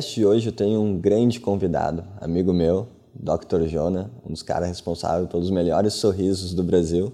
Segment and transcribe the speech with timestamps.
[0.00, 3.66] de hoje eu tenho um grande convidado, amigo meu, Dr.
[3.66, 7.12] Jona, um dos caras responsáveis pelos melhores sorrisos do Brasil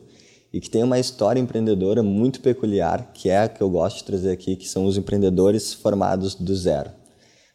[0.52, 4.04] e que tem uma história empreendedora muito peculiar, que é a que eu gosto de
[4.04, 6.90] trazer aqui, que são os empreendedores formados do zero.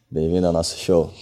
[0.10, 1.14] Bem-vindo ao nosso show.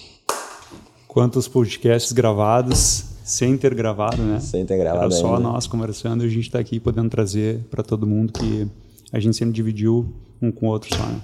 [1.06, 4.40] Quantos podcasts gravados sem ter gravado, né?
[4.40, 5.50] Sem ter gravado Era só ainda.
[5.50, 8.70] nós conversando e a gente está aqui podendo trazer para todo mundo que
[9.12, 11.22] a gente sempre dividiu um com o outro só, né?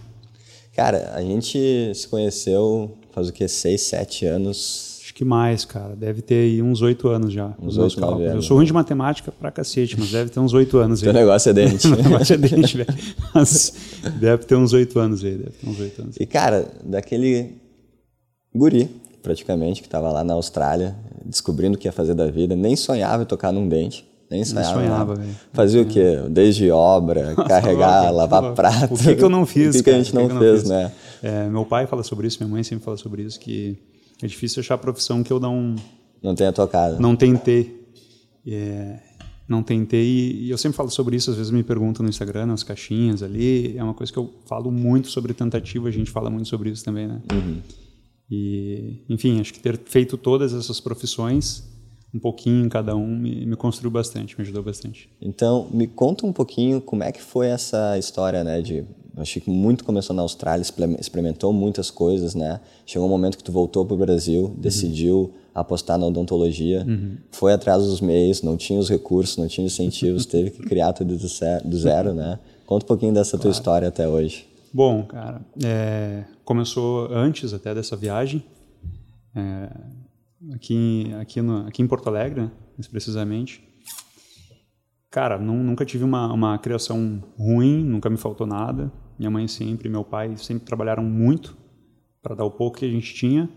[0.75, 4.99] Cara, a gente se conheceu faz o que, seis, sete anos.
[5.03, 5.95] Acho que mais, cara.
[5.95, 7.53] Deve ter aí uns oito anos já.
[7.61, 8.25] Uns oito, nove cálculos.
[8.25, 11.05] Eu anos, sou ruim de matemática pra cacete, mas deve ter uns oito anos aí.
[11.05, 11.85] Teu negócio é dente.
[11.87, 12.95] Matemática é dente, velho.
[13.35, 13.73] Mas
[14.19, 16.15] deve ter uns oito anos aí, deve ter uns oito anos.
[16.19, 17.51] e cara, daquele
[18.53, 18.89] guri,
[19.21, 23.21] praticamente, que estava lá na Austrália, descobrindo o que ia fazer da vida, nem sonhava
[23.21, 24.05] em tocar num dente.
[24.33, 24.73] Nem sonhava.
[24.73, 25.15] sonhava, nada.
[25.15, 25.35] velho.
[25.53, 26.17] Fazia o quê?
[26.27, 28.95] Desde obra, carregar, lavar prato.
[28.95, 29.75] O que, que eu não fiz?
[29.75, 30.91] O que, que a gente não que eu fez, né?
[31.21, 33.77] É, meu pai fala sobre isso, minha mãe sempre fala sobre isso, que
[34.21, 35.75] é difícil achar a profissão que eu não,
[36.21, 36.99] Não tenha tocado.
[36.99, 37.79] não tentei.
[38.45, 38.97] É,
[39.47, 42.63] não tentei e eu sempre falo sobre isso, às vezes me perguntam no Instagram, nas
[42.63, 46.47] caixinhas ali, é uma coisa que eu falo muito sobre tentativa, a gente fala muito
[46.47, 47.21] sobre isso também, né?
[48.31, 51.63] E, enfim, acho que ter feito todas essas profissões,
[52.13, 55.09] um pouquinho em cada um, me, me construiu bastante, me ajudou bastante.
[55.21, 58.61] Então, me conta um pouquinho como é que foi essa história, né?
[58.61, 58.83] De,
[59.17, 62.59] achei que muito começou na Austrália, exper- experimentou muitas coisas, né?
[62.85, 66.85] Chegou um momento que tu voltou para o Brasil, decidiu apostar na odontologia,
[67.31, 71.15] foi atrás dos meios, não tinha os recursos, não tinha incentivos, teve que criar tudo
[71.17, 72.39] do, ce- do zero, né?
[72.65, 74.47] Conta um pouquinho dessa tua história até hoje.
[74.73, 78.43] Bom, cara, é, começou antes até dessa viagem,
[79.35, 79.69] é,
[80.53, 83.63] aqui, aqui, no, aqui em Porto Alegre, né, mais precisamente.
[85.09, 88.91] Cara, nu- nunca tive uma, uma criação ruim, nunca me faltou nada.
[89.17, 91.55] Minha mãe sempre, meu pai sempre trabalharam muito
[92.21, 93.49] para dar o pouco que a gente tinha,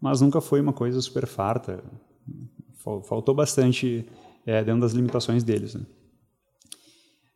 [0.00, 1.82] mas nunca foi uma coisa super farta.
[2.82, 4.06] Fal- Faltou bastante
[4.46, 5.74] é, dentro das limitações deles.
[5.74, 5.84] Né?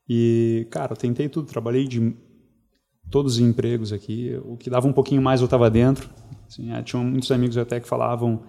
[0.09, 2.15] E, cara, eu tentei tudo, trabalhei de
[3.10, 4.38] todos os empregos aqui.
[4.44, 6.09] O que dava um pouquinho mais eu estava dentro.
[6.47, 8.43] Assim, ah, tinha muitos amigos até que falavam,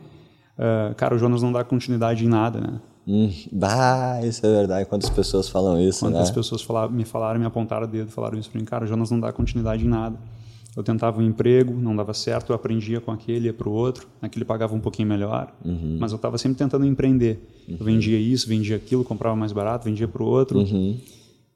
[0.59, 2.79] ah, cara, o Jonas não dá continuidade em nada, né?
[3.07, 4.85] Hum, bah, isso é verdade.
[4.87, 6.35] Quantas pessoas falam isso, Quantas né?
[6.35, 9.09] pessoas falaram, me falaram, me apontaram o dedo, falaram isso para mim, cara, o Jonas
[9.09, 10.15] não dá continuidade em nada.
[10.77, 14.07] Eu tentava um emprego, não dava certo, eu aprendia com aquele, ia para o outro,
[14.21, 15.97] aquele pagava um pouquinho melhor, Uhum.
[15.99, 17.43] mas eu estava sempre tentando empreender.
[17.67, 20.59] Eu vendia isso, vendia aquilo, comprava mais barato, vendia para o outro.
[20.59, 20.97] Uhum.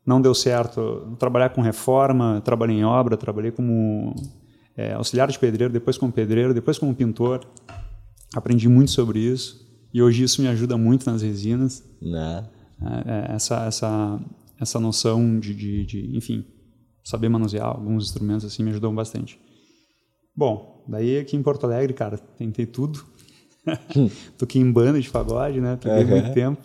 [0.05, 1.15] Não deu certo.
[1.19, 4.15] Trabalhar com reforma, trabalhei em obra, trabalhei como
[4.75, 7.41] é, auxiliar de pedreiro, depois como pedreiro, depois como pintor.
[8.33, 9.61] Aprendi muito sobre isso
[9.93, 11.83] e hoje isso me ajuda muito nas resinas.
[12.01, 12.47] né?
[12.81, 14.19] É, é, essa essa
[14.59, 16.45] essa noção de, de, de, enfim,
[17.03, 19.39] saber manusear alguns instrumentos assim me ajudou bastante.
[20.35, 23.03] Bom, daí aqui em Porto Alegre, cara, tentei tudo.
[24.37, 25.75] Toquei em banda de pagode, né?
[25.77, 26.09] Toquei Uhum.
[26.09, 26.61] muito tempo.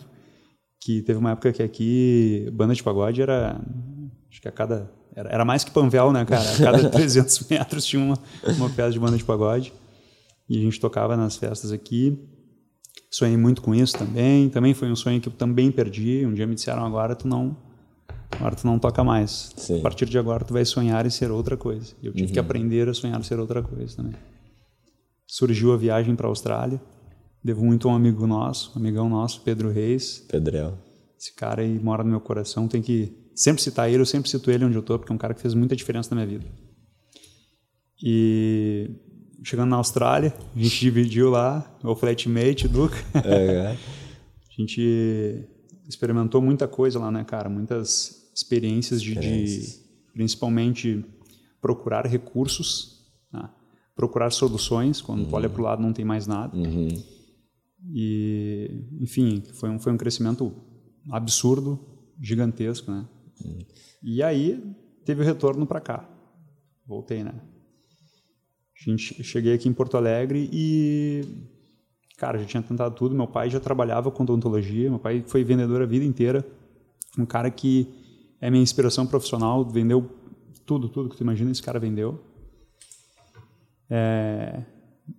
[0.81, 3.59] Que teve uma época que aqui banda de pagode era
[4.31, 6.41] acho que a cada era, era mais que Panvel, né, cara?
[6.41, 8.17] A cada 300 metros tinha uma
[8.57, 9.73] uma peça de banda de pagode.
[10.49, 12.17] E a gente tocava nas festas aqui.
[13.11, 14.49] Sonhei muito com isso também.
[14.49, 16.25] Também foi um sonho que eu também perdi.
[16.25, 17.55] Um dia me disseram agora tu não,
[18.31, 19.51] agora tu não toca mais.
[19.55, 19.79] Sim.
[19.79, 21.93] A partir de agora tu vai sonhar em ser outra coisa.
[22.01, 24.15] E eu tive que aprender a sonhar em ser outra coisa também.
[25.27, 26.81] Surgiu a viagem para a Austrália.
[27.43, 30.25] Devo muito a um amigo nosso, um amigão nosso, Pedro Reis.
[30.27, 30.77] Pedrão.
[31.17, 32.67] Esse cara aí mora no meu coração.
[32.67, 34.01] Tem que sempre citar ele.
[34.01, 36.13] Eu sempre cito ele onde eu tô, porque é um cara que fez muita diferença
[36.13, 36.45] na minha vida.
[38.03, 38.89] E
[39.43, 42.97] chegando na Austrália, a gente dividiu lá o flatmate, Duca.
[43.23, 43.77] É,
[44.49, 45.47] A gente
[45.87, 47.47] experimentou muita coisa lá, né, cara?
[47.47, 49.79] Muitas experiências de, de
[50.11, 51.05] principalmente
[51.61, 53.49] procurar recursos, né?
[53.95, 55.01] procurar soluções.
[55.01, 56.57] Quando tu olha para o lado não tem mais nada.
[56.57, 56.89] Uhum.
[57.93, 60.53] E, enfim, foi um, foi um crescimento
[61.09, 61.79] absurdo,
[62.21, 63.07] gigantesco, né?
[64.03, 64.61] E aí
[65.05, 66.09] teve o retorno para cá.
[66.85, 67.33] Voltei, né?
[68.79, 71.25] A gente, cheguei aqui em Porto Alegre e,
[72.17, 73.13] cara, já tinha tentado tudo.
[73.13, 76.45] Meu pai já trabalhava com odontologia, meu pai foi vendedor a vida inteira.
[77.17, 77.87] Um cara que
[78.39, 80.09] é minha inspiração profissional, vendeu
[80.65, 82.23] tudo, tudo que tu imagina, esse cara vendeu.
[83.89, 84.61] É,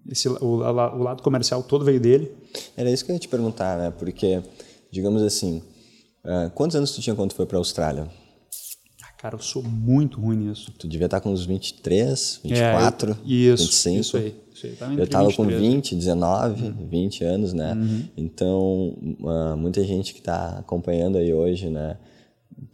[0.08, 2.32] esse, o, o lado comercial todo veio dele.
[2.76, 3.90] Era isso que eu ia te perguntar, né?
[3.90, 4.42] Porque,
[4.90, 5.62] digamos assim,
[6.24, 8.08] ah, quantos anos tu tinha quando tu foi para a Austrália?
[9.20, 10.72] Cara, eu sou muito ruim nisso.
[10.78, 13.16] Tu devia estar com uns 23, É, 24, eu-
[13.54, 14.00] isso, 25.
[14.00, 14.34] Isso aí.
[14.54, 14.72] Isso aí.
[14.72, 15.72] Tava Eu estava com 23.
[15.74, 17.74] 20, 19, 20 anos, né?
[17.74, 18.04] Uhum.
[18.16, 18.94] Então,
[19.26, 21.96] ah, muita gente que está acompanhando aí hoje, né?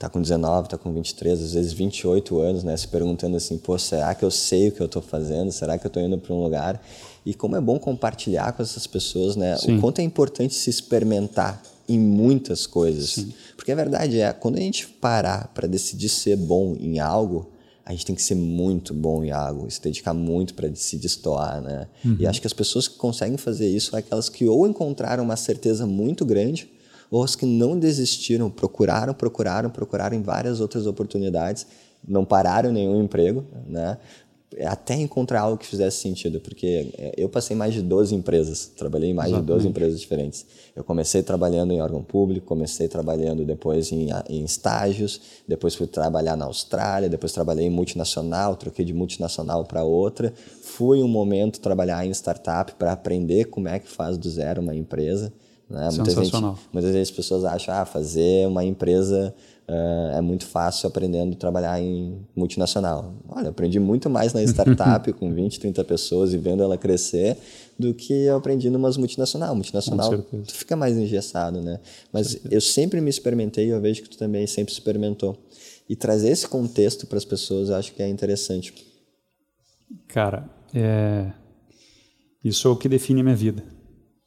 [0.01, 3.79] tá com 19, tá com 23, às vezes 28 anos, né, se perguntando assim, pô,
[3.79, 5.53] será que eu sei o que eu estou fazendo?
[5.53, 6.83] Será que eu estou indo para um lugar?
[7.25, 9.77] E como é bom compartilhar com essas pessoas, né, Sim.
[9.77, 13.11] o quanto é importante se experimentar em muitas coisas.
[13.11, 13.33] Sim.
[13.57, 17.51] Porque a verdade é, quando a gente parar para decidir ser bom em algo,
[17.85, 21.61] a gente tem que ser muito bom em algo, se dedicar muito para se destoar,
[21.61, 21.87] né?
[22.05, 22.17] Uhum.
[22.19, 25.37] E acho que as pessoas que conseguem fazer isso são aquelas que ou encontraram uma
[25.37, 26.69] certeza muito grande,
[27.09, 31.65] ou as que não desistiram, procuraram, procuraram, procuraram em várias outras oportunidades,
[32.07, 33.99] não pararam nenhum emprego, né?
[34.65, 39.11] Até encontrar algo que fizesse sentido, porque é, eu passei mais de 12 empresas, trabalhei
[39.11, 39.47] em mais Exatamente.
[39.47, 40.47] de 12 empresas diferentes.
[40.75, 46.37] Eu comecei trabalhando em órgão público, comecei trabalhando depois em, em estágios, depois fui trabalhar
[46.37, 50.33] na Austrália, depois trabalhei em multinacional, troquei de multinacional para outra.
[50.63, 54.75] Fui um momento trabalhar em startup para aprender como é que faz do zero uma
[54.75, 55.33] empresa.
[55.69, 55.89] Né?
[55.93, 56.37] Muita gente,
[56.73, 59.35] muitas vezes as pessoas acham, ah, fazer uma empresa
[59.69, 63.15] uh, é muito fácil aprendendo a trabalhar em multinacional.
[63.29, 67.37] Olha, aprendi muito mais na startup com 20, 30 pessoas e vendo ela crescer
[67.79, 69.55] do que eu aprendi numa multinacional.
[69.55, 71.81] Multinacional, tu fica mais engessado, né?
[72.13, 75.37] Mas eu sempre me experimentei e eu vejo que tu também sempre experimentou.
[75.89, 78.75] E trazer esse contexto para as pessoas eu acho que é interessante.
[80.09, 81.31] Cara, é...
[82.43, 83.63] isso é o que define a minha vida.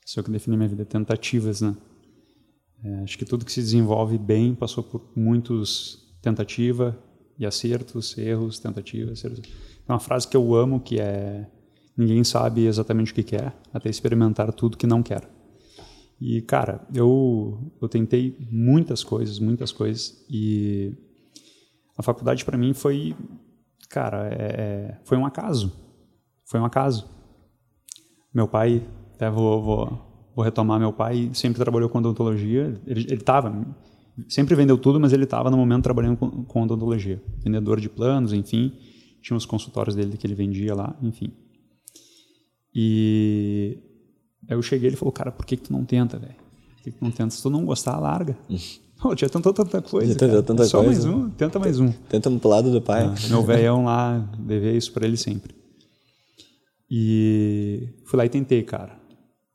[0.06, 0.86] Isso é o que define a minha vida.
[0.86, 1.76] Tentativas, né?
[2.84, 6.98] É, acho que tudo que se desenvolve bem passou por muitos tentativa
[7.38, 9.42] e acertos, erros, tentativas, acertos.
[9.42, 9.54] Tem
[9.88, 11.50] uma frase que eu amo que é
[11.98, 15.30] ninguém sabe exatamente o que quer até experimentar tudo que não quer.
[16.20, 20.94] E cara, eu eu tentei muitas coisas, muitas coisas e
[21.98, 23.14] a faculdade para mim foi,
[23.90, 25.74] cara, é, é, foi um acaso,
[26.46, 27.10] foi um acaso.
[28.34, 30.09] Meu pai, até vou, vou
[30.40, 32.80] vou retomar meu pai, sempre trabalhou com odontologia.
[32.88, 33.54] Ele estava,
[34.30, 37.22] sempre vendeu tudo, mas ele estava no momento trabalhando com, com odontologia.
[37.44, 38.72] Vendedor de planos, enfim.
[39.22, 41.34] Tinha os consultórios dele que ele vendia lá, enfim.
[42.74, 43.78] E
[44.48, 46.36] aí eu cheguei ele falou, cara, por que, que tu não tenta, velho?
[46.36, 47.32] Por que, que tu não tenta?
[47.32, 48.38] Se tu não gostar, larga.
[49.02, 50.14] Pô, já tentou tanta coisa.
[50.14, 51.06] Já tentou tanta Só coisa.
[51.06, 51.92] mais um, tenta mais um.
[52.10, 53.06] Tenta pro lado do pai.
[53.06, 55.54] Ah, meu velhão lá, devia isso para ele sempre.
[56.90, 58.99] E fui lá e tentei, cara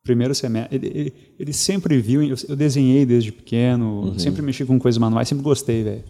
[0.04, 4.18] primeiro semestre, ele, ele, ele sempre viu, eu, eu, desenhei desde pequeno, uhum.
[4.18, 6.04] sempre mexi com coisas manuais, sempre gostei, velho.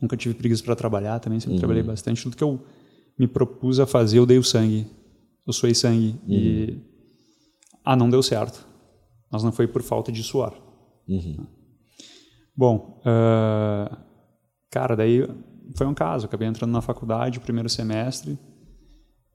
[0.00, 1.58] Nunca tive preguiça para trabalhar também, sempre uhum.
[1.58, 2.22] trabalhei bastante.
[2.22, 2.62] Tudo que eu
[3.18, 4.86] me propus a fazer, eu dei o sangue.
[5.46, 6.16] Eu suei sangue.
[6.26, 6.34] Uhum.
[6.34, 6.78] E.
[7.84, 8.66] Ah, não deu certo.
[9.30, 10.54] Mas não foi por falta de suor.
[11.08, 11.46] Uhum.
[12.56, 13.96] Bom, uh,
[14.70, 15.26] cara, daí
[15.76, 16.26] foi um caso.
[16.26, 18.38] Acabei entrando na faculdade, primeiro semestre.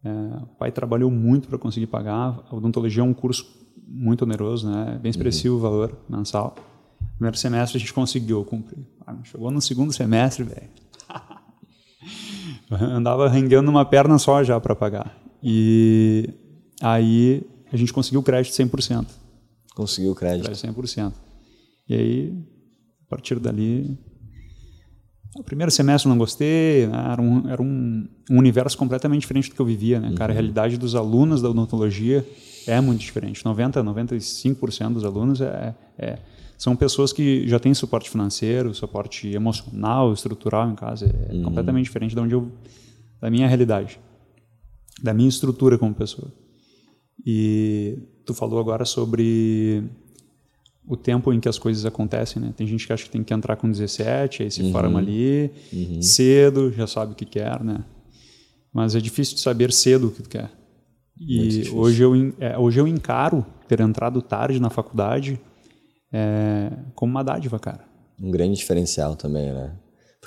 [0.06, 2.46] É, o pai trabalhou muito para conseguir pagar.
[2.48, 3.44] A odontologia é um curso
[3.88, 5.00] muito oneroso, né?
[5.02, 5.60] bem expressivo uhum.
[5.60, 6.56] o valor mensal.
[7.16, 8.86] Primeiro semestre a gente conseguiu cumprir.
[9.06, 10.70] Ah, chegou no segundo semestre, velho.
[12.70, 15.18] Andava rengueando uma perna só já para pagar.
[15.42, 16.30] E
[16.82, 19.08] aí a gente conseguiu o crédito 100%.
[19.74, 20.46] Conseguiu o crédito.
[20.46, 21.14] Crédito 100%.
[21.90, 22.46] E aí,
[23.06, 23.98] a partir dali,
[25.36, 29.62] o primeiro semestre não gostei, era, um, era um, um, universo completamente diferente do que
[29.62, 30.32] eu vivia, né, cara?
[30.32, 30.40] A uhum.
[30.40, 32.26] realidade dos alunos da odontologia
[32.66, 33.44] é muito diferente.
[33.44, 36.20] 90, 95% dos alunos é, é,
[36.58, 41.06] são pessoas que já têm suporte financeiro, suporte emocional, estrutural em casa.
[41.30, 41.44] É uhum.
[41.44, 42.50] completamente diferente da onde eu,
[43.20, 44.00] da minha realidade,
[45.04, 46.32] da minha estrutura como pessoa.
[47.26, 49.84] E tu falou agora sobre
[50.88, 52.54] o tempo em que as coisas acontecem, né?
[52.56, 54.72] Tem gente que acha que tem que entrar com 17, aí se uhum.
[54.72, 56.02] forma ali, uhum.
[56.02, 57.84] cedo, já sabe o que quer, né?
[58.72, 60.52] Mas é difícil de saber cedo o que tu quer.
[61.20, 65.40] E hoje eu, é, hoje eu encaro ter entrado tarde na faculdade
[66.12, 67.86] é, como uma dádiva, cara.
[68.22, 69.74] Um grande diferencial também, né?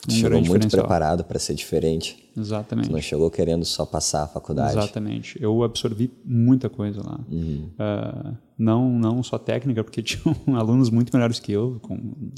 [0.09, 2.31] Chegou muito preparado para ser diferente.
[2.37, 2.89] Exatamente.
[2.89, 4.79] Tu não chegou querendo só passar a faculdade.
[4.79, 5.37] Exatamente.
[5.43, 7.21] Eu absorvi muita coisa lá.
[7.31, 7.71] Uhum.
[7.75, 11.81] Uh, não, não só técnica, porque tinham alunos muito melhores que eu.
[11.83, 12.31] Com,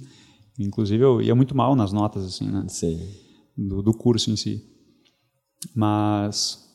[0.58, 2.64] inclusive, eu ia muito mal nas notas, assim, né?
[2.68, 2.98] Sim.
[3.56, 4.64] Do, do curso em si.
[5.74, 6.66] Mas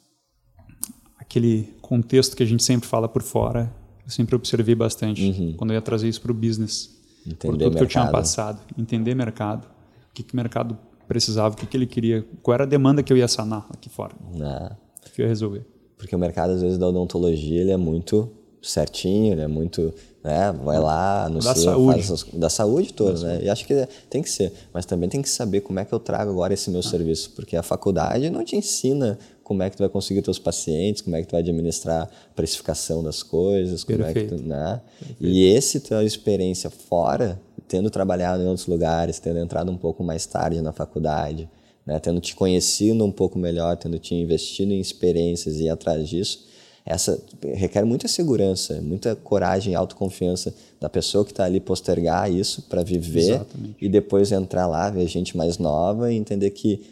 [1.20, 3.74] aquele contexto que a gente sempre fala por fora,
[4.04, 5.54] eu sempre observei bastante uhum.
[5.58, 6.94] quando eu ia trazer isso para o business.
[7.26, 7.78] Entender por tudo mercado.
[7.78, 8.62] que eu tinha passado.
[8.78, 9.75] Entender mercado
[10.16, 13.12] que, que o mercado precisava, o que, que ele queria, qual era a demanda que
[13.12, 14.16] eu ia sanar aqui fora.
[14.42, 14.76] Ah.
[15.14, 15.66] Que eu ia resolver.
[15.98, 18.30] Porque o mercado, às vezes, da odontologia, ele é muito
[18.62, 19.94] certinho, ele é muito,
[20.24, 22.04] né, vai lá, no da saúde.
[22.04, 23.44] Faz, da saúde toda, né?
[23.44, 26.00] E acho que tem que ser, mas também tem que saber como é que eu
[26.00, 26.84] trago agora esse meu ah.
[26.84, 31.04] serviço, porque a faculdade não te ensina como é que tu vai conseguir teus pacientes,
[31.04, 34.34] como é que tu vai administrar a precificação das coisas, como Perfeito.
[34.34, 34.82] é que tu, né?
[35.22, 40.26] E esse tua experiência fora tendo trabalhado em outros lugares, tendo entrado um pouco mais
[40.26, 41.50] tarde na faculdade,
[41.86, 46.10] né, tendo te conhecido um pouco melhor, tendo te investido em experiências e ir atrás
[46.10, 46.46] disso,
[46.86, 47.20] essa
[47.56, 52.84] requer muita segurança, muita coragem e autoconfiança da pessoa que está ali postergar isso para
[52.84, 53.76] viver Exatamente.
[53.82, 56.86] e depois entrar lá, ver gente mais nova e entender que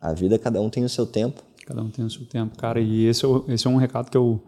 [0.00, 1.42] a vida cada um tem o seu tempo.
[1.64, 2.80] Cada um tem o seu tempo, cara.
[2.80, 4.40] E esse é, esse é um recado que eu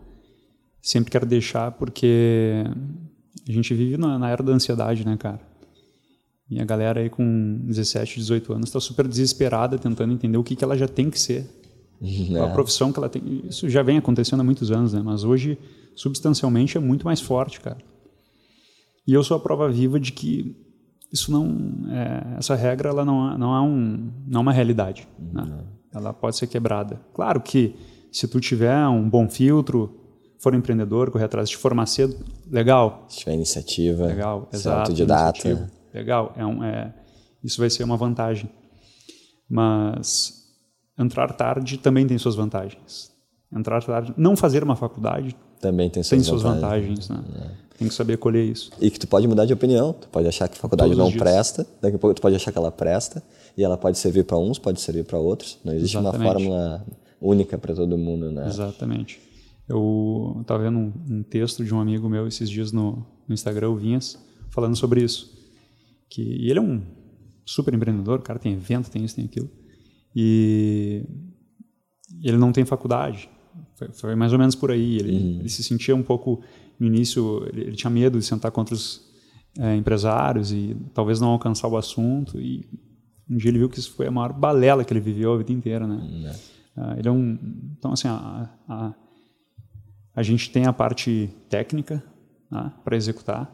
[0.83, 2.65] sempre quero deixar porque
[3.49, 5.41] a gente vive na, na era da ansiedade, né, cara?
[6.51, 10.57] E a galera aí com 17, 18 anos está super desesperada tentando entender o que,
[10.57, 11.47] que ela já tem que ser
[12.35, 12.41] é.
[12.41, 13.43] A profissão que ela tem.
[13.49, 15.03] Isso já vem acontecendo há muitos anos, né?
[15.05, 15.59] Mas hoje,
[15.95, 17.79] substancialmente, é muito mais forte, cara.
[19.07, 20.57] E eu sou a prova viva de que
[21.13, 21.91] isso não.
[21.91, 25.09] É, essa regra ela não, é, não, é um, não é uma realidade.
[25.33, 25.65] Né?
[25.93, 27.01] Ela pode ser quebrada.
[27.15, 27.75] Claro que
[28.13, 29.99] se tu tiver um bom filtro,
[30.39, 32.17] for empreendedor, correr atrás de formar cedo,
[32.51, 33.07] legal.
[33.09, 35.71] Se tiver iniciativa, legal, exato, autodidata.
[35.99, 36.95] Legal, é um, é,
[37.43, 38.49] isso vai ser uma vantagem.
[39.49, 40.45] Mas
[40.99, 43.11] entrar tarde também tem suas vantagens.
[43.53, 47.51] Entrar tarde, não fazer uma faculdade também tem suas, tem suas vantagens, vantagens né?
[47.65, 47.79] É.
[47.79, 48.71] Tem que saber colher isso.
[48.81, 49.93] E que tu pode mudar de opinião.
[49.93, 52.51] Tu pode achar que a faculdade Todos não presta, daqui a pouco tu pode achar
[52.51, 53.23] que ela presta
[53.57, 55.59] e ela pode servir para uns, pode servir para outros.
[55.65, 56.25] Não existe Exatamente.
[56.25, 56.87] uma fórmula
[57.21, 58.47] única para todo mundo, né?
[58.47, 59.21] Exatamente.
[59.69, 63.71] Eu estava vendo um, um, texto de um amigo meu esses dias no, no Instagram,
[63.71, 64.19] o Vinhas,
[64.51, 65.38] falando sobre isso.
[66.09, 66.83] Que e ele é um
[67.45, 69.51] super empreendedor, o cara tem evento, tem isso, tem aquilo.
[70.15, 71.05] E
[72.23, 73.29] ele não tem faculdade.
[73.75, 74.97] Foi, foi mais ou menos por aí.
[74.97, 75.41] Ele, uhum.
[75.41, 76.43] ele, se sentia um pouco,
[76.79, 79.09] no início, ele, ele tinha medo de sentar contra os
[79.59, 82.41] é, empresários e talvez não alcançar o assunto.
[82.41, 82.69] E
[83.29, 85.53] um dia ele viu que isso foi a maior balela que ele viveu a vida
[85.53, 85.97] inteira, né?
[85.97, 86.31] Uhum.
[86.79, 87.39] Uh, ele é um,
[87.77, 88.95] então, assim, a, a,
[90.15, 92.03] a gente tem a parte técnica
[92.51, 93.53] né, para executar,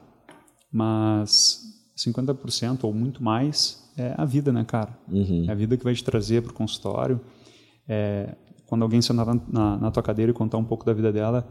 [0.70, 1.63] mas
[1.96, 4.96] 50% ou muito mais é a vida, né, cara?
[5.10, 5.44] Uhum.
[5.48, 7.20] É a vida que vai te trazer para o consultório.
[7.88, 8.34] É,
[8.66, 11.46] quando alguém sentar na, na, tua cadeira e contar um pouco da vida dela,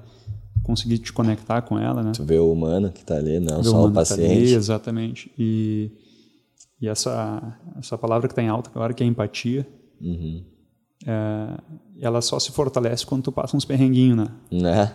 [0.63, 2.11] conseguir te conectar com ela, né?
[2.13, 4.27] Tu vê o humano que está ali, não só o, o paciente.
[4.27, 5.31] Tá ali, exatamente.
[5.37, 5.91] E,
[6.81, 9.65] e essa, essa palavra que está em alta agora, que é empatia,
[10.01, 10.43] uhum.
[11.05, 11.57] é,
[12.01, 14.27] ela só se fortalece quando tu passa uns perrenguinhos, né?
[14.51, 14.93] Né?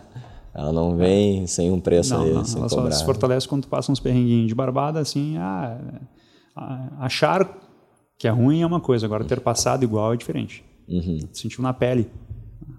[0.59, 1.47] Ela não vem é.
[1.47, 2.91] sem um preço não, aí, não, sem ela cobrar.
[2.91, 5.79] só se fortalece quando tu passa uns perrenguinhos de barbada, assim, ah
[6.99, 7.49] achar
[8.19, 10.65] que é ruim é uma coisa, agora ter passado igual é diferente.
[10.89, 11.21] Uhum.
[11.33, 12.11] Sentiu na pele.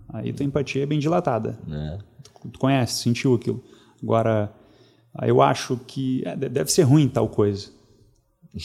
[0.09, 1.57] Aí tua empatia é bem dilatada.
[1.71, 1.99] É.
[2.23, 3.63] Tu, tu, conhece, sentiu aquilo.
[4.03, 4.51] Agora,
[5.21, 7.69] eu acho que é, deve ser ruim tal coisa.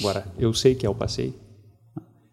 [0.00, 1.34] Agora, eu sei que é o passei.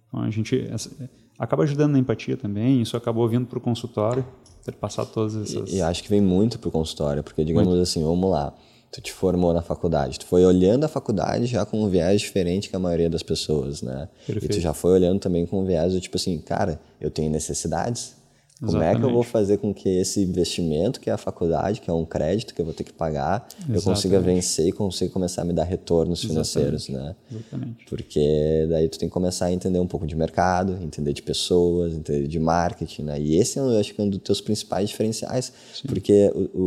[0.07, 0.89] Então a gente essa,
[1.37, 2.81] acaba ajudando na empatia também.
[2.81, 4.25] Isso acabou vindo para o consultório,
[4.63, 5.71] ter passado todas essas.
[5.71, 7.83] E, e acho que vem muito para o consultório, porque digamos muito.
[7.83, 8.53] assim, vamos lá
[8.91, 12.69] tu te formou na faculdade, tu foi olhando a faculdade já com um viés diferente
[12.69, 14.09] que a maioria das pessoas, né?
[14.27, 14.53] Perfeito.
[14.53, 17.31] E tu já foi olhando também com um viés do tipo assim, cara, eu tenho
[17.31, 18.15] necessidades,
[18.61, 18.97] como Exatamente.
[18.97, 21.93] é que eu vou fazer com que esse investimento, que é a faculdade, que é
[21.93, 23.75] um crédito que eu vou ter que pagar, Exatamente.
[23.75, 27.15] eu consiga vencer e consiga começar a me dar retornos financeiros, Exatamente.
[27.31, 27.39] né?
[27.39, 27.85] Exatamente.
[27.89, 31.93] Porque daí tu tem que começar a entender um pouco de mercado, entender de pessoas,
[31.93, 33.19] entender de marketing, né?
[33.19, 35.87] E esse eu acho que é um dos teus principais diferenciais, Sim.
[35.87, 36.63] porque o, o,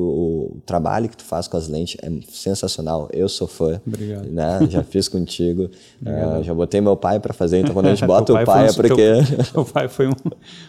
[0.57, 3.09] o, trabalho que tu faz com as lentes é sensacional.
[3.13, 4.29] Eu sou fã, Obrigado.
[4.29, 4.67] né?
[4.69, 5.71] Já fiz contigo,
[6.03, 8.65] uh, já botei meu pai para fazer, então quando a gente bota o pai, pai
[8.65, 8.95] um, é porque...
[8.97, 10.15] Teu, teu pai foi um,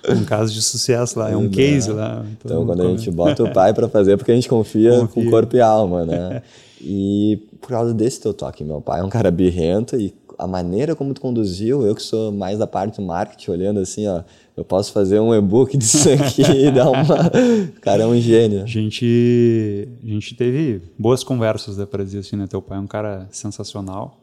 [0.10, 2.26] um caso de sucesso lá, é um case lá.
[2.32, 5.08] Então, quando a gente bota o pai para fazer, é porque a gente confia, confia,
[5.08, 6.42] com corpo e alma, né?
[6.82, 10.96] e por causa desse teu toque, meu pai é um cara birrento e a maneira
[10.96, 14.24] como tu conduziu, eu que sou mais da parte do marketing, olhando assim, ó,
[14.56, 17.32] eu posso fazer um e-book disso aqui e dar uma.
[17.76, 18.64] O cara é um gênio.
[18.64, 22.48] A gente, a gente teve boas conversas, dá pra dizer assim, né?
[22.48, 24.20] Teu pai é um cara sensacional.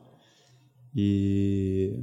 [0.94, 1.94] E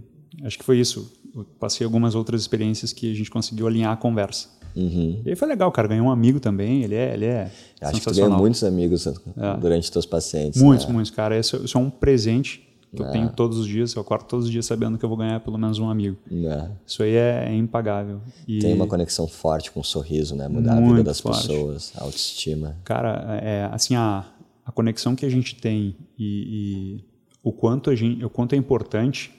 [0.44, 1.12] acho que foi isso.
[1.36, 4.50] Eu passei algumas outras experiências que a gente conseguiu alinhar a conversa.
[4.76, 5.22] Uhum.
[5.26, 5.88] E aí foi legal, cara.
[5.88, 6.84] Ganhou um amigo também.
[6.84, 9.14] Ele é, ele é Acho que tu ganha muitos amigos é.
[9.60, 10.62] durante teus pacientes.
[10.62, 10.94] Muitos, né?
[10.94, 11.38] muitos, cara.
[11.38, 13.06] Isso, isso, é um presente que é.
[13.06, 13.94] eu tenho todos os dias.
[13.94, 16.18] Eu acordo todos os dias sabendo que eu vou ganhar pelo menos um amigo.
[16.32, 16.70] É.
[16.86, 18.22] Isso aí é, é impagável.
[18.48, 20.48] E Tem uma conexão forte com o sorriso, né?
[20.48, 21.48] Mudar a vida das forte.
[21.48, 22.78] pessoas, a autoestima.
[22.84, 24.26] Cara, é, assim, a,
[24.66, 27.06] a conexão que a gente tem e, e
[27.44, 29.32] o, quanto a gente, o quanto é importante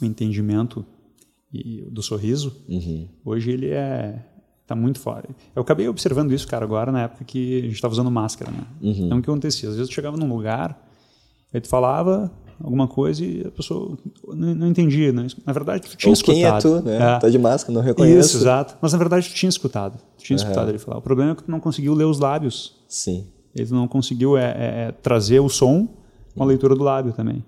[0.00, 0.84] o entendimento
[1.52, 3.08] e, do sorriso, uhum.
[3.24, 4.18] hoje ele é
[4.66, 5.28] Tá muito fora.
[5.54, 8.64] Eu acabei observando isso, cara, agora na época que a gente estava usando máscara, né?
[8.80, 9.06] Uhum.
[9.06, 9.68] Então o que acontecia?
[9.68, 10.78] Às vezes eu chegava num lugar,
[11.52, 15.26] aí tu falava alguma coisa e a pessoa não, não entendia, né?
[15.44, 16.34] Na verdade, tu tinha Ou escutado.
[16.34, 16.96] quem é tu, né?
[16.96, 17.18] É.
[17.18, 18.28] Tá de máscara, não reconheço.
[18.28, 18.76] Isso, exato.
[18.80, 19.98] Mas na verdade tu tinha escutado.
[20.16, 20.42] Tu tinha uhum.
[20.42, 20.98] escutado ele falar.
[20.98, 22.74] O problema é que tu não conseguiu ler os lábios.
[22.88, 23.26] Sim.
[23.54, 25.88] Ele não conseguiu é, é, é trazer o som
[26.34, 27.44] com a leitura do lábio também.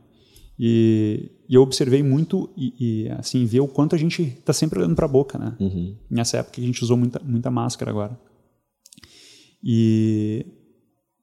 [0.58, 4.78] E, e eu observei muito e, e, assim ver o quanto a gente está sempre
[4.78, 5.54] olhando para a boca, né?
[5.60, 5.96] Uhum.
[6.10, 8.18] Nessa época a gente usou muita, muita máscara agora.
[9.62, 10.46] E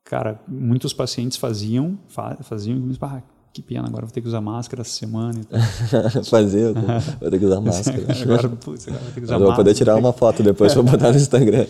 [0.03, 1.97] cara, muitos pacientes faziam,
[2.43, 5.39] faziam, mas, ah, que pena, agora vou ter que usar máscara essa semana.
[5.39, 8.05] E Fazer, vou ter que usar máscara.
[8.23, 10.83] agora, putz, agora vou ter que usar eu vou poder tirar uma foto depois para
[10.83, 11.65] botar no Instagram.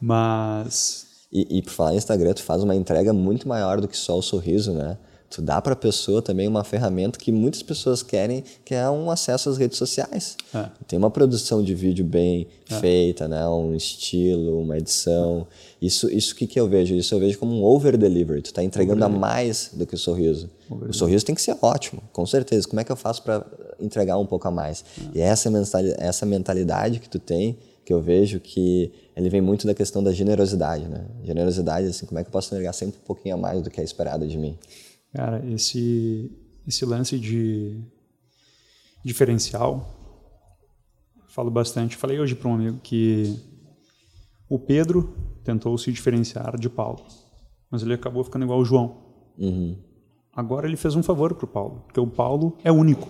[0.00, 1.06] Mas.
[1.32, 4.18] E, e por falar em Instagram, tu faz uma entrega muito maior do que só
[4.18, 4.98] o sorriso, né?
[5.30, 9.08] Tu dá para a pessoa também uma ferramenta que muitas pessoas querem, que é um
[9.12, 10.36] acesso às redes sociais.
[10.52, 10.66] É.
[10.88, 12.74] Tem uma produção de vídeo bem é.
[12.80, 13.48] feita, né?
[13.48, 15.46] um estilo, uma edição.
[15.80, 16.96] Isso, isso que, que eu vejo?
[16.96, 18.42] Isso eu vejo como um over-delivery.
[18.42, 20.50] Tu está entregando over a mais do que o sorriso.
[20.68, 22.66] O sorriso tem que ser ótimo, com certeza.
[22.66, 23.46] Como é que eu faço para
[23.80, 24.84] entregar um pouco a mais?
[25.14, 25.18] É.
[25.18, 29.64] E essa mentalidade, essa mentalidade que tu tem, que eu vejo que ele vem muito
[29.64, 31.04] da questão da generosidade, né?
[31.24, 33.80] Generosidade, assim, como é que eu posso entregar sempre um pouquinho a mais do que
[33.80, 34.56] é esperado de mim?
[35.14, 36.30] Cara, esse,
[36.66, 37.80] esse lance de
[39.04, 40.00] diferencial,
[41.28, 41.96] falo bastante.
[41.96, 43.38] Falei hoje para um amigo que
[44.48, 45.14] o Pedro
[45.44, 47.04] tentou se diferenciar de Paulo,
[47.70, 49.02] mas ele acabou ficando igual o João.
[49.38, 49.76] Uhum.
[50.32, 53.08] Agora ele fez um favor para o Paulo, porque o Paulo é único.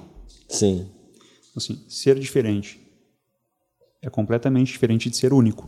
[0.49, 0.89] Sim.
[1.57, 2.81] Assim, ser diferente
[4.03, 5.67] é completamente diferente de ser único.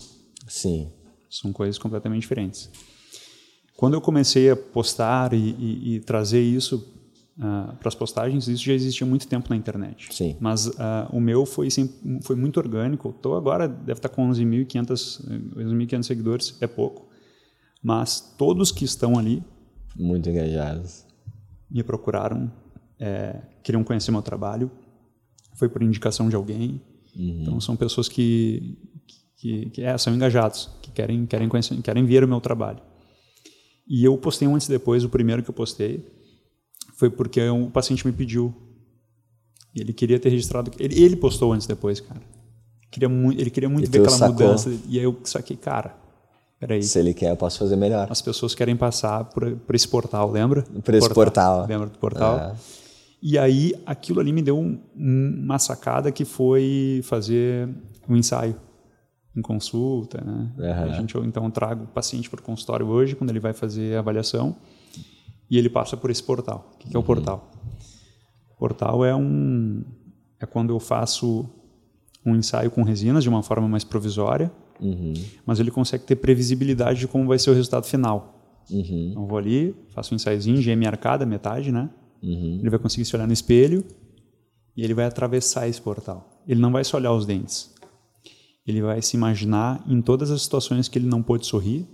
[0.48, 0.90] Sim.
[1.28, 2.70] São coisas completamente diferentes.
[3.76, 6.76] Quando eu comecei a postar e, e, e trazer isso
[7.38, 10.14] uh, para as postagens, isso já existia muito tempo na internet.
[10.14, 10.36] Sim.
[10.40, 11.68] Mas uh, o meu foi,
[12.22, 13.10] foi muito orgânico.
[13.10, 17.08] Estou agora, deve estar com 11.500 seguidores, é pouco.
[17.82, 19.42] Mas todos que estão ali...
[19.96, 21.04] Muito engajados.
[21.70, 22.52] Me procuraram,
[22.98, 24.70] é, queriam conhecer meu trabalho.
[25.54, 26.80] Foi por indicação de alguém.
[27.16, 27.40] Uhum.
[27.42, 28.78] Então, são pessoas que,
[29.36, 32.80] que, que é, são engajados, que querem, querem, conhecer, querem ver o meu trabalho.
[33.86, 36.06] E eu postei um antes e depois, o primeiro que eu postei
[36.94, 38.54] foi porque o paciente me pediu.
[39.74, 40.70] E ele queria ter registrado.
[40.78, 42.20] Ele, ele postou antes e depois, cara.
[42.90, 44.34] Queria muito, ele queria muito e ver aquela sacou.
[44.34, 44.70] mudança.
[44.86, 45.96] E aí eu saquei, cara,
[46.60, 46.82] peraí.
[46.82, 48.06] Se ele quer, eu posso fazer melhor.
[48.10, 50.62] As pessoas querem passar por, por esse portal, lembra?
[50.62, 51.60] Por esse portal.
[51.60, 51.66] portal.
[51.66, 52.56] Lembra do portal?
[53.22, 57.68] E aí aquilo ali me deu um, uma sacada que foi fazer
[58.08, 58.54] um ensaio
[59.36, 60.50] em consulta, né?
[60.58, 60.72] Uhum.
[60.72, 64.00] A gente então trago o paciente para o consultório hoje quando ele vai fazer a
[64.00, 64.56] avaliação
[65.50, 66.70] e ele passa por esse portal.
[66.74, 67.06] O que, que é o uhum.
[67.06, 67.50] portal?
[68.50, 69.82] O portal é um
[70.38, 71.48] é quando eu faço
[72.24, 75.14] um ensaio com resinas de uma forma mais provisória, uhum.
[75.46, 78.60] mas ele consegue ter previsibilidade de como vai ser o resultado final.
[78.70, 79.08] Uhum.
[79.10, 81.88] Então eu vou ali, faço um ensaiozinho, geme arcada, metade, né?
[82.22, 82.58] Uhum.
[82.60, 83.84] Ele vai conseguir se olhar no espelho
[84.76, 86.42] e ele vai atravessar esse portal.
[86.46, 87.71] Ele não vai só olhar os dentes
[88.66, 91.86] ele vai se imaginar em todas as situações que ele não pôde sorrir.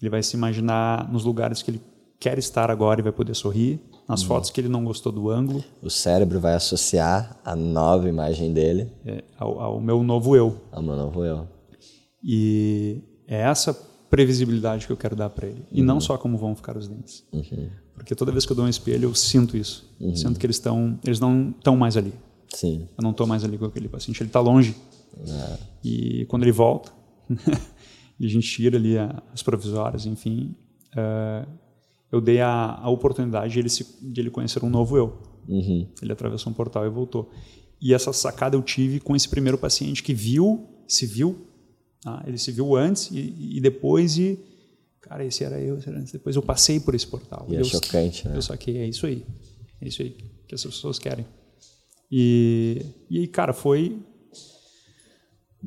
[0.00, 1.80] Ele vai se imaginar nos lugares que ele
[2.18, 4.28] quer estar agora e vai poder sorrir, nas uhum.
[4.28, 5.62] fotos que ele não gostou do ângulo.
[5.82, 10.56] O cérebro vai associar a nova imagem dele é, ao, ao, meu novo eu.
[10.70, 11.48] Ao meu novo eu.
[12.22, 13.74] E é essa
[14.08, 15.64] previsibilidade que eu quero dar para ele.
[15.70, 16.00] E não uhum.
[16.00, 17.24] só como vão ficar os dentes.
[17.32, 17.68] Uhum.
[17.94, 19.84] Porque toda vez que eu dou um espelho, eu sinto isso.
[20.00, 20.14] Uhum.
[20.14, 22.14] Sinto que eles estão, eles não estão mais ali.
[22.48, 22.88] Sim.
[22.96, 24.76] Eu não estou mais ali com aquele paciente, ele está longe
[25.18, 25.58] é.
[25.84, 26.92] E quando ele volta,
[28.18, 28.96] e a gente tira ali
[29.32, 30.54] as provisórias, enfim,
[30.94, 31.48] uh,
[32.10, 35.18] eu dei a, a oportunidade de ele, se, de ele conhecer um novo eu.
[35.48, 35.88] Uhum.
[36.00, 37.30] Ele atravessou um portal e voltou.
[37.80, 41.46] E essa sacada eu tive com esse primeiro paciente que viu, se viu,
[42.00, 42.22] tá?
[42.26, 44.38] ele se viu antes e, e, depois e
[45.00, 46.12] cara, esse era eu, esse era antes.
[46.12, 47.46] Depois eu passei por esse portal.
[47.48, 48.36] E, é eu, chocante, né?
[48.36, 49.26] Eu saquei, é isso aí,
[49.80, 51.26] é isso aí que as pessoas querem.
[52.10, 53.98] E, e aí, cara, foi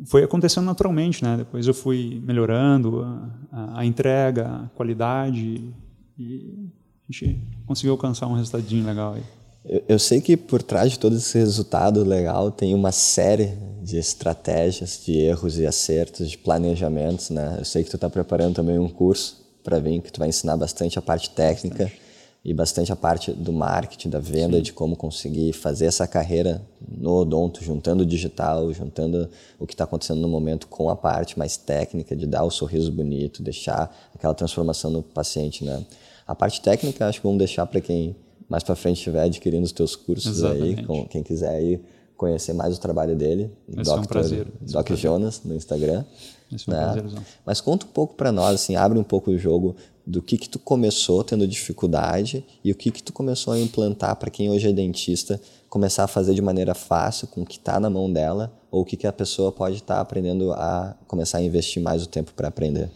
[0.05, 1.37] foi acontecendo naturalmente, né?
[1.37, 3.03] Depois eu fui melhorando
[3.51, 5.73] a, a, entrega, a qualidade
[6.17, 6.69] e
[7.07, 9.23] a gente conseguiu alcançar um resultadinho legal aí.
[9.63, 13.97] Eu, eu, sei que por trás de todo esse resultado legal tem uma série de
[13.97, 17.55] estratégias, de erros e acertos, de planejamentos, né?
[17.59, 20.57] Eu sei que tu está preparando também um curso para vir que tu vai ensinar
[20.57, 21.85] bastante a parte técnica.
[21.85, 22.04] Bastante
[22.45, 24.61] e bastante a parte do marketing, da venda, Sim.
[24.61, 29.27] de como conseguir fazer essa carreira no odonto, juntando o digital, juntando
[29.57, 32.91] o que está acontecendo no momento com a parte mais técnica, de dar o sorriso
[32.91, 35.83] bonito, deixar aquela transformação no paciente, né?
[36.27, 38.15] A parte técnica acho que vamos deixar para quem
[38.47, 40.81] mais para frente estiver adquirindo os teus cursos Exatamente.
[40.81, 41.81] aí, com, quem quiser aí
[42.15, 43.99] conhecer mais o trabalho dele, Dr.
[43.99, 44.47] Um prazer.
[44.61, 46.05] Doc Jonas no Instagram.
[46.53, 47.23] Esse é um né?
[47.43, 50.47] Mas conta um pouco para nós, assim, abre um pouco o jogo do que que
[50.47, 54.67] tu começou tendo dificuldade e o que que tu começou a implantar para quem hoje
[54.67, 58.53] é dentista começar a fazer de maneira fácil com o que está na mão dela
[58.69, 62.03] ou o que que a pessoa pode estar tá aprendendo a começar a investir mais
[62.03, 62.91] o tempo para aprender.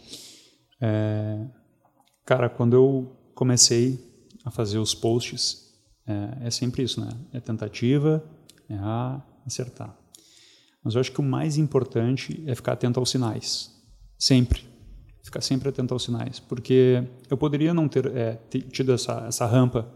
[0.80, 1.44] É,
[2.24, 3.98] cara, quando eu comecei
[4.44, 5.68] a fazer os posts
[6.06, 7.10] É, é sempre isso, né?
[7.32, 8.24] É tentativa,
[8.68, 8.74] é
[9.46, 9.96] acertar.
[10.82, 13.70] Mas eu acho que o mais importante é ficar atento aos sinais.
[14.18, 14.69] Sempre.
[15.30, 16.40] Ficar sempre atento aos sinais.
[16.40, 18.36] Porque eu poderia não ter, é,
[18.72, 19.86] tido essa, essa rampa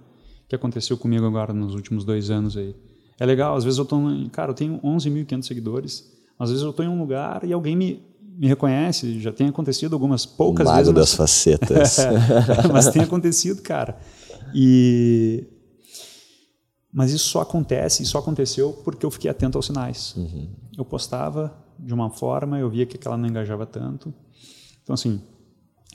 [0.49, 2.73] que aconteceu comigo agora nos últimos dois anos aí.
[3.19, 3.99] É legal, às vezes eu tô,
[4.31, 8.01] cara, eu tenho 11.500 seguidores, às vezes eu estou em um lugar e alguém me,
[8.21, 10.95] me reconhece, já tem acontecido algumas poucas mago vezes.
[10.95, 11.97] das facetas.
[12.73, 13.99] mas tem acontecido, cara.
[14.55, 15.49] E
[16.93, 20.15] mas isso só acontece, e só aconteceu porque eu fiquei atento aos sinais.
[20.17, 20.49] Uhum.
[20.79, 24.15] Eu postava de uma forma, eu via que aquela não engajava tanto.
[24.85, 25.21] Então, assim,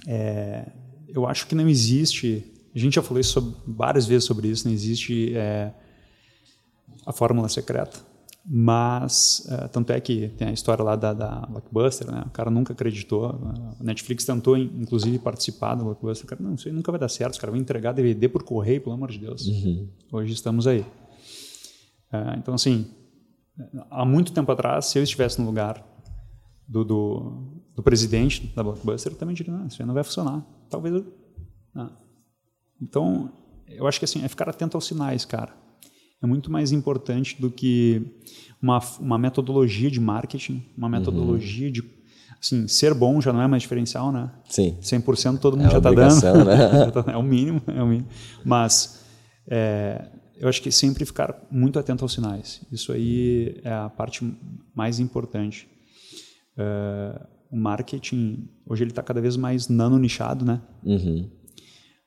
[0.05, 0.65] é,
[1.07, 2.43] eu acho que não existe.
[2.75, 5.71] A gente já falou sobre, várias vezes sobre isso, não existe é,
[7.05, 8.09] a fórmula secreta.
[8.51, 12.23] Mas, uh, tanto é que tem a história lá da, da Blockbuster, né?
[12.25, 13.25] O cara nunca acreditou.
[13.79, 16.25] A Netflix tentou, inclusive, participar da Blockbuster.
[16.25, 17.33] O cara, não, isso aí nunca vai dar certo.
[17.33, 19.45] Os caras vão entregar DVD por correio, pelo amor de Deus.
[19.45, 19.87] Uhum.
[20.11, 20.79] Hoje estamos aí.
[20.79, 22.87] Uh, então, assim,
[23.91, 25.85] há muito tempo atrás, se eu estivesse no lugar
[26.67, 30.45] do, do, do presidente da Blockbuster, eu também diria, não, isso aí não vai funcionar.
[30.69, 31.05] Talvez eu...
[31.75, 31.91] Ah.
[32.81, 33.31] Então,
[33.67, 35.53] eu acho que assim, é ficar atento aos sinais, cara
[36.21, 38.01] é muito mais importante do que
[38.61, 40.91] uma, uma metodologia de marketing, uma uhum.
[40.91, 41.73] metodologia uhum.
[41.73, 41.83] de
[42.41, 44.31] assim, ser bom já não é mais diferencial, né?
[44.49, 44.77] Sim.
[44.81, 46.45] 100% todo mundo é já está dando.
[46.45, 46.91] Né?
[47.13, 48.07] é o mínimo, é o mínimo.
[48.45, 49.05] Mas
[49.47, 52.61] é, eu acho que sempre ficar muito atento aos sinais.
[52.71, 54.29] Isso aí é a parte
[54.75, 55.67] mais importante.
[56.57, 60.61] Uh, o marketing, hoje ele está cada vez mais nano nichado, né?
[60.83, 61.29] Uhum.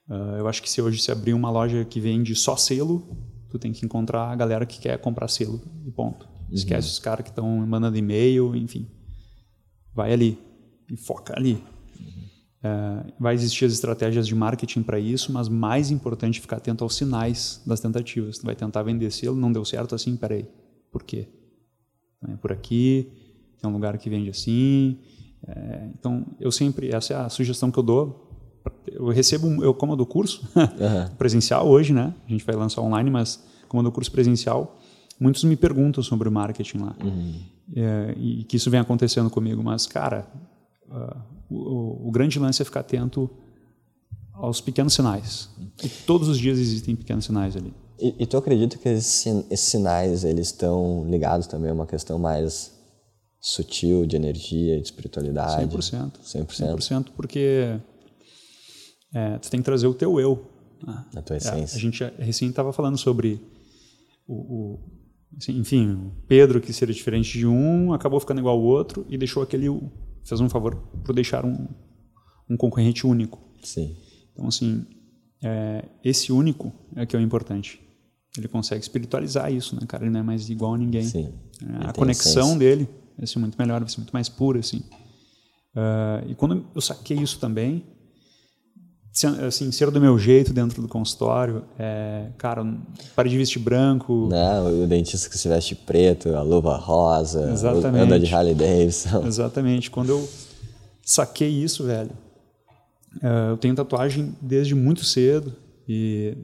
[0.09, 3.03] Uh, eu acho que se hoje se abrir uma loja que vende só selo,
[3.51, 6.27] tu tem que encontrar a galera que quer comprar selo e ponto.
[6.27, 6.55] Uhum.
[6.55, 8.89] Esquece os caras que estão mandando e-mail, enfim.
[9.95, 10.39] Vai ali
[10.91, 11.55] e foca ali.
[11.55, 12.23] Uhum.
[12.63, 16.97] É, vai existir as estratégias de marketing para isso, mas mais importante ficar atento aos
[16.97, 18.39] sinais das tentativas.
[18.39, 20.47] Tu vai tentar vender selo, não deu certo assim, peraí,
[20.91, 21.29] por quê?
[22.29, 23.11] É por aqui,
[23.61, 24.99] tem um lugar que vende assim.
[25.47, 28.29] É, então, eu sempre, essa é a sugestão que eu dou
[28.87, 31.17] eu recebo, eu como do curso uhum.
[31.17, 32.15] presencial hoje, né?
[32.27, 34.79] A gente vai lançar online, mas como do curso presencial,
[35.19, 36.97] muitos me perguntam sobre o marketing lá.
[37.03, 37.41] Uhum.
[37.75, 39.63] É, e que isso vem acontecendo comigo.
[39.63, 40.27] Mas, cara,
[40.89, 43.31] uh, o, o, grande lance é ficar atento
[44.35, 45.49] aos pequenos sinais.
[45.83, 47.73] E todos os dias existem pequenos sinais ali.
[47.99, 52.19] E, e tu acredita que esses, esses sinais eles estão ligados também a uma questão
[52.19, 52.73] mais
[53.43, 55.67] sutil de energia, de espiritualidade?
[55.67, 56.13] 100%.
[56.23, 56.77] 100%.
[56.79, 57.77] 100% porque
[59.13, 60.49] é, tu tem que trazer o teu eu.
[60.87, 61.05] Né?
[61.17, 61.75] A tua essência.
[61.75, 63.41] É, a gente recém estava falando sobre
[64.29, 64.81] o, o
[65.37, 69.19] assim, enfim, o Pedro que seria diferente de um, acabou ficando igual ao outro e
[69.19, 69.67] deixou aquele
[70.25, 71.67] fez um favor por deixar um,
[72.49, 73.41] um concorrente único.
[73.61, 73.97] Sim.
[74.33, 74.87] Então assim,
[75.43, 77.81] é, esse único é que é o importante.
[78.39, 80.05] Ele consegue espiritualizar isso, né, cara?
[80.05, 81.03] Ele não é mais igual a ninguém.
[81.03, 81.35] Sim.
[81.61, 82.59] É, a conexão essência.
[82.59, 84.83] dele vai ser muito melhor, vai ser muito mais pura, assim.
[85.75, 87.85] Uh, e quando eu saquei isso também,
[89.47, 92.65] assim, ser do meu jeito dentro do consultório, é, cara,
[93.15, 94.29] pare de vestir branco.
[94.31, 98.03] Não, o dentista que se veste preto, a luva rosa, Exatamente.
[98.03, 99.25] anda de Harley Davidson.
[99.27, 99.91] Exatamente.
[99.91, 100.29] Quando eu
[101.05, 102.11] saquei isso, velho,
[103.23, 105.55] é, eu tenho tatuagem desde muito cedo
[105.87, 106.35] e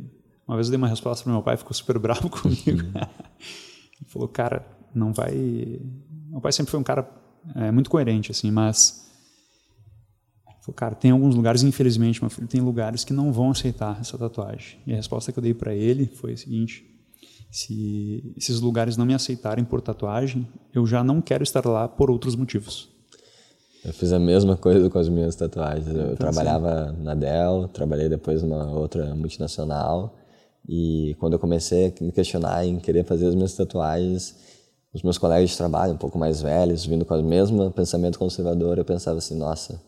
[0.47, 2.83] uma vez eu dei uma resposta para meu pai, ficou super bravo comigo.
[2.83, 2.93] Uhum.
[4.01, 5.81] Ele falou, cara, não vai...
[6.29, 7.09] Meu pai sempre foi um cara
[7.55, 9.09] é, muito coerente, assim, mas
[10.73, 14.79] cara, tem alguns lugares, infelizmente, meu filho, tem lugares que não vão aceitar essa tatuagem.
[14.87, 16.85] E a resposta que eu dei para ele foi a seguinte:
[17.51, 22.11] se esses lugares não me aceitarem por tatuagem, eu já não quero estar lá por
[22.11, 22.89] outros motivos.
[23.85, 25.87] Eu fiz a mesma coisa com as minhas tatuagens.
[25.87, 27.03] Eu então, trabalhava sim.
[27.03, 30.17] na Dell, trabalhei depois numa outra multinacional.
[30.69, 34.35] E quando eu comecei a me questionar em querer fazer as minhas tatuagens,
[34.93, 38.79] os meus colegas de trabalho, um pouco mais velhos, vindo com o mesmo pensamento conservador,
[38.79, 39.81] eu pensava assim: nossa,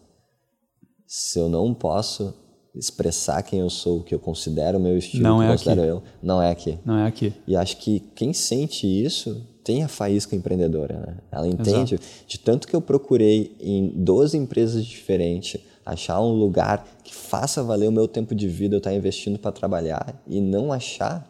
[1.07, 2.35] se eu não posso
[2.75, 5.81] expressar quem eu sou, o que eu considero o meu estilo, não que é considero
[5.81, 5.91] aqui.
[5.91, 6.79] eu, não é aqui.
[6.85, 7.33] Não é aqui.
[7.47, 11.19] E acho que quem sente isso tem a faísca empreendedora, né?
[11.33, 12.27] Ela entende Exato.
[12.27, 17.89] de tanto que eu procurei em 12 empresas diferentes achar um lugar que faça valer
[17.89, 21.27] o meu tempo de vida, eu estar investindo para trabalhar e não achar,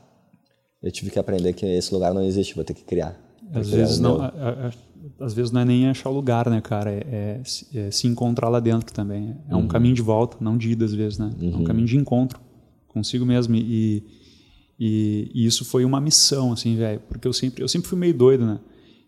[0.83, 3.19] eu tive que aprender que esse lugar não existe, vou ter que criar.
[3.53, 4.71] Às vezes não, a, a,
[5.25, 6.91] às vezes não é nem achar o lugar, né, cara?
[6.91, 7.41] É,
[7.75, 9.37] é, é se encontrar lá dentro também.
[9.49, 9.69] É um uhum.
[9.69, 11.31] caminho de volta, não de ida às vezes, né?
[11.41, 11.49] Uhum.
[11.49, 11.65] É um uhum.
[11.65, 12.41] caminho de encontro
[12.89, 13.55] consigo mesmo.
[13.57, 14.05] E,
[14.79, 17.01] e, e isso foi uma missão, assim, velho.
[17.09, 18.61] Porque eu sempre, eu sempre fui meio doido, né?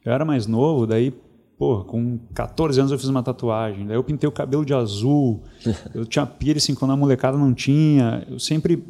[0.05, 1.15] Eu era mais novo, daí,
[1.57, 3.87] pô, com 14 anos eu fiz uma tatuagem.
[3.87, 5.43] Daí eu pintei o cabelo de azul.
[5.95, 8.27] eu tinha piercing quando a molecada não tinha.
[8.29, 8.83] Eu sempre,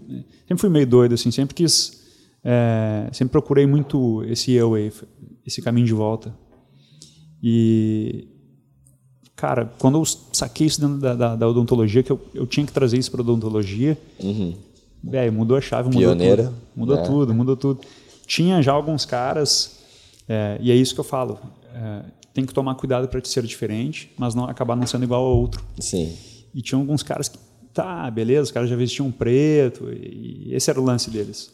[0.49, 1.31] sempre fui meio doido, assim.
[1.31, 2.03] Sempre quis
[2.45, 4.93] é, sempre procurei muito esse eu aí,
[5.47, 6.35] esse caminho de volta.
[7.43, 8.29] E,
[9.35, 12.73] cara, quando eu saquei isso dentro da, da, da odontologia, que eu, eu tinha que
[12.73, 14.55] trazer isso para odontologia, Uhum.
[15.03, 16.57] velho, mudou a chave, mudou Pioneira, tudo.
[16.77, 17.03] Mudou né?
[17.03, 17.81] tudo, mudou tudo.
[18.27, 19.79] Tinha já alguns caras,
[20.29, 21.39] é, e é isso que eu falo,
[21.75, 22.03] é,
[22.33, 25.37] tem que tomar cuidado para te ser diferente, mas não acabar não sendo igual ao
[25.37, 25.63] outro.
[25.81, 26.17] Sim.
[26.55, 27.39] E tinha alguns caras que,
[27.75, 31.53] tá, beleza, os caras já vestiam preto, e esse era o lance deles.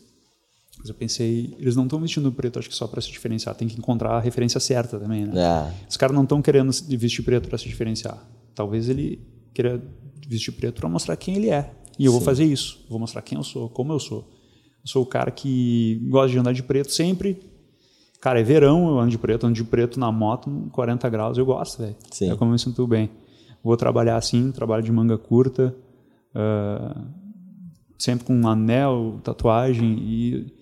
[0.79, 3.67] Mas eu pensei, eles não estão vestindo preto, acho que só para se diferenciar, tem
[3.67, 5.33] que encontrar a referência certa também, né?
[5.37, 5.87] É.
[5.89, 8.19] Os caras não estão querendo vestir preto para se diferenciar.
[8.55, 9.21] Talvez ele
[9.53, 9.83] queira
[10.29, 11.73] vestir preto para mostrar quem ele é.
[11.99, 12.85] E eu vou fazer isso.
[12.89, 14.29] Vou mostrar quem eu sou, como eu sou.
[14.85, 17.41] Eu sou o cara que gosta de andar de preto sempre.
[18.21, 21.47] Cara, é verão, eu ando de preto, ando de preto na moto, 40 graus, eu
[21.47, 21.97] gosto, velho.
[22.11, 22.31] Sim.
[22.31, 23.11] É como eu me sinto bem.
[23.63, 25.75] Vou trabalhar assim, trabalho de manga curta,
[26.35, 27.05] ah,
[27.99, 30.58] sempre com um anel, tatuagem e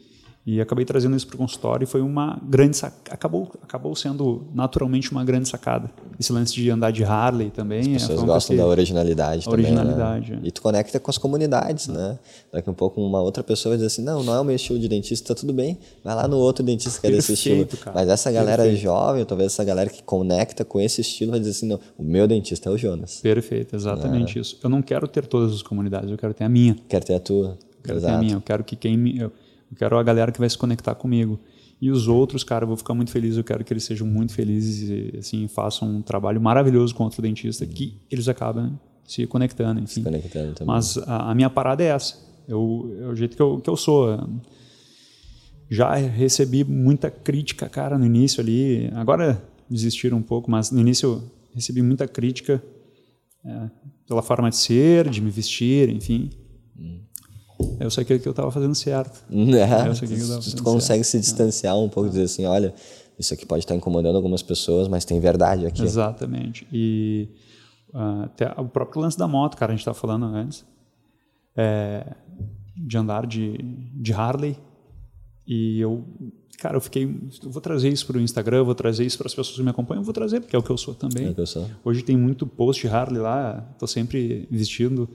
[0.46, 2.94] e acabei trazendo isso para o consultório e foi uma grande sac...
[3.10, 5.90] acabou acabou sendo naturalmente uma grande sacada.
[6.20, 7.80] Esse lance de andar de Harley também.
[7.80, 10.40] As é, pessoas uma gostam da originalidade também, originalidade, né?
[10.44, 10.46] é.
[10.46, 12.16] E tu conecta com as comunidades, né?
[12.52, 14.78] Daqui um pouco uma outra pessoa vai dizer assim, não, não é o meu estilo
[14.78, 15.78] de dentista, tá tudo bem.
[16.04, 17.66] Vai lá no outro dentista que é desse estilo.
[17.66, 17.96] Cara.
[17.96, 18.82] Mas essa galera Perfeito.
[18.82, 22.28] jovem, talvez essa galera que conecta com esse estilo vai dizer assim, não, o meu
[22.28, 23.20] dentista é o Jonas.
[23.20, 24.56] Perfeito, exatamente isso.
[24.62, 26.76] Eu não quero ter todas as comunidades, eu quero ter a minha.
[26.88, 27.48] Quer ter a tua.
[27.48, 28.14] Eu quero ter Exato.
[28.14, 28.34] a minha.
[28.34, 29.32] Eu quero que quem me, eu,
[29.70, 31.40] eu quero a galera que vai se conectar comigo.
[31.80, 33.36] E os outros, cara, eu vou ficar muito feliz.
[33.36, 37.20] Eu quero que eles sejam muito felizes e assim façam um trabalho maravilhoso com outro
[37.20, 40.02] dentista que eles acabam se conectando, enfim.
[40.02, 40.74] Conectando também.
[40.74, 42.16] Mas a, a minha parada é essa.
[42.48, 44.08] Eu, é o jeito que eu, que eu sou.
[45.68, 48.88] Já recebi muita crítica, cara, no início ali.
[48.94, 52.62] Agora desistiram um pouco, mas no início eu recebi muita crítica
[53.44, 53.70] é,
[54.06, 56.30] pela forma de ser, de me vestir, enfim.
[57.80, 59.24] Eu saquei que eu estava fazendo certo.
[59.30, 62.44] É, Eu sei que eu tava tu, consegue se distanciar um pouco e dizer assim,
[62.44, 62.74] olha,
[63.18, 65.82] isso aqui pode estar incomodando algumas pessoas, mas tem verdade aqui.
[65.82, 66.66] Exatamente.
[66.72, 67.28] E
[67.94, 70.64] ah, até o próprio lance da moto, cara, a gente estava falando antes,
[71.56, 72.14] é,
[72.76, 73.56] de andar de,
[73.94, 74.56] de Harley.
[75.46, 76.04] E eu,
[76.58, 79.34] cara, eu fiquei, eu vou trazer isso para o Instagram, vou trazer isso para as
[79.34, 81.26] pessoas que me acompanham, vou trazer, porque é o que eu sou também.
[81.26, 81.70] É o que eu sou.
[81.84, 85.08] Hoje tem muito post Harley lá, tô sempre vestindo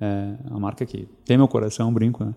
[0.00, 2.34] é, a marca que tem meu coração, brinco, né?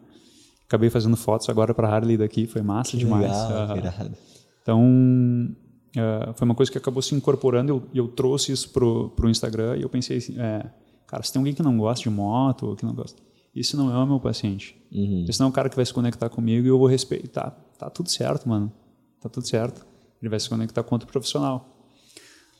[0.66, 3.24] Acabei fazendo fotos agora para Harley daqui, foi massa demais.
[3.24, 4.18] Legal, que irado.
[4.62, 5.56] Então,
[5.96, 9.30] eh, foi uma coisa que acabou se incorporando e eu, eu trouxe isso pro, pro
[9.30, 10.66] Instagram e eu pensei assim, é,
[11.06, 13.22] cara, se tem alguém que não gosta de moto que não gosta,
[13.54, 14.82] esse não é o meu paciente.
[15.28, 17.52] Esse não é o cara que vai se conectar comigo e eu vou respeitar.
[17.78, 18.72] Tá tudo certo, mano.
[19.20, 19.86] Tá tudo certo.
[20.22, 21.68] Ele vai se conectar com outro profissional.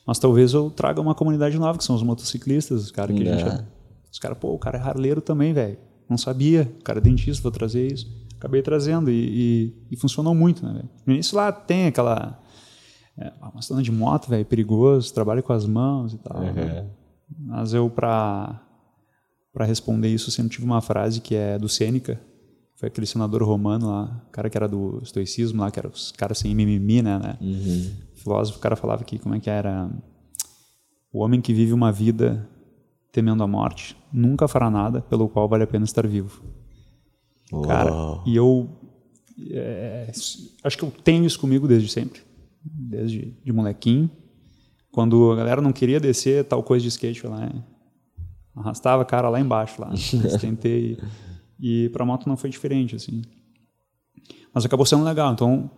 [0.06, 3.36] Mas talvez eu traga uma comunidade nova, que são os motociclistas, os caras que a
[3.38, 3.64] gente...
[4.12, 5.78] Os caras, pô, o cara é harleiro também, velho.
[6.08, 6.70] Não sabia.
[6.80, 8.06] O cara é dentista, vou trazer isso.
[8.36, 10.88] Acabei trazendo e, e- e funcionou muito, né, velho?
[11.06, 12.38] No início lá tem aquela...
[13.16, 16.40] É, ah, tô andando de moto, velho, perigoso, trabalho com as mãos e tal.
[16.40, 16.52] né?
[17.38, 18.60] Mas eu, pra,
[19.52, 22.20] pra responder isso, sempre tive uma frase que é do Sêneca,
[22.76, 26.38] foi aquele senador romano lá, cara que era do estoicismo lá, que era os caras
[26.38, 27.18] sem mimimi, né?
[27.18, 27.38] né?
[28.14, 29.90] Filósofo, o cara falava que, como é que era?
[31.12, 32.48] O homem que vive uma vida
[33.12, 36.42] temendo a morte nunca fará nada pelo qual vale a pena estar vivo.
[37.64, 38.24] Cara, Uau.
[38.26, 38.68] e eu
[39.50, 40.10] é,
[40.64, 42.22] acho que eu tenho isso comigo desde sempre,
[42.64, 44.10] desde de molequinho.
[44.90, 47.50] Quando a galera não queria descer tal coisa de skate, lá
[48.54, 49.90] arrastava a cara lá embaixo lá,
[50.40, 50.98] tentei
[51.58, 53.22] e para moto não foi diferente assim.
[54.52, 55.32] Mas acabou sendo legal.
[55.32, 55.70] Então,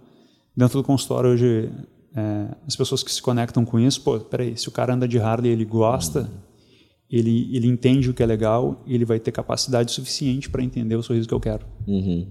[0.57, 1.71] dentro do consultório hoje,
[2.15, 5.19] é, as pessoas que se conectam com isso, pô, peraí, se o cara anda de
[5.19, 6.29] Harley, ele gosta,
[7.11, 11.03] ele, ele entende o que é legal, ele vai ter capacidade suficiente para entender o
[11.03, 11.67] sorriso que eu quero.
[11.87, 12.27] Uhum.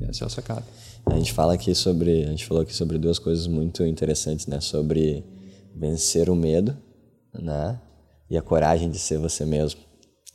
[0.00, 0.64] Essa é a sacada.
[1.06, 4.60] A gente fala aqui sobre, a gente falou aqui sobre duas coisas muito interessantes, né?
[4.60, 5.24] Sobre
[5.74, 6.76] vencer o medo,
[7.32, 7.80] né?
[8.28, 9.80] E a coragem de ser você mesmo.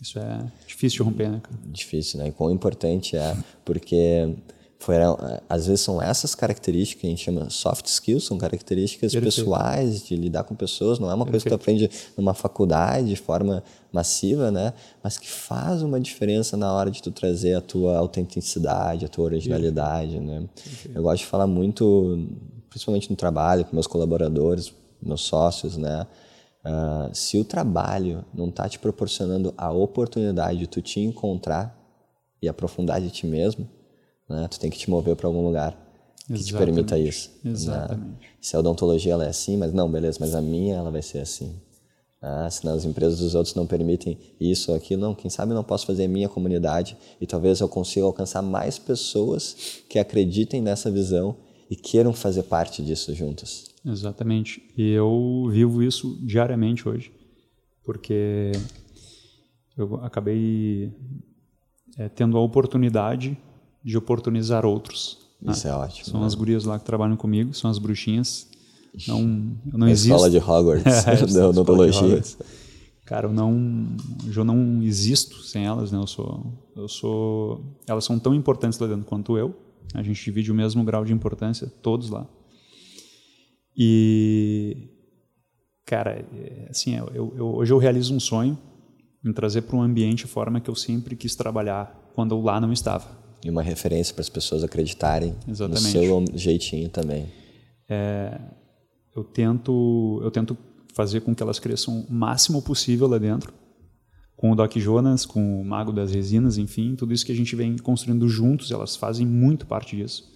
[0.02, 1.58] Isso é difícil de romper, né, cara?
[1.66, 2.30] Difícil, né?
[2.30, 4.34] E quão importante é, porque
[4.82, 5.16] foram,
[5.48, 9.36] às vezes são essas características que a gente chama soft skills, são características Perfeito.
[9.36, 13.16] pessoais de lidar com pessoas, não é uma coisa que tu aprende numa faculdade de
[13.16, 13.64] forma
[13.94, 14.74] massiva, né?
[15.04, 19.26] Mas que faz uma diferença na hora de tu trazer a tua autenticidade, a tua
[19.26, 20.50] originalidade, né?
[20.96, 22.28] Eu gosto de falar muito,
[22.68, 26.08] principalmente no trabalho, com meus colaboradores, meus sócios, né?
[26.64, 31.78] Ah, se o trabalho não está te proporcionando a oportunidade de tu te encontrar
[32.42, 33.70] e aprofundar de ti mesmo,
[34.32, 34.48] né?
[34.48, 35.72] Tu tem que te mover para algum lugar
[36.28, 36.66] que te Exatamente.
[36.66, 37.30] permita isso.
[37.44, 37.52] né?
[37.52, 38.28] Exatamente.
[38.40, 41.20] Se a odontologia ela é assim, mas não, beleza, mas a minha ela vai ser
[41.20, 41.56] assim.
[42.22, 45.56] Ah, se as empresas dos outros não permitem isso ou aquilo, não, quem sabe eu
[45.56, 50.62] não posso fazer a minha comunidade e talvez eu consiga alcançar mais pessoas que acreditem
[50.62, 51.36] nessa visão
[51.68, 53.66] e queiram fazer parte disso juntas.
[53.84, 54.62] Exatamente.
[54.78, 57.12] E eu vivo isso diariamente hoje,
[57.84, 58.52] porque
[59.76, 60.92] eu acabei
[61.98, 63.36] é, tendo a oportunidade
[63.84, 65.20] de oportunizar outros.
[65.42, 65.52] Né?
[65.52, 65.74] Isso né?
[65.74, 66.06] é ótimo.
[66.06, 66.26] São né?
[66.26, 68.48] as gurias lá que trabalham comigo, são as bruxinhas.
[69.08, 69.20] Não,
[69.72, 70.14] eu não existo.
[70.14, 72.22] escola de Hogwarts, é, da odontologia.
[73.06, 73.88] Cara, eu não,
[74.34, 75.98] eu não existo sem elas, né?
[75.98, 79.56] Eu sou, eu sou, elas são tão importantes lá dentro quanto eu.
[79.94, 82.26] A gente divide o mesmo grau de importância, todos lá.
[83.76, 84.90] E,
[85.86, 86.26] cara,
[86.70, 88.58] assim, eu, eu, hoje eu realizo um sonho
[89.24, 92.60] em trazer para um ambiente a forma que eu sempre quis trabalhar quando eu lá
[92.62, 93.21] não estava.
[93.44, 95.84] E uma referência para as pessoas acreditarem Exatamente.
[95.84, 97.28] no seu jeitinho também.
[97.90, 98.40] É,
[99.16, 100.58] eu tento eu tento
[100.94, 103.54] fazer com que elas cresçam o máximo possível lá dentro
[104.42, 107.56] com o Doc Jonas, com o Mago das Resinas, enfim, tudo isso que a gente
[107.56, 110.28] vem construindo juntos, elas fazem muito parte disso.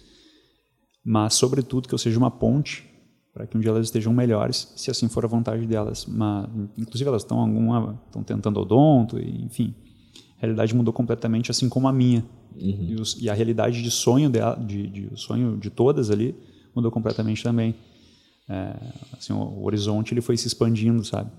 [1.04, 2.88] Mas, sobretudo, que eu seja uma ponte
[3.34, 6.06] para que um dia elas estejam melhores, se assim for a vontade delas.
[6.06, 9.74] Mas, inclusive, elas estão alguma estão tentando odonto, enfim.
[10.38, 12.24] A realidade mudou completamente, assim como a minha.
[12.58, 12.86] Uhum.
[12.88, 16.34] E, os, e, a realidade de sonho dela, de, de, o sonho de todas ali
[16.74, 17.74] mudou completamente também.
[18.48, 18.74] É,
[19.16, 21.30] assim, o, o, horizonte ele foi se expandindo, sabe?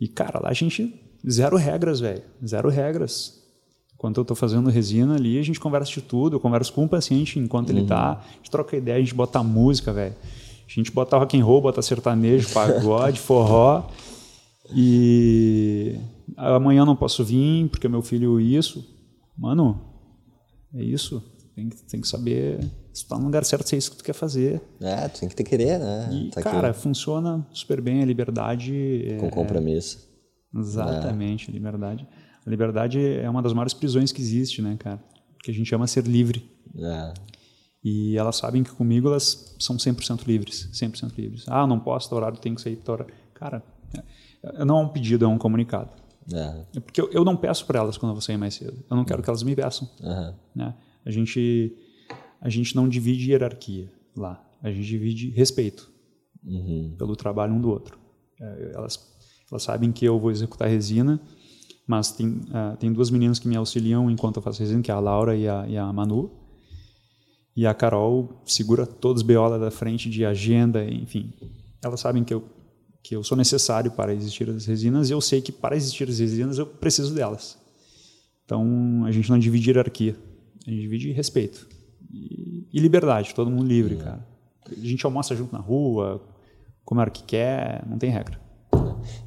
[0.00, 0.94] E cara, lá a gente
[1.28, 3.38] zero regras, velho, zero regras.
[3.94, 6.36] Enquanto eu estou fazendo resina ali, a gente conversa de tudo.
[6.36, 7.76] Eu converso com o paciente enquanto uhum.
[7.76, 10.14] ele está, a gente troca ideia, a gente bota música, velho.
[10.66, 13.90] A gente bota rock and roll, bota sertanejo, pagode, forró.
[14.74, 15.98] E
[16.36, 18.86] amanhã não posso vir porque meu filho isso.
[19.36, 19.89] Mano,
[20.74, 21.22] é isso.
[21.54, 22.60] Tem que, tem que saber
[22.92, 24.60] se tá no lugar certo, se é isso que tu quer fazer.
[24.80, 26.08] É, tu tem que ter querer, né?
[26.12, 26.80] E, tá cara, aqui.
[26.80, 29.16] funciona super bem a liberdade.
[29.18, 30.08] Com é, compromisso.
[30.54, 31.52] Exatamente, é.
[31.52, 32.06] liberdade.
[32.44, 35.02] A liberdade é uma das maiores prisões que existe, né, cara?
[35.34, 36.50] Porque a gente ama ser livre.
[36.76, 37.14] É.
[37.82, 41.44] E elas sabem que comigo elas são 100% livres, 100% livres.
[41.48, 43.14] Ah, não posso, tal horário tem que sair, tal horário.
[43.34, 43.62] Cara,
[44.66, 45.90] não é um pedido, é um comunicado.
[46.32, 46.64] É.
[46.76, 48.84] é porque eu, eu não peço para elas quando eu vou sair mais cedo.
[48.90, 49.88] Eu não quero que elas me peçam.
[50.00, 50.34] Uhum.
[50.54, 50.74] Né?
[51.04, 51.76] A gente
[52.40, 54.42] a gente não divide hierarquia lá.
[54.62, 55.90] A gente divide respeito
[56.44, 56.94] uhum.
[56.98, 57.98] pelo trabalho um do outro.
[58.40, 58.98] É, elas,
[59.50, 61.20] elas sabem que eu vou executar resina,
[61.86, 64.94] mas tem, uh, tem duas meninas que me auxiliam enquanto eu faço resina, que é
[64.94, 66.30] a Laura e a, e a Manu.
[67.54, 71.32] E a Carol segura todos os BO da frente de agenda, enfim.
[71.82, 72.44] Elas sabem que eu,
[73.02, 76.18] que eu sou necessário para existir as resinas e eu sei que para existir as
[76.18, 77.58] resinas eu preciso delas.
[78.44, 80.16] Então a gente não divide hierarquia,
[80.66, 81.68] a gente divide respeito
[82.12, 84.00] e, e liberdade, todo mundo livre, uhum.
[84.00, 84.26] cara.
[84.70, 86.22] A gente almoça junto na rua,
[86.84, 88.38] come a hora que quer, não tem regra.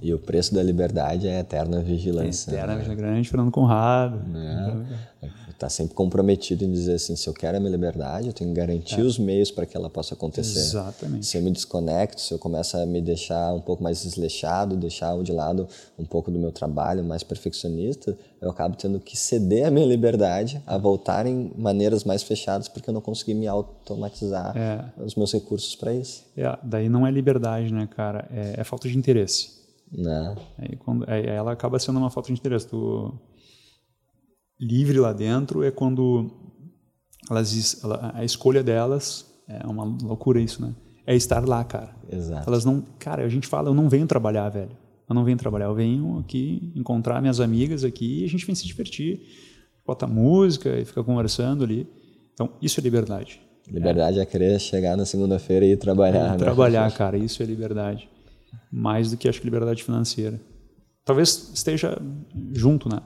[0.01, 2.51] E o preço da liberdade é a eterna vigilância.
[2.51, 2.79] É eterna né?
[2.79, 4.21] vigilância, grande Fernando Conrado.
[4.37, 5.12] É.
[5.49, 8.55] Está sempre comprometido em dizer assim, se eu quero a minha liberdade, eu tenho que
[8.55, 9.03] garantir é.
[9.03, 10.59] os meios para que ela possa acontecer.
[10.59, 11.25] Exatamente.
[11.25, 15.17] Se eu me desconecto, se eu começo a me deixar um pouco mais desleixado, deixar
[15.23, 19.71] de lado um pouco do meu trabalho mais perfeccionista, eu acabo tendo que ceder a
[19.71, 24.83] minha liberdade a voltar em maneiras mais fechadas porque eu não consegui me automatizar é.
[25.01, 26.25] os meus recursos para isso.
[26.35, 28.27] É, daí não é liberdade, né, cara?
[28.31, 29.63] É, é falta de interesse.
[29.95, 30.35] Né?
[30.57, 32.67] Aí, quando, aí ela acaba sendo uma falta de interesse.
[32.67, 33.13] Tu
[34.59, 36.31] livre lá dentro é quando
[37.29, 37.81] elas,
[38.13, 40.73] a escolha delas é uma loucura isso, né?
[41.05, 41.95] É estar lá, cara.
[42.09, 42.47] Exato.
[42.47, 44.77] Elas não, cara, a gente fala, eu não venho trabalhar, velho.
[45.07, 48.55] Eu não venho trabalhar, eu venho aqui encontrar minhas amigas aqui e a gente vem
[48.55, 49.21] se divertir.
[49.85, 51.87] Bota música e fica conversando ali.
[52.33, 53.41] Então, isso é liberdade.
[53.69, 56.27] Liberdade é, é querer chegar na segunda-feira e ir trabalhar.
[56.27, 56.37] É, né?
[56.37, 58.09] Trabalhar, cara, isso é liberdade.
[58.71, 60.39] Mais do que acho que liberdade financeira.
[61.03, 62.01] Talvez esteja
[62.53, 63.01] junto, né?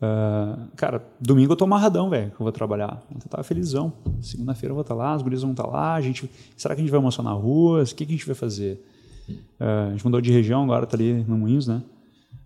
[0.00, 3.02] Uh, cara, domingo eu tô amarradão, velho, que eu vou trabalhar.
[3.14, 3.92] Eu tava felizão.
[4.22, 5.94] Segunda-feira eu vou estar tá lá, os guris vão estar tá lá.
[5.94, 7.82] A gente, será que a gente vai almoçar na rua?
[7.82, 8.82] O que, que a gente vai fazer?
[9.28, 11.82] Uh, a gente mudou de região, agora tá ali no Moinhos, né?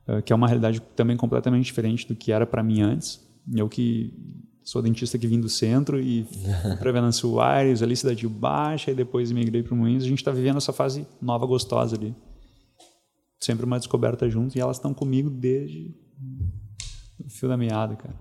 [0.09, 3.25] Uh, que é uma realidade também completamente diferente do que era para mim antes.
[3.55, 4.12] Eu que
[4.64, 6.27] sou dentista que vim do centro e
[6.81, 10.03] para Venâncio Aires, ali Cidade Baixa, e depois migrei para o Moinhos.
[10.03, 12.13] A gente está vivendo essa fase nova, gostosa ali.
[13.38, 15.94] Sempre uma descoberta junto e elas estão comigo desde
[17.19, 18.15] o fio da meada, cara.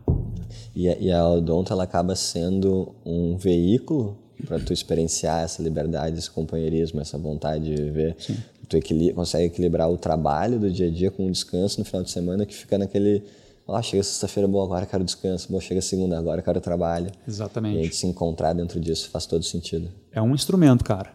[0.76, 6.30] E, e a Odonto ela acaba sendo um veículo para tu experienciar essa liberdade, esse
[6.30, 8.16] companheirismo, essa vontade de viver.
[8.20, 8.38] Sim.
[8.68, 12.04] Tu equil consegue equilibrar o trabalho do dia a dia com o descanso no final
[12.04, 13.24] de semana que fica naquele
[13.68, 17.10] ah, chega sexta-feira, bom, agora quero descanso, bom, chega segunda, agora quero trabalho.
[17.26, 17.78] Exatamente.
[17.78, 19.90] E a gente se encontrar dentro disso faz todo sentido.
[20.12, 21.12] É um instrumento, cara.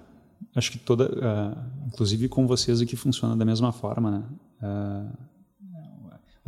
[0.57, 4.25] Acho que toda, uh, inclusive com vocês aqui funciona da mesma forma, né?
[4.63, 5.28] Uh,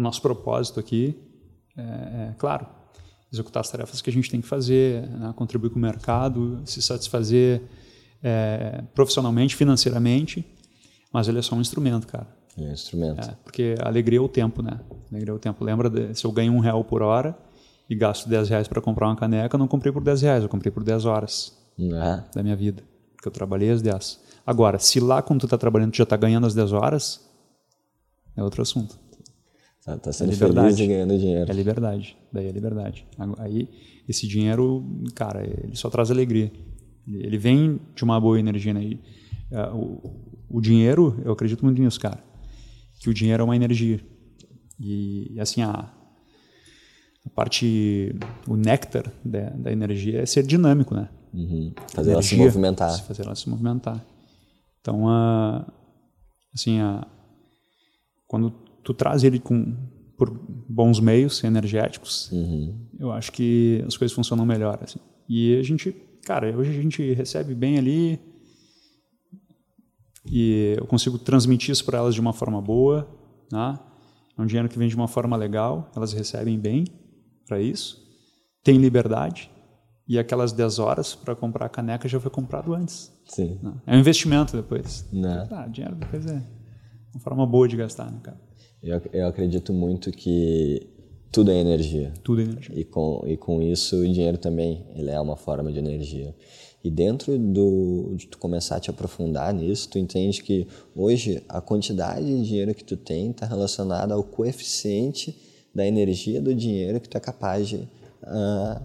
[0.00, 1.14] o nosso propósito aqui
[1.76, 2.66] é, é, claro,
[3.32, 5.32] executar as tarefas que a gente tem que fazer, né?
[5.36, 7.62] contribuir com o mercado, se satisfazer
[8.22, 10.44] é, profissionalmente, financeiramente,
[11.12, 12.26] mas ele é só um instrumento, cara.
[12.58, 13.20] É um instrumento.
[13.20, 14.80] É, porque alegria é o tempo, né?
[15.10, 15.64] Alegria é o tempo.
[15.64, 17.36] Lembra de, se eu ganho um real por hora
[17.88, 20.48] e gasto 10 reais para comprar uma caneca, eu não comprei por 10 reais, eu
[20.48, 22.22] comprei por 10 horas é.
[22.34, 22.82] da minha vida.
[23.14, 24.20] Porque eu trabalhei as 10.
[24.46, 27.20] Agora, se lá quando tu está trabalhando tu já está ganhando as 10 horas,
[28.36, 28.98] é outro assunto.
[29.90, 31.50] Tá, tá sendo é feliz e ganhando dinheiro.
[31.50, 32.16] É liberdade.
[32.32, 33.06] Daí é liberdade.
[33.38, 33.68] Aí,
[34.08, 34.84] esse dinheiro,
[35.14, 36.52] cara, ele só traz alegria.
[37.08, 38.98] Ele vem de uma boa energia, né?
[39.50, 42.22] Uh, o, o dinheiro, eu acredito muito nisso, cara.
[43.00, 44.00] Que o dinheiro é uma energia.
[44.78, 45.92] E, assim, a,
[47.26, 48.14] a parte,
[48.46, 51.08] o néctar da, da, energia é ser dinâmico, né?
[51.34, 51.72] Uhum.
[51.88, 53.04] Fazer energia, ela se movimentar.
[53.04, 54.04] Fazer ela se movimentar.
[54.80, 55.64] Então, uh,
[56.54, 57.04] assim, uh,
[58.28, 59.76] quando tu traz ele com
[60.16, 60.28] por
[60.68, 62.76] bons meios energéticos, uhum.
[62.98, 64.78] eu acho que as coisas funcionam melhor.
[64.82, 64.98] Assim.
[65.28, 65.92] E a gente,
[66.24, 68.20] cara, hoje a gente recebe bem ali
[70.26, 73.08] e eu consigo transmitir isso para elas de uma forma boa,
[73.50, 73.78] né?
[74.36, 76.84] É um dinheiro que vem de uma forma legal, elas recebem bem
[77.46, 77.96] para isso,
[78.62, 79.50] tem liberdade
[80.06, 83.10] e aquelas 10 horas para comprar a caneca já foi comprado antes.
[83.26, 83.58] Sim.
[83.62, 83.72] Né?
[83.86, 85.08] É um investimento depois.
[85.12, 85.48] Né?
[85.50, 86.42] Ah, dinheiro depois é
[87.14, 88.49] uma forma boa de gastar, né, cara?
[88.82, 90.86] Eu, eu acredito muito que
[91.30, 92.12] tudo é energia.
[92.24, 92.78] Tudo é energia.
[92.78, 96.34] E com, e com isso o dinheiro também ele é uma forma de energia.
[96.82, 100.66] E dentro do, de tu começar a te aprofundar nisso, tu entende que
[100.96, 105.36] hoje a quantidade de dinheiro que tu tem está relacionada ao coeficiente
[105.74, 108.82] da energia do dinheiro que tu é capaz de uh,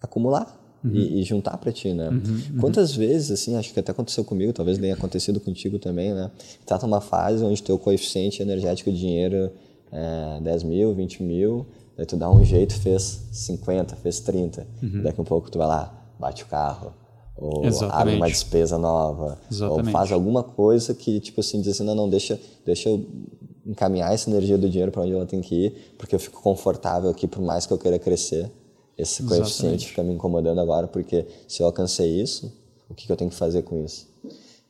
[0.00, 0.92] acumular uhum.
[0.92, 2.08] e, e, juntar para ti, né?
[2.08, 2.60] Uhum, uhum.
[2.60, 6.30] Quantas vezes, assim, acho que até aconteceu comigo, talvez tenha acontecido contigo também, né?
[6.66, 9.50] Tá numa fase onde teu coeficiente energético de dinheiro
[9.90, 11.66] é 10 mil, 20 mil,
[11.96, 14.66] daí tu dá um jeito, fez 50, fez 30.
[14.82, 15.02] Uhum.
[15.02, 16.92] Daqui a um pouco tu vai lá, bate o carro,
[17.36, 18.00] ou Exatamente.
[18.00, 19.86] abre uma despesa nova, Exatamente.
[19.86, 23.06] ou faz alguma coisa que, tipo assim, diz assim, não, não, deixa, deixa eu
[23.64, 27.10] encaminhar essa energia do dinheiro para onde ela tem que ir, porque eu fico confortável
[27.10, 28.50] aqui por mais que eu queira crescer.
[28.98, 29.42] Esse Exatamente.
[29.42, 32.52] coeficiente fica me incomodando agora, porque se eu alcancei isso,
[32.90, 34.08] o que, que eu tenho que fazer com isso?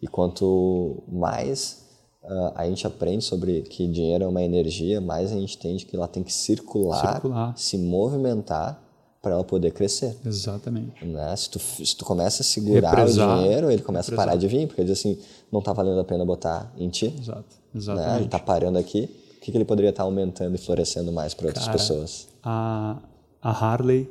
[0.02, 1.82] E quanto mais
[2.22, 5.96] uh, a gente aprende sobre que dinheiro é uma energia, mais a gente entende que
[5.96, 7.56] ela tem que circular, circular.
[7.56, 8.84] se movimentar
[9.22, 10.16] para ela poder crescer.
[10.24, 11.04] Exatamente.
[11.04, 11.34] Né?
[11.34, 14.24] Se, tu, se tu começa a segurar Represar, o dinheiro, ele começa represar.
[14.24, 15.18] a parar de vir, porque ele diz assim,
[15.50, 17.14] não está valendo a pena botar em ti.
[17.18, 17.56] Exato.
[17.74, 18.10] Exatamente.
[18.10, 18.16] Né?
[18.16, 21.34] Ele está parando aqui, o que, que ele poderia estar tá aumentando e florescendo mais
[21.34, 22.28] para outras Cara, pessoas?
[22.42, 22.98] A,
[23.42, 24.08] a Harley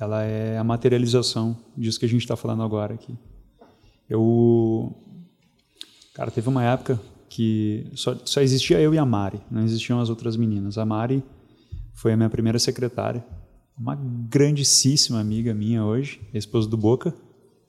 [0.00, 3.16] ela é a materialização disso que a gente está falando agora aqui.
[4.08, 4.94] Eu,
[6.14, 10.08] cara, teve uma época que só, só existia eu e a Mari, não existiam as
[10.08, 10.78] outras meninas.
[10.78, 11.22] A Mari
[11.92, 13.24] foi a minha primeira secretária,
[13.78, 17.12] uma grandíssima amiga minha hoje, esposa do Boca.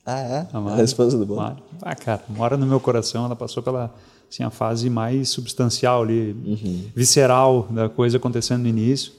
[0.06, 0.48] Ah, é?
[0.54, 1.42] A, Mari, a esposa do Boca.
[1.42, 1.64] Mari.
[1.82, 3.94] Ah, cara, mora no meu coração, ela passou pela
[4.30, 6.84] assim, a fase mais substancial ali, uhum.
[6.96, 9.19] visceral da coisa acontecendo no início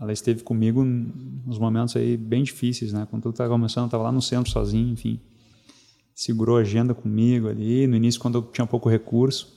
[0.00, 3.06] ela esteve comigo nos momentos aí bem difíceis, né?
[3.10, 5.20] Quando tudo estava começando, eu estava lá no centro sozinho, enfim.
[6.14, 9.56] Segurou a agenda comigo ali, no início quando eu tinha pouco recurso.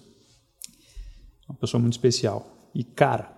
[1.47, 2.71] Uma pessoa muito especial.
[2.73, 3.35] E, cara,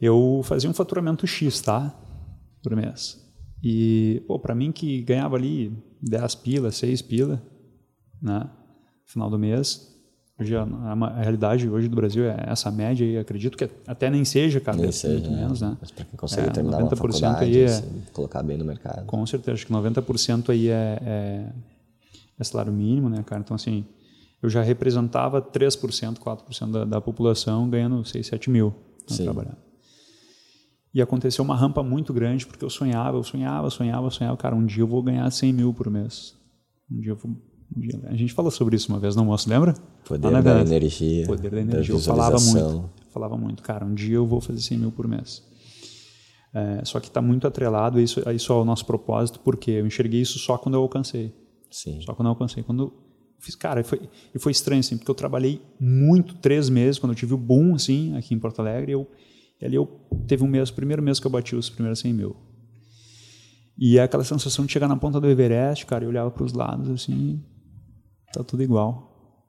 [0.00, 1.94] eu fazia um faturamento X, tá?
[2.62, 3.24] Por mês.
[3.62, 7.42] E, pô, para mim que ganhava ali 10 pila, 6 pila,
[8.20, 8.50] né?
[9.06, 9.95] Final do mês,
[10.38, 14.22] Hoje a, a, realidade hoje do Brasil é essa média e acredito que até nem
[14.22, 15.36] seja, cara, nem seja, muito né?
[15.42, 15.76] menos, né?
[15.80, 19.06] Mas para quem consegue é, terminar uma faculdade, aí é, assim, colocar bem no mercado.
[19.06, 21.52] Com certeza, acho que 90% aí é, é,
[22.38, 23.40] é, salário mínimo, né, cara?
[23.40, 23.86] Então, assim,
[24.42, 28.74] eu já representava 3%, 4% da, da população ganhando 6, 7 mil
[29.10, 29.56] né, trabalhando.
[30.92, 34.66] E aconteceu uma rampa muito grande porque eu sonhava, eu sonhava, sonhava, sonhava, cara, um
[34.66, 36.34] dia eu vou ganhar 100 mil por mês.
[36.90, 37.34] Um dia eu vou
[38.08, 39.74] a gente falou sobre isso uma vez no almoço, lembra?
[40.04, 41.26] Poder da energia.
[41.26, 41.94] Poder da energia.
[41.94, 42.90] Da eu falava muito.
[43.10, 45.42] Falava muito, cara, um dia eu vou fazer 100 mil por mês.
[46.52, 49.86] É, só que está muito atrelado a isso, a isso ao nosso propósito, porque eu
[49.86, 51.34] enxerguei isso só quando eu alcancei.
[51.70, 52.00] Sim.
[52.00, 52.62] Só quando eu alcancei.
[52.62, 52.92] Quando eu
[53.38, 54.00] fiz, cara, e foi,
[54.34, 57.74] e foi estranho, assim, porque eu trabalhei muito, três meses, quando eu tive o boom,
[57.74, 59.06] assim, aqui em Porto Alegre, eu,
[59.60, 59.86] e ali eu
[60.26, 62.36] teve um mês, o primeiro mês que eu bati os primeiros 100 mil.
[63.78, 66.54] E é aquela sensação de chegar na ponta do Everest, cara, e olhava para os
[66.54, 67.42] lados, assim,
[68.36, 69.40] Tá tudo igual.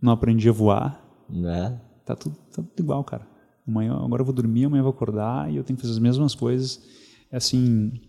[0.00, 1.04] Não aprendi a voar.
[1.28, 1.80] Né?
[2.06, 3.26] Tá tudo, tá tudo igual, cara.
[3.66, 5.98] Amanhã, agora eu vou dormir, amanhã eu vou acordar e eu tenho que fazer as
[5.98, 6.80] mesmas coisas.
[7.28, 8.00] É assim,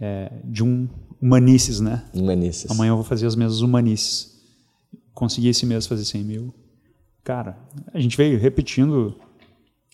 [0.00, 0.88] é, de um
[1.20, 2.08] humanices, né?
[2.14, 2.70] Humanices.
[2.70, 4.40] Amanhã eu vou fazer as mesmas humanices.
[5.12, 6.54] Consegui esse mês fazer 100 mil.
[7.22, 7.58] cara,
[7.92, 9.14] a gente veio repetindo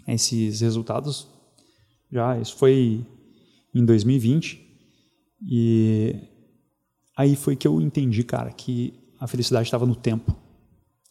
[0.06, 1.26] esses resultados
[2.10, 3.04] já, isso foi
[3.74, 4.64] em 2020
[5.42, 6.14] e
[7.16, 10.34] aí foi que eu entendi, cara, que a felicidade estava no tempo.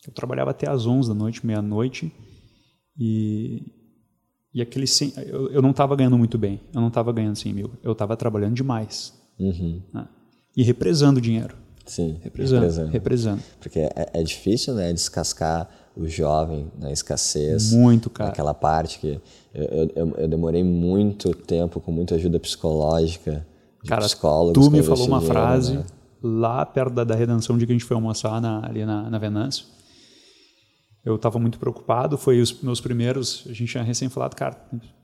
[0.05, 2.11] Eu trabalhava até às 11 da noite, meia-noite
[2.97, 3.71] e
[4.53, 4.85] e aquele
[5.27, 8.15] eu, eu não estava ganhando muito bem, eu não estava ganhando 100 mil, eu estava
[8.15, 9.81] trabalhando demais uhum.
[9.93, 10.07] né?
[10.55, 11.57] e represando dinheiro.
[11.85, 12.61] Sim, represando.
[12.61, 12.91] Represando.
[12.91, 13.43] represando.
[13.59, 17.73] Porque é, é, difícil, né, descascar o jovem na escassez.
[17.73, 18.29] Muito, cara.
[18.29, 19.19] Aquela parte que
[19.53, 23.45] eu, eu, eu, demorei muito tempo com muita ajuda psicológica
[23.85, 24.07] cara.
[24.53, 25.85] Tu me falou uma frase né?
[26.25, 29.17] Lá perto da, da redenção de que a gente foi almoçar na, ali na, na
[29.17, 29.65] Venâncio.
[31.03, 34.55] Eu estava muito preocupado, foi os meus primeiros, a gente tinha recém falado, cara,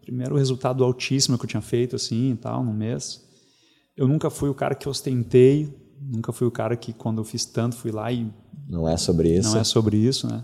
[0.02, 3.24] primeiro resultado altíssimo que eu tinha feito assim e tal, no mês.
[3.96, 7.46] Eu nunca fui o cara que ostentei nunca fui o cara que quando eu fiz
[7.46, 8.28] tanto fui lá e
[8.68, 9.52] não é sobre isso.
[9.52, 10.44] Não é sobre isso, né?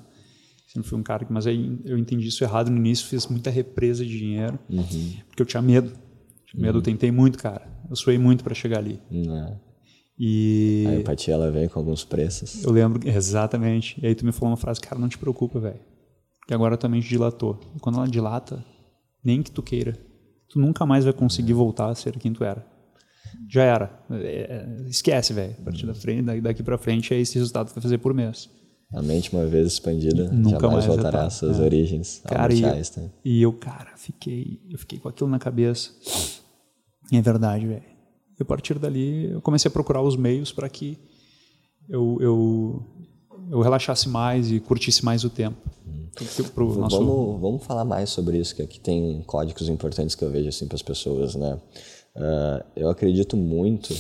[0.68, 3.50] Sempre fui um cara que, mas aí eu entendi isso errado no início, fiz muita
[3.50, 5.14] represa de dinheiro, uhum.
[5.28, 5.94] porque eu tinha medo.
[6.46, 6.80] Tinha medo, uhum.
[6.80, 7.66] eu tentei muito, cara.
[7.90, 9.02] Eu suei muito para chegar ali.
[9.10, 9.56] É.
[10.20, 12.64] E a empatia ela vem com alguns preços.
[12.64, 14.00] Eu lembro exatamente.
[14.02, 15.80] E aí tu me falou uma frase, cara, não te preocupa, velho.
[16.48, 17.60] Que agora tua mente dilatou.
[17.76, 18.64] E quando ela dilata,
[19.24, 19.98] nem que tu queira,
[20.50, 21.56] tu nunca mais vai conseguir é.
[21.56, 22.66] voltar a ser quem tu era
[23.50, 24.00] já era.
[24.12, 25.56] É, é, esquece, velho.
[25.60, 28.50] A partir da frente, daqui para frente é esse resultado que vai fazer por mês.
[28.94, 31.64] A mente, uma vez expandida, Nunca jamais mais voltará às suas é.
[31.64, 32.22] origens.
[32.26, 32.62] Cara, e,
[33.24, 35.92] e, eu, cara, fiquei, eu fiquei com aquilo na cabeça.
[37.12, 37.97] E é verdade, velho.
[38.40, 40.98] E a partir dali, eu comecei a procurar os meios para que
[41.90, 42.84] eu, eu,
[43.50, 45.58] eu relaxasse mais e curtisse mais o tempo.
[45.86, 46.08] Hum.
[46.80, 46.98] Nosso...
[46.98, 50.68] vamos, vamos falar mais sobre isso, que aqui tem códigos importantes que eu vejo assim
[50.68, 51.60] para as pessoas, né?
[52.16, 53.96] Uh, eu acredito muito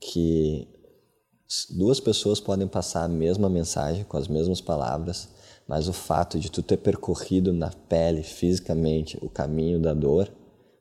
[0.00, 0.66] que
[1.70, 5.28] duas pessoas podem passar a mesma mensagem com as mesmas palavras,
[5.68, 10.30] mas o fato de tu ter percorrido na pele, fisicamente, o caminho da dor,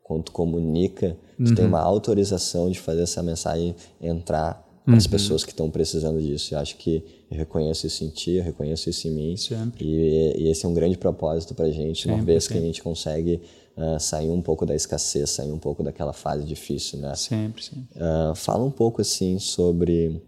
[0.02, 1.56] quando tu comunica, tu uhum.
[1.56, 5.12] tem uma autorização de fazer essa mensagem entrar para as uhum.
[5.12, 6.54] pessoas que estão precisando disso.
[6.54, 9.38] Eu acho que eu reconheço isso em ti, eu reconheço isso em mim.
[9.38, 9.86] Sempre.
[9.86, 12.62] E, e esse é um grande propósito para a gente, sempre, uma vez que a
[12.62, 13.42] gente consegue
[13.78, 17.16] uh, sair um pouco da escassez, sair um pouco daquela fase difícil, né?
[17.16, 17.88] Sempre, sempre.
[17.96, 20.22] Uh, fala um pouco, assim, sobre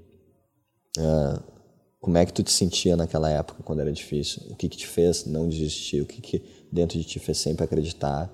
[0.98, 1.44] uh,
[2.00, 4.44] como é que tu te sentia naquela época, quando era difícil.
[4.50, 6.02] O que que te fez não desistir?
[6.02, 8.32] O que que dentro de ti fez sempre acreditar?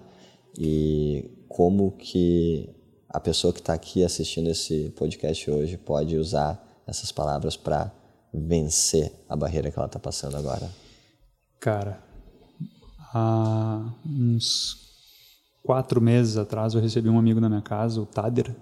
[0.57, 2.75] E como que
[3.09, 7.91] a pessoa que está aqui assistindo esse podcast hoje pode usar essas palavras para
[8.33, 10.69] vencer a barreira que ela está passando agora?
[11.59, 12.01] Cara,
[13.13, 14.89] há uns
[15.63, 18.55] quatro meses atrás eu recebi um amigo na minha casa, o Tader.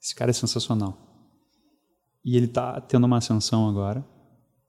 [0.00, 0.96] Esse cara é sensacional.
[2.24, 4.04] E ele tá tendo uma ascensão agora,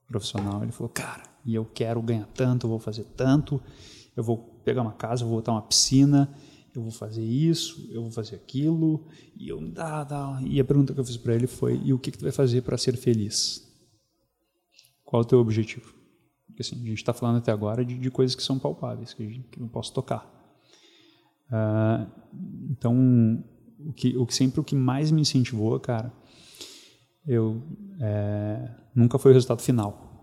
[0.08, 0.62] profissional.
[0.62, 3.60] Ele falou, cara, e eu quero ganhar tanto, eu vou fazer tanto,
[4.16, 6.32] eu vou pegar uma casa, vou botar uma piscina,
[6.74, 9.06] eu vou fazer isso, eu vou fazer aquilo.
[9.36, 10.40] E eu, dá, dá.
[10.44, 12.32] E a pergunta que eu fiz para ele foi, e o que, que tu vai
[12.32, 13.62] fazer para ser feliz?
[15.04, 15.94] Qual é o teu objetivo?
[16.46, 19.40] Porque assim, a gente está falando até agora de, de, coisas que são palpáveis, que,
[19.50, 20.32] que não posso tocar.
[21.48, 22.10] Uh,
[22.70, 23.44] então,
[23.78, 26.12] o que, o que sempre o que mais me incentivou, cara,
[27.26, 27.62] eu
[28.00, 30.13] é, nunca foi o resultado final.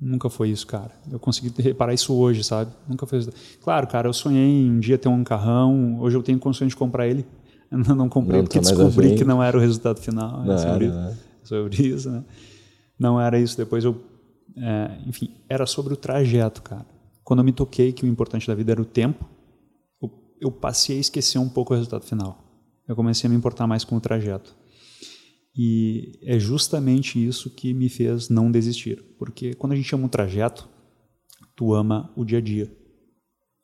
[0.00, 0.90] Nunca foi isso, cara.
[1.10, 2.70] Eu consegui reparar isso hoje, sabe?
[2.86, 3.26] Nunca foi.
[3.62, 5.98] Claro, cara, eu sonhei um dia ter um carrão.
[6.00, 7.26] Hoje eu tenho condições de comprar ele.
[7.68, 10.44] Eu não comprei não, porque tá descobri que não era o resultado final.
[10.44, 12.24] Não, é sobre, não, isso, sobre isso, né?
[12.96, 13.56] Não era isso.
[13.56, 14.00] Depois eu,
[14.56, 16.86] é, enfim, era sobre o trajeto, cara.
[17.24, 19.28] Quando eu me toquei que o importante da vida era o tempo,
[20.40, 22.38] eu passei a esquecer um pouco o resultado final.
[22.86, 24.54] Eu comecei a me importar mais com o trajeto.
[25.56, 29.02] E é justamente isso que me fez não desistir.
[29.18, 30.68] Porque quando a gente ama um trajeto,
[31.54, 32.70] tu ama o dia a dia.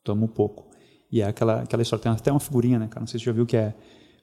[0.03, 0.71] Tu ama o pouco.
[1.11, 3.01] E é aquela, aquela história, tem até uma figurinha, né, cara?
[3.01, 3.75] Não sei se você já viu que é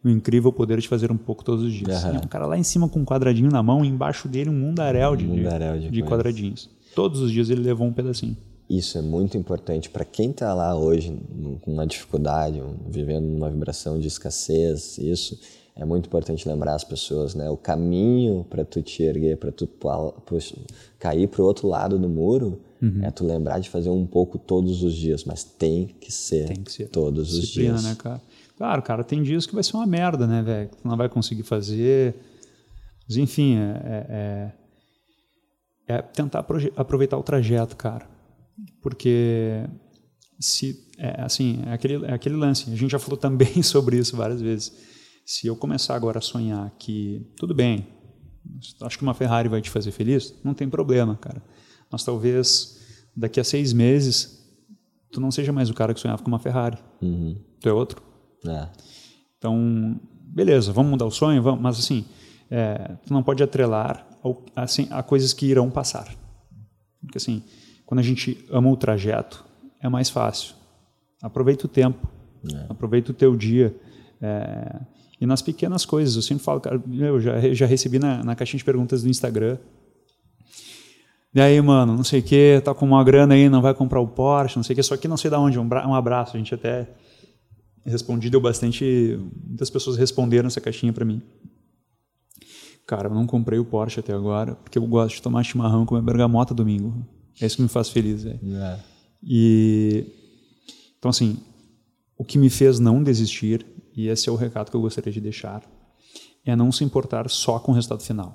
[0.05, 2.03] o incrível poder de fazer um pouco todos os dias.
[2.05, 2.16] Uhum.
[2.16, 5.14] um cara lá em cima com um quadradinho na mão, e embaixo dele um mundaréu
[5.14, 6.68] de, um mundaréu de, de quadradinhos.
[6.95, 8.37] Todos os dias ele levou um pedacinho.
[8.68, 11.16] Isso é muito importante para quem está lá hoje
[11.62, 14.97] com uma dificuldade, vivendo uma vibração de escassez.
[14.99, 15.39] Isso
[15.81, 17.49] é muito importante lembrar as pessoas, né?
[17.51, 19.68] O caminho para tu te erguer, para tu
[20.99, 23.03] cair para o outro lado do muro, uhum.
[23.03, 26.62] é tu lembrar de fazer um pouco todos os dias, mas tem que ser, tem
[26.62, 26.89] que ser.
[26.89, 27.83] todos os dias.
[27.83, 28.20] né, cara?
[28.57, 30.68] Claro, cara, tem dias que vai ser uma merda, né, velho?
[30.70, 32.14] Tu não vai conseguir fazer.
[33.09, 34.53] Mas enfim, é,
[35.89, 38.20] é, é tentar aproveitar o trajeto, cara
[38.83, 39.64] porque
[40.39, 44.16] se é assim é aquele é aquele lance a gente já falou também sobre isso
[44.16, 44.72] várias vezes
[45.31, 47.87] se eu começar agora a sonhar que tudo bem
[48.83, 51.43] acho que uma Ferrari vai te fazer feliz não tem problema cara
[51.91, 52.78] mas talvez
[53.16, 54.39] daqui a seis meses,
[55.11, 56.78] tu não seja mais o cara que sonhava com uma Ferrari.
[57.03, 57.37] Uhum.
[57.61, 58.03] Tu é outro.
[58.47, 58.68] É.
[59.39, 62.05] Então, beleza, vamos mudar o sonho, vamos, mas assim,
[62.51, 66.14] é, tu não pode atrelar ao, assim, a coisas que irão passar.
[67.01, 67.43] Porque assim,
[67.85, 69.45] quando a gente ama o trajeto,
[69.81, 70.55] é mais fácil.
[71.22, 72.09] Aproveita o tempo,
[72.53, 72.66] É.
[72.68, 73.74] aproveita o teu dia.
[74.22, 74.81] é,
[75.21, 78.59] e nas pequenas coisas, eu sempre falo, cara, eu já, já recebi na, na caixinha
[78.59, 79.59] de perguntas do Instagram.
[81.35, 84.01] E aí, mano, não sei o que, tá com uma grana aí, não vai comprar
[84.01, 86.37] o Porsche, não sei o que, só que não sei de onde, um, um abraço,
[86.37, 86.89] a gente até
[87.85, 91.23] respondi, deu bastante, muitas pessoas responderam essa caixinha para mim.
[92.87, 95.87] Cara, eu não comprei o Porsche até agora, porque eu gosto de tomar chimarrão e
[95.87, 97.07] comer bergamota domingo.
[97.41, 98.41] É isso que me faz feliz, velho.
[98.57, 98.81] É.
[99.23, 100.07] E
[100.99, 101.39] então assim,
[102.18, 103.64] o que me fez não desistir,
[104.01, 105.62] e esse é o recado que eu gostaria de deixar,
[106.44, 108.34] é não se importar só com o resultado final.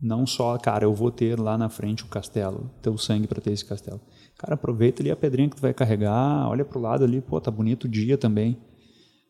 [0.00, 3.40] Não só, cara, eu vou ter lá na frente o castelo, ter o sangue para
[3.40, 4.00] ter esse castelo.
[4.38, 7.50] Cara, aproveita ali a pedrinha que tu vai carregar, olha pro lado ali, pô, tá
[7.50, 8.56] bonito o dia também.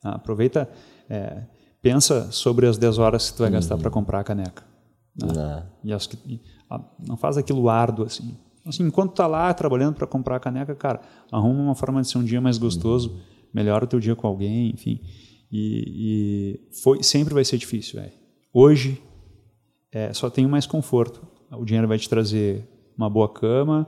[0.05, 0.69] Ah, aproveita,
[1.09, 1.43] é,
[1.83, 4.63] pensa sobre as 10 horas que tu vai gastar para comprar a caneca.
[5.23, 5.63] É.
[5.83, 6.41] E acho que e,
[6.71, 8.37] ah, não faz aquilo árduo assim.
[8.65, 11.01] Assim, enquanto tá lá trabalhando para comprar a caneca, cara,
[11.33, 13.19] arruma uma forma de ser um dia mais gostoso,
[13.53, 15.01] melhora o teu dia com alguém, enfim.
[15.51, 18.13] E, e foi sempre vai ser difícil, velho.
[18.53, 19.03] Hoje
[19.93, 21.27] é, só tenho mais conforto.
[21.51, 23.87] O dinheiro vai te trazer uma boa cama,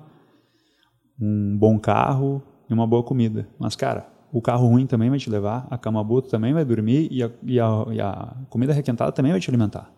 [1.21, 3.49] um bom carro e uma boa comida.
[3.59, 7.09] Mas, cara, o carro ruim também vai te levar, a cama boa também vai dormir
[7.11, 9.93] e a, e a, e a comida requentada também vai te alimentar.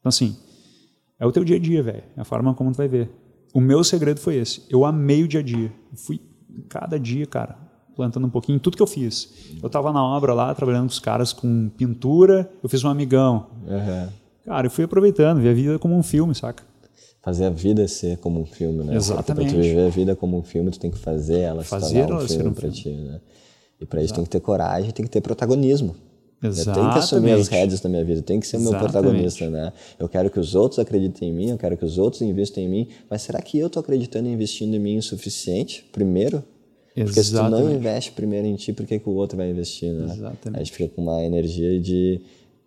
[0.00, 0.36] Então, assim,
[1.20, 2.04] é o teu dia a dia, velho.
[2.16, 3.10] É a forma como tu vai ver.
[3.54, 4.64] O meu segredo foi esse.
[4.68, 5.72] Eu amei o dia a dia.
[5.90, 6.20] Eu fui
[6.68, 7.56] cada dia, cara,
[7.98, 9.28] plantando um pouquinho em tudo que eu fiz.
[9.60, 13.48] Eu tava na obra lá, trabalhando com os caras com pintura, eu fiz um amigão.
[13.66, 14.08] Uhum.
[14.46, 16.62] Cara, eu fui aproveitando, vi a vida como um filme, saca?
[17.20, 18.94] Fazer a vida ser como um filme, né?
[18.94, 19.52] Exatamente.
[19.52, 21.92] Pra tu viver a vida como um filme, tu tem que fazer ela Fazer se
[21.94, 22.76] tornar um ela filme um pra filme.
[22.76, 23.20] ti, né?
[23.80, 25.96] E pra isso tem que ter coragem, tem que ter protagonismo.
[26.40, 26.98] Eu tenho que Exatamente.
[26.98, 28.92] assumir as rédeas da minha vida, tenho que ser o meu Exatamente.
[28.92, 29.72] protagonista, né?
[29.98, 32.68] Eu quero que os outros acreditem em mim, eu quero que os outros investam em
[32.68, 36.44] mim, mas será que eu tô acreditando e investindo em mim o suficiente primeiro?
[37.04, 39.92] Porque se tu não investe primeiro em ti, por que, que o outro vai investir,
[39.92, 40.12] né?
[40.14, 40.56] Exatamente.
[40.56, 42.20] A gente fica com uma energia de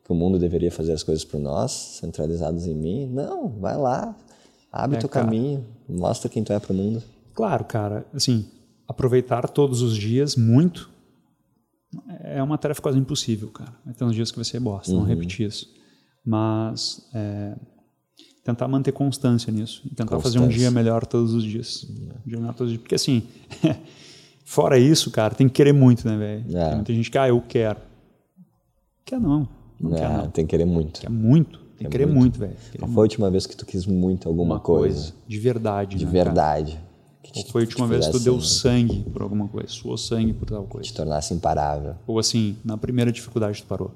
[0.03, 3.07] que o mundo deveria fazer as coisas por nós, centralizadas em mim.
[3.07, 4.15] Não, vai lá,
[4.71, 5.25] abre É, teu cara.
[5.25, 7.01] caminho, mostra quem tu é pro mundo.
[7.34, 8.45] Claro, cara, assim,
[8.88, 10.89] aproveitar todos os dias muito
[12.23, 13.73] é uma tarefa quase impossível, cara.
[13.86, 14.99] Vai ter uns dias que vai ser bosta, Uhum.
[14.99, 15.67] não repetir isso.
[16.25, 17.55] Mas é,
[18.43, 19.82] tentar manter constância nisso.
[19.95, 20.59] Tentar fazer um Constância.
[20.59, 21.84] dia melhor todos os dias.
[21.89, 22.82] Um dia melhor todos os dias.
[22.82, 23.23] Porque assim,
[24.51, 26.57] fora isso, cara, tem que querer muito, né, velho?
[26.57, 26.65] É.
[26.67, 27.79] Tem muita gente que, ah, eu quero.
[29.05, 29.47] Quer não.
[29.79, 30.29] Não quer Ah, não.
[30.29, 30.99] tem que querer muito.
[30.99, 31.59] Quer muito.
[31.77, 32.55] Tem que querer muito, velho.
[32.71, 35.11] Querer Qual foi a última vez que tu quis muito alguma uma coisa?
[35.11, 35.13] coisa.
[35.27, 36.23] De verdade, De né, cara?
[36.25, 36.79] verdade.
[37.23, 39.69] Que Qual foi a última vez que tu deu né, sangue por alguma coisa?
[39.69, 40.87] Suou sangue por tal coisa?
[40.87, 41.95] Te tornasse imparável.
[42.05, 43.91] Ou assim, na primeira dificuldade tu parou.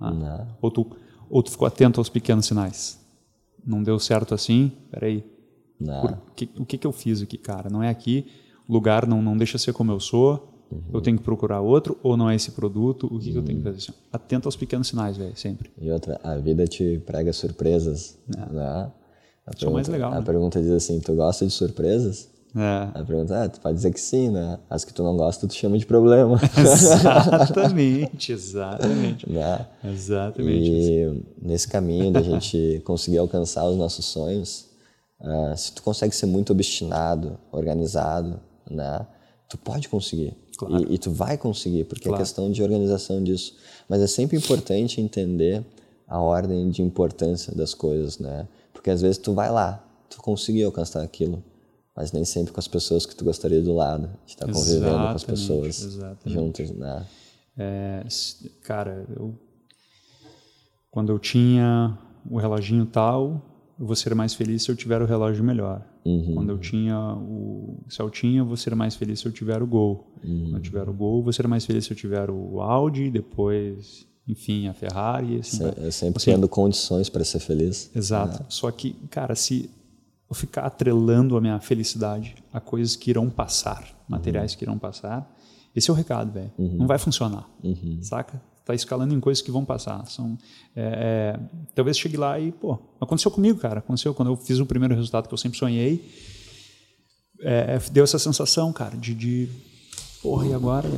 [0.00, 0.46] Ah.
[0.62, 0.86] Ou, tu,
[1.28, 2.98] ou tu ficou atento aos pequenos sinais.
[3.64, 4.72] Não deu certo assim?
[4.90, 5.24] Peraí.
[5.78, 6.00] Né?
[6.00, 7.68] Por que, o que, que eu fiz aqui, cara?
[7.70, 8.26] Não é aqui.
[8.68, 10.50] Lugar não, não deixa ser como eu sou.
[10.92, 11.98] Eu tenho que procurar outro.
[12.02, 13.06] Ou não é esse produto.
[13.06, 13.76] O que, que eu tenho que fazer?
[13.78, 15.36] Assim, atento aos pequenos sinais, velho.
[15.36, 15.70] Sempre.
[15.80, 18.18] E outra, a vida te prega surpresas.
[18.26, 18.90] Né?
[19.46, 20.22] A Isso é o mais legal, A né?
[20.22, 22.28] pergunta diz assim: tu gosta de surpresas?
[22.56, 22.88] É.
[22.94, 24.58] A pergunta ah, tu pode dizer que sim, né?
[24.70, 26.38] As que tu não gosta, tu chama de problema.
[26.56, 29.28] Exatamente, exatamente.
[29.28, 29.66] né?
[29.84, 30.70] Exatamente.
[30.70, 34.66] E nesse caminho da gente conseguir alcançar os nossos sonhos,
[35.20, 38.38] ah, se tu consegue ser muito obstinado, organizado,
[38.70, 39.06] né?
[39.48, 40.34] Tu pode conseguir.
[40.56, 40.90] Claro.
[40.90, 42.16] E, e tu vai conseguir, porque Claro.
[42.16, 43.56] é questão de organização disso.
[43.88, 45.64] Mas é sempre importante entender
[46.08, 48.46] a ordem de importância das coisas, né?
[48.72, 51.42] Porque às vezes tu vai lá, tu conseguiu alcançar aquilo,
[51.96, 55.08] mas nem sempre com as pessoas que tu gostaria do lado, de estar convivendo com
[55.08, 56.30] as Exatamente, pessoas exatamente.
[56.32, 57.06] juntos, né?
[57.56, 58.04] É,
[58.62, 59.34] cara, eu,
[60.90, 61.96] quando eu tinha
[62.28, 63.40] o reloginho tal,
[63.84, 65.82] eu vou ser mais feliz se eu tiver o relógio melhor.
[66.32, 70.10] Quando eu tinha o Celtinha, eu vou ser mais feliz se eu tiver o Gol.
[70.22, 73.10] Quando eu tiver o Gol, eu vou ser mais feliz se eu tiver o Audi,
[73.10, 75.38] depois, enfim, a Ferrari.
[75.38, 75.74] Assim, vai.
[75.76, 77.90] Eu sempre Assim, tendo condições para ser feliz.
[77.94, 78.42] Exato.
[78.48, 79.68] Só que, cara, se
[80.30, 85.30] eu ficar atrelando a minha felicidade a coisas que irão passar, materiais que irão passar,
[85.76, 86.50] esse é o recado, velho.
[86.58, 87.46] Não vai funcionar,
[88.00, 88.40] saca?
[88.64, 90.06] Tá escalando em coisas que vão passar.
[90.06, 90.38] São,
[90.74, 91.40] é, é,
[91.74, 93.80] talvez chegue lá e, pô, aconteceu comigo, cara.
[93.80, 96.10] Aconteceu quando eu fiz o primeiro resultado que eu sempre sonhei.
[97.40, 99.48] É, deu essa sensação, cara, de, de
[100.22, 100.88] porra, e agora?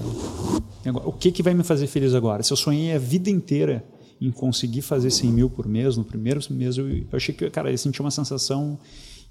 [0.84, 1.08] E agora?
[1.08, 2.42] O que, que vai me fazer feliz agora?
[2.44, 3.84] Se eu sonhei a vida inteira
[4.20, 7.70] em conseguir fazer 100 mil por mês, no primeiro mês eu, eu achei que, cara,
[7.70, 8.78] eu sentia uma sensação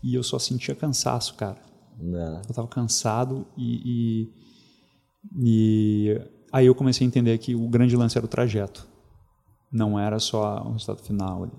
[0.04, 1.62] e eu só sentia cansaço, cara.
[1.98, 2.42] Não.
[2.48, 4.30] Eu tava cansado e,
[5.42, 6.22] e, e
[6.56, 8.88] aí eu comecei a entender que o grande lance era o trajeto.
[9.70, 11.52] Não era só o resultado final ali.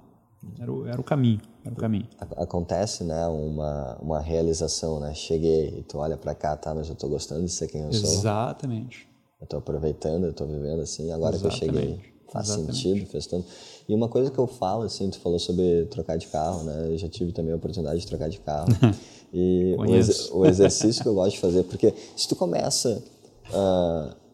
[0.58, 2.08] Era o, era o caminho, era o caminho.
[2.36, 5.12] Acontece, né, uma, uma realização, né?
[5.12, 7.88] Cheguei e tu olha para cá, tá, mas eu tô gostando de ser quem eu
[7.88, 8.10] Exatamente.
[8.10, 8.20] sou.
[8.20, 9.08] Exatamente.
[9.38, 11.60] Eu tô aproveitando, eu tô vivendo assim, agora Exatamente.
[11.60, 12.16] que eu cheguei.
[12.32, 12.76] Faz Exatamente.
[12.76, 13.46] sentido, fez tanto.
[13.86, 16.86] E uma coisa que eu falo, assim, tu falou sobre trocar de carro, né?
[16.86, 18.68] Eu já tive também a oportunidade de trocar de carro.
[19.34, 23.02] e o, ex o, exercício que eu gosto de fazer, porque se tu começa.
[23.50, 24.25] Uh,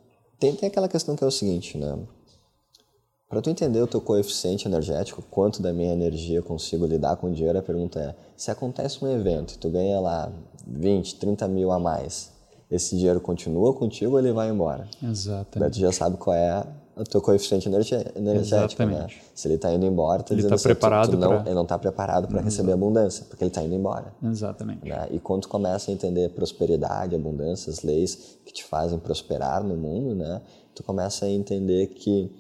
[0.43, 1.97] tem, tem aquela questão que é o seguinte, né?
[3.29, 7.29] Para tu entender o teu coeficiente energético, quanto da minha energia eu consigo lidar com
[7.29, 10.33] o dinheiro, a pergunta é: se acontece um evento e tu ganha lá
[10.67, 12.33] 20, 30 mil a mais,
[12.69, 14.89] esse dinheiro continua contigo ou ele vai embora?
[15.01, 15.59] Exatamente.
[15.59, 16.67] Daí tu já sabe qual é
[16.97, 18.87] o teu coeficiente energético, né?
[18.87, 19.07] Né?
[19.35, 21.41] Se ele está indo embora, tá ele está assim, preparado tu, tu não, pra...
[21.47, 24.13] ele não está preparado para receber abundância, porque ele está indo embora.
[24.23, 24.87] Exatamente.
[24.87, 25.09] Né?
[25.11, 29.77] E quando tu começa a entender prosperidade, abundância, as leis que te fazem prosperar no
[29.77, 30.43] mundo, né?
[30.75, 32.31] Tu começa a entender que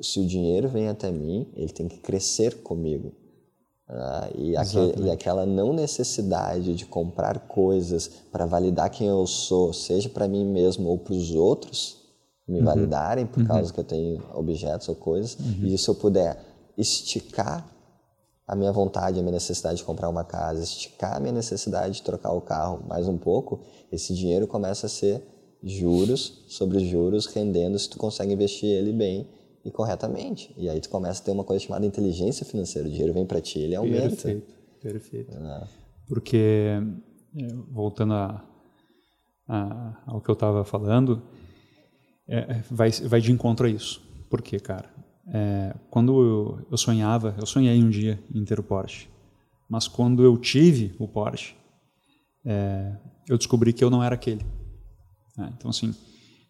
[0.00, 3.12] se o dinheiro vem até mim, ele tem que crescer comigo.
[3.88, 9.72] Ah, e, aquele, e, aquela não necessidade de comprar coisas para validar quem eu sou,
[9.72, 11.95] seja para mim mesmo ou para os outros
[12.46, 12.64] me uhum.
[12.64, 13.46] validarem por uhum.
[13.46, 15.66] causa que eu tenho objetos ou coisas, uhum.
[15.66, 16.38] e se eu puder
[16.76, 17.66] esticar
[18.46, 22.02] a minha vontade, a minha necessidade de comprar uma casa, esticar a minha necessidade de
[22.02, 25.22] trocar o carro mais um pouco, esse dinheiro começa a ser
[25.62, 29.28] juros sobre juros rendendo se tu consegue investir ele bem
[29.64, 30.54] e corretamente.
[30.56, 32.86] E aí tu começa a ter uma coisa chamada inteligência financeira.
[32.86, 34.10] O dinheiro vem para ti, ele aumenta.
[34.10, 35.36] Perfeito, perfeito.
[35.40, 35.66] Ah.
[36.06, 36.78] Porque,
[37.36, 38.44] é, voltando a,
[39.48, 41.20] a, ao que eu estava falando,
[42.28, 44.02] é, é, vai, vai de encontro a isso.
[44.28, 44.90] Por quê, cara?
[45.28, 49.08] É, quando eu, eu, sonhava, eu sonhei um dia em ter o Porsche,
[49.68, 51.54] mas quando eu tive o Porsche,
[52.44, 52.92] é,
[53.28, 54.44] eu descobri que eu não era aquele.
[55.38, 55.94] É, então, assim,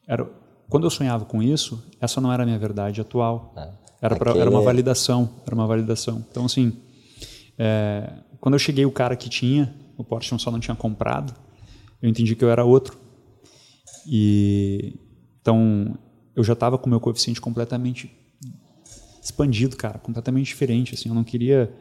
[0.06, 0.24] era,
[0.68, 3.52] quando eu sonhava com isso, essa não era a minha verdade atual.
[3.56, 6.24] Ah, era, pra, era uma validação, era uma validação.
[6.30, 6.72] Então, assim,
[7.58, 11.34] é, quando eu cheguei, o cara que tinha, o Porsche só não tinha comprado,
[12.02, 12.98] eu entendi que eu era outro.
[14.06, 15.05] E
[15.46, 15.96] então
[16.34, 18.10] eu já estava com o meu coeficiente completamente
[19.22, 20.94] expandido, cara, completamente diferente.
[20.94, 21.72] Assim, eu não queria.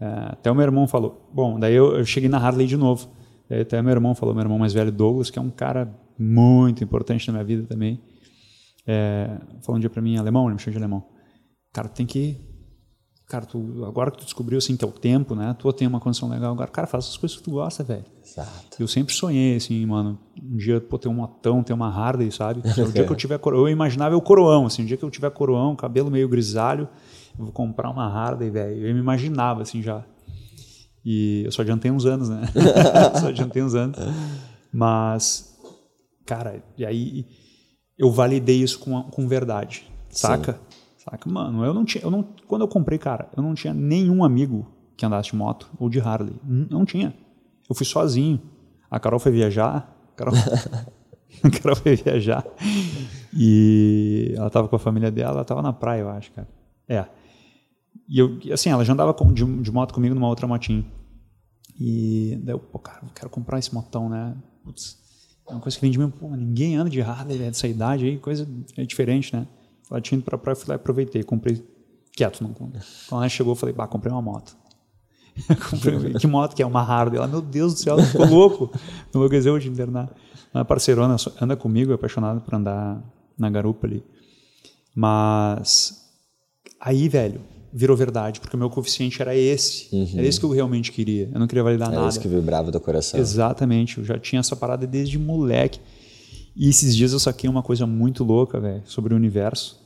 [0.00, 1.28] É, até o meu irmão falou.
[1.32, 3.08] Bom, daí eu, eu cheguei na Harley de novo.
[3.48, 6.84] Daí até meu irmão falou, meu irmão mais velho, Douglas, que é um cara muito
[6.84, 8.00] importante na minha vida também
[8.86, 11.06] é, falou um dia para mim, alemão, ele me chama de alemão.
[11.72, 12.36] Cara, tem que.
[13.30, 15.54] Cara, tu, agora que tu descobriu assim, que é o tempo, né?
[15.56, 16.68] Tu tem uma condição legal agora.
[16.68, 18.04] Cara, faz as coisas que tu gosta, velho.
[18.26, 18.76] Exato.
[18.76, 22.60] Eu sempre sonhei, assim, mano, um dia pô, ter um motão, ter uma Harley, sabe?
[22.82, 25.10] O dia que eu tiver coroão, eu imaginava o coroão, assim, um dia que eu
[25.10, 26.88] tiver coroão, cabelo meio grisalho,
[27.38, 28.84] eu vou comprar uma Harley, velho.
[28.84, 30.04] Eu me imaginava, assim, já.
[31.04, 32.42] E eu só adiantei uns anos, né?
[33.20, 33.96] só adiantei uns anos.
[34.72, 35.56] Mas,
[36.26, 37.26] cara, e aí
[37.96, 40.54] eu validei isso com, com verdade, saca?
[40.54, 40.69] Sim.
[41.04, 41.30] Saca?
[41.30, 44.70] Mano, eu não tinha, eu não, quando eu comprei, cara, eu não tinha nenhum amigo
[44.96, 46.34] que andasse de moto ou de Harley.
[46.44, 47.14] Não tinha.
[47.68, 48.40] Eu fui sozinho.
[48.90, 49.96] A Carol foi viajar.
[50.12, 50.34] A Carol,
[51.42, 52.44] a Carol foi viajar.
[53.34, 56.48] E ela tava com a família dela, ela tava na praia, eu acho, cara.
[56.86, 57.06] É.
[58.06, 60.84] E eu, assim, ela já andava de, de, moto comigo numa outra motinha.
[61.78, 64.36] E daí eu, pô, cara, eu quero comprar esse motão, né?
[64.62, 64.98] Putz,
[65.48, 68.18] é uma coisa que vem de mim, pô, ninguém anda de Harley dessa idade aí,
[68.18, 68.46] coisa
[68.76, 69.46] é diferente, né?
[69.90, 71.62] Ela tinha ido pra praia, fui lá e aproveitei, comprei
[72.12, 72.42] quieto.
[72.42, 72.78] Não, quando
[73.10, 74.56] ela chegou, eu falei, bah, comprei uma moto.
[75.70, 76.66] comprei, que moto que é?
[76.66, 77.16] Uma Harley.
[77.16, 78.70] Ela, meu Deus do céu, ela ficou louco.
[79.14, 80.10] Enlouqueceu de internar.
[80.54, 83.02] Uma parceirona anda comigo, é apaixonada por andar
[83.38, 84.04] na garupa ali.
[84.94, 86.08] Mas
[86.80, 87.40] aí, velho,
[87.72, 89.94] virou verdade, porque o meu coeficiente era esse.
[89.94, 90.18] Uhum.
[90.18, 91.30] Era esse que eu realmente queria.
[91.32, 92.06] Eu não queria validar era nada.
[92.06, 93.18] Era esse que vibrava do coração.
[93.18, 93.98] Exatamente.
[93.98, 95.80] Eu já tinha essa parada desde moleque.
[96.54, 99.79] E esses dias eu saquei uma coisa muito louca, velho, sobre o universo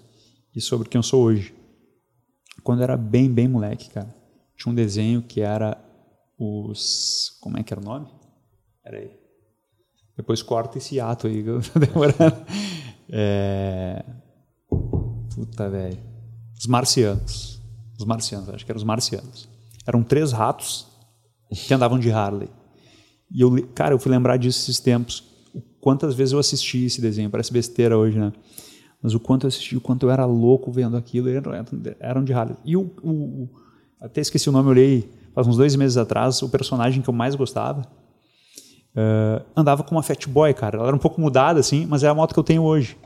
[0.55, 1.55] e sobre quem eu sou hoje.
[2.63, 4.15] Quando eu era bem, bem moleque, cara,
[4.57, 5.77] tinha um desenho que era
[6.39, 7.37] os.
[7.41, 8.09] Como é que era o nome?
[8.85, 9.11] Era aí.
[10.17, 12.47] Depois corta esse ato aí que eu tô demorando.
[13.11, 14.05] É...
[15.35, 15.99] Puta, velho.
[16.59, 17.61] Os marcianos.
[17.99, 19.49] Os marcianos, acho que eram os marcianos.
[19.87, 20.87] Eram três ratos
[21.51, 22.49] que andavam de Harley.
[23.31, 25.25] E eu, cara, eu fui lembrar disso esses tempos.
[25.81, 28.33] Quantas vezes eu assisti esse desenho, parece besteira hoje, né?
[29.05, 31.29] Mas o quanto eu assisti, o quanto eu era louco vendo aquilo,
[32.01, 32.57] eram de Harley.
[32.65, 33.49] E o, o
[34.01, 37.15] até esqueci o nome, eu olhei faz uns dois meses atrás, o personagem que eu
[37.15, 37.83] mais gostava
[38.95, 40.79] uh, andava com uma Fat Boy, cara.
[40.79, 42.97] Ela era um pouco mudada, assim, mas é a moto que eu tenho hoje.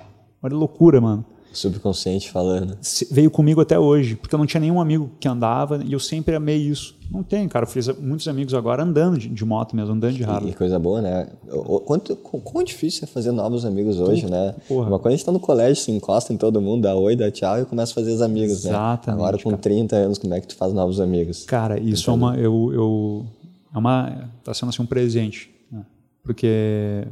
[0.43, 1.25] Olha loucura, mano.
[1.53, 2.77] Subconsciente falando.
[3.11, 6.35] Veio comigo até hoje, porque eu não tinha nenhum amigo que andava e eu sempre
[6.35, 6.97] amei isso.
[7.11, 7.65] Não tem, cara.
[7.65, 10.53] Eu fiz muitos amigos agora andando de, de moto mesmo, andando de Harley.
[10.53, 11.29] E coisa boa, né?
[11.51, 14.55] O, quanto, quão difícil é fazer novos amigos hoje, né?
[14.69, 14.89] Porra.
[14.89, 17.31] Uma coisa a gente tá no colégio, se encosta em todo mundo, dá oi, dá
[17.31, 18.71] tchau e começa a fazer os amigos, né?
[18.71, 19.13] Exatamente, né?
[19.15, 19.63] Agora com cara.
[19.63, 21.45] 30 anos, como é que tu faz novos amigos?
[21.45, 22.37] Cara, isso é uma...
[22.37, 23.27] Eu, eu,
[23.75, 24.31] é uma...
[24.45, 25.85] Tá sendo assim um presente, né?
[26.23, 27.07] Porque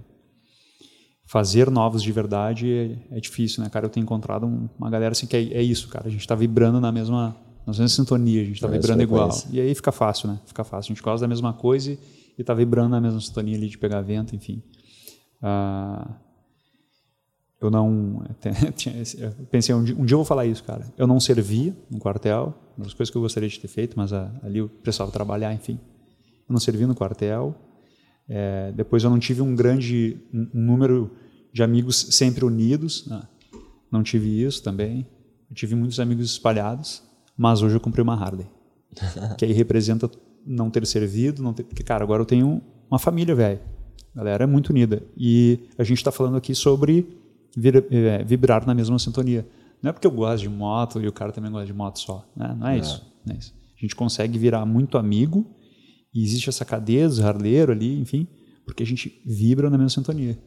[1.27, 2.73] fazer novos de verdade
[3.11, 3.87] é, é, difícil, né, cara?
[3.87, 4.47] Eu tenho encontrado
[4.79, 6.07] uma galera assim que é, é isso, cara.
[6.07, 9.29] A gente tá vibrando na mesma nós temos sintonia, a gente está vibrando igual.
[9.51, 10.39] E aí fica fácil, né?
[10.47, 10.93] Fica fácil.
[10.93, 11.99] A gente gosta da mesma coisa e
[12.39, 14.63] está vibrando na mesma sintonia ali de pegar vento, enfim.
[15.43, 16.15] Uh,
[17.61, 18.23] eu não.
[19.19, 20.87] Eu pensei, um dia, um dia, eu vou falar isso, cara.
[20.97, 24.13] Eu não servia no quartel, uma das coisas que eu gostaria de ter feito, mas
[24.13, 25.81] uh, ali eu precisava trabalhar, enfim.
[26.49, 27.55] Eu não servi no quartel.
[28.29, 31.11] É, depois eu não tive um grande um, um número
[31.53, 33.07] de amigos sempre unidos.
[33.07, 33.23] Né?
[33.91, 35.07] Não tive isso também.
[35.49, 37.03] Eu tive muitos amigos espalhados.
[37.37, 38.47] Mas hoje eu comprei uma Harley.
[39.37, 40.11] que aí representa
[40.45, 43.61] não ter servido, não ter, porque, cara, agora eu tenho uma família, velho.
[44.15, 45.03] A galera é muito unida.
[45.17, 47.07] E a gente está falando aqui sobre
[47.57, 49.47] vir, é, vibrar na mesma sintonia.
[49.83, 52.27] Não é porque eu gosto de moto e o cara também gosta de moto só.
[52.35, 52.57] Né?
[52.59, 52.81] Não, é, é.
[52.81, 53.55] Isso, não é isso.
[53.77, 55.47] A gente consegue virar muito amigo
[56.17, 58.27] e existe essa cadeia dos harleiros ali, enfim,
[58.65, 60.39] porque a gente vibra na mesma sintonia.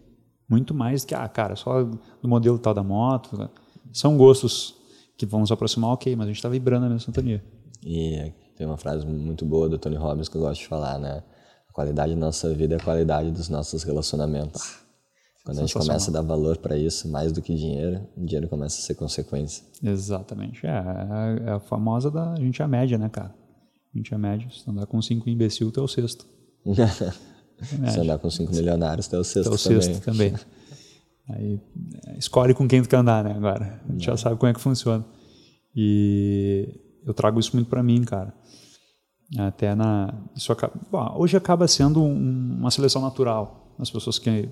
[0.50, 3.48] Muito mais do que, ah, cara, só do modelo tal da moto.
[3.94, 4.74] São gostos
[5.16, 7.44] que vão nos aproximar, ok, mas a gente está vibrando na mesma sintonia.
[7.84, 11.22] E tem uma frase muito boa do Tony Robbins que eu gosto de falar, né?
[11.70, 14.60] A qualidade da nossa vida é a qualidade dos nossos relacionamentos.
[14.60, 14.80] Ah,
[15.46, 18.50] Quando a gente começa a dar valor para isso, mais do que dinheiro, o dinheiro
[18.50, 19.64] começa a ser consequência.
[19.84, 20.66] Exatamente.
[20.66, 22.34] É, é, é a famosa da.
[22.34, 23.38] A gente é a média, né, cara?
[23.94, 24.48] A gente é a média.
[24.52, 26.26] Se andar com cinco imbecil, tu é o sexto.
[27.62, 29.82] Se andar com cinco milionários, tu é o sexto, é o também.
[29.82, 30.34] sexto também.
[31.30, 31.60] Aí
[32.08, 33.34] é, escolhe com quem tu quer andar, né?
[33.36, 35.06] Agora, a gente já sabe como é que funciona.
[35.76, 38.34] E eu trago isso muito para mim, cara.
[39.38, 40.14] Até na.
[40.36, 43.76] Isso acaba, bom, hoje acaba sendo um, uma seleção natural.
[43.78, 44.50] As pessoas que.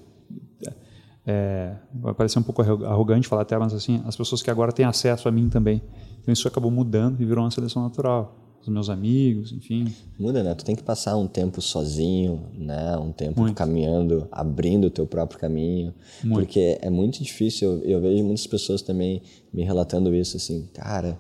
[1.25, 4.85] É, vai parecer um pouco arrogante falar até, mas assim, as pessoas que agora têm
[4.85, 5.81] acesso a mim também.
[6.21, 9.93] Então isso acabou mudando e virou uma seleção natural meus amigos, enfim.
[10.20, 10.53] Muda, né?
[10.55, 12.97] Tu tem que passar um tempo sozinho, né?
[12.97, 13.55] Um tempo muito.
[13.55, 15.93] caminhando, abrindo o teu próprio caminho.
[16.24, 16.39] Muito.
[16.39, 19.22] Porque é muito difícil, eu, eu, vejo muitas pessoas também
[19.53, 21.18] me relatando isso, assim, cara,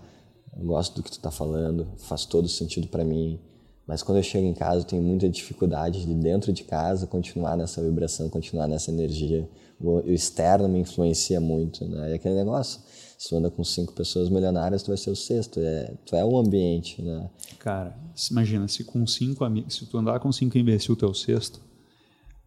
[0.57, 3.39] eu gosto do que tu tá falando, faz todo sentido para mim,
[3.87, 7.55] mas quando eu chego em casa eu tenho muita dificuldade de dentro de casa continuar
[7.55, 9.49] nessa vibração, continuar nessa energia.
[9.79, 12.11] O, externo me influencia muito, né?
[12.11, 12.81] E aquele negócio,
[13.17, 15.59] se tu anda com cinco pessoas milionárias, tu vai ser o sexto.
[15.59, 17.29] É, tu é o ambiente, né?
[17.59, 17.95] Cara,
[18.29, 21.61] imagina, se com cinco amigos, se tu andar com cinco imbecil, tu é o sexto,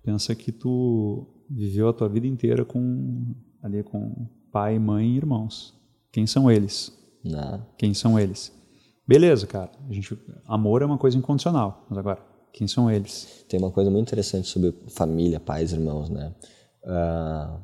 [0.02, 5.72] pensa que tu viveu a tua vida inteira com ali com pai, mãe e irmãos.
[6.12, 6.92] Quem são eles?
[7.24, 7.64] Não.
[7.78, 8.52] Quem são eles?
[9.10, 9.72] Beleza, cara.
[9.88, 12.20] A gente, amor é uma coisa incondicional, mas agora,
[12.52, 13.44] quem são eles?
[13.48, 16.32] Tem uma coisa muito interessante sobre família, pais, irmãos, né?
[16.84, 17.58] Uh,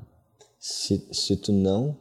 [0.59, 1.97] se, se tu não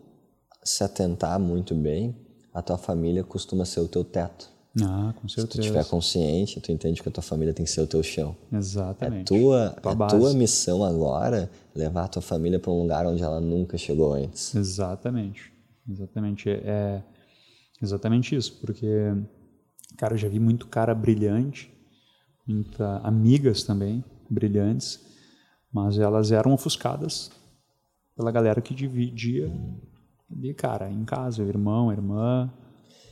[0.64, 2.16] se atentar muito bem,
[2.52, 4.50] a tua família costuma ser o teu teto.
[4.82, 5.48] Ah, com certeza.
[5.48, 8.02] Se tu estiver consciente, tu entende que a tua família tem que ser o teu
[8.02, 8.36] chão.
[8.52, 9.32] Exatamente.
[9.32, 13.22] É tua, tua é tua missão agora levar a tua família para um lugar onde
[13.22, 14.56] ela nunca chegou antes.
[14.56, 15.54] Exatamente.
[15.88, 16.50] Exatamente.
[16.50, 17.04] É, é
[17.90, 18.88] exatamente isso, porque,
[19.98, 21.72] cara, eu já vi muito cara brilhante,
[22.48, 25.00] muita amigas também brilhantes,
[25.72, 27.32] mas elas eram ofuscadas
[28.16, 29.52] pela galera que dividia
[30.32, 32.52] ali, cara, em casa, irmão, irmã,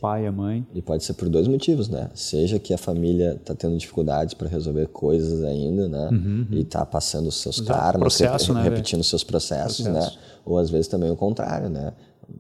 [0.04, 0.68] pai, a mãe.
[0.74, 2.10] E pode ser por dois motivos, né?
[2.14, 6.10] Seja que a família está tendo dificuldades para resolver coisas ainda, né?
[6.12, 6.58] Uhum, uhum.
[6.58, 9.86] E está passando os seus karmas, processo, rep né, repetindo os seus processos?
[9.86, 10.18] Processo.
[10.18, 10.24] né?
[10.46, 11.94] Ou às vezes também o contrário, né?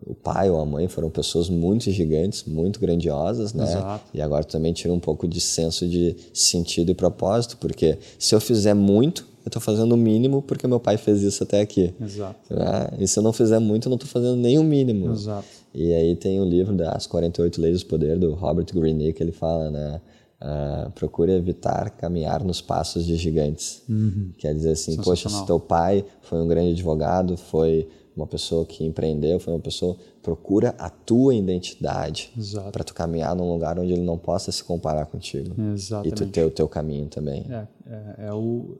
[0.05, 3.63] O pai ou a mãe foram pessoas muito gigantes, muito grandiosas, né?
[3.63, 4.03] Exato.
[4.13, 8.39] E agora também tira um pouco de senso de sentido e propósito, porque se eu
[8.39, 11.93] fizer muito, eu estou fazendo o mínimo porque meu pai fez isso até aqui.
[12.01, 12.53] Exato.
[12.53, 12.89] Né?
[12.99, 15.11] E se eu não fizer muito, eu não estou fazendo nem o mínimo.
[15.11, 15.47] Exato.
[15.73, 19.31] E aí tem o livro das 48 Leis do Poder, do Robert Greene, que ele
[19.31, 20.01] fala, né?
[20.41, 23.81] Uh, procure evitar caminhar nos passos de gigantes.
[23.87, 24.31] Uhum.
[24.37, 28.83] Quer dizer assim, poxa, se teu pai foi um grande advogado, foi uma pessoa que
[28.85, 32.31] empreendeu, foi uma pessoa procura a tua identidade
[32.71, 36.23] para tu caminhar num lugar onde ele não possa se comparar contigo Exatamente.
[36.23, 37.45] e tu ter o teu caminho também.
[37.51, 38.79] É, é, é o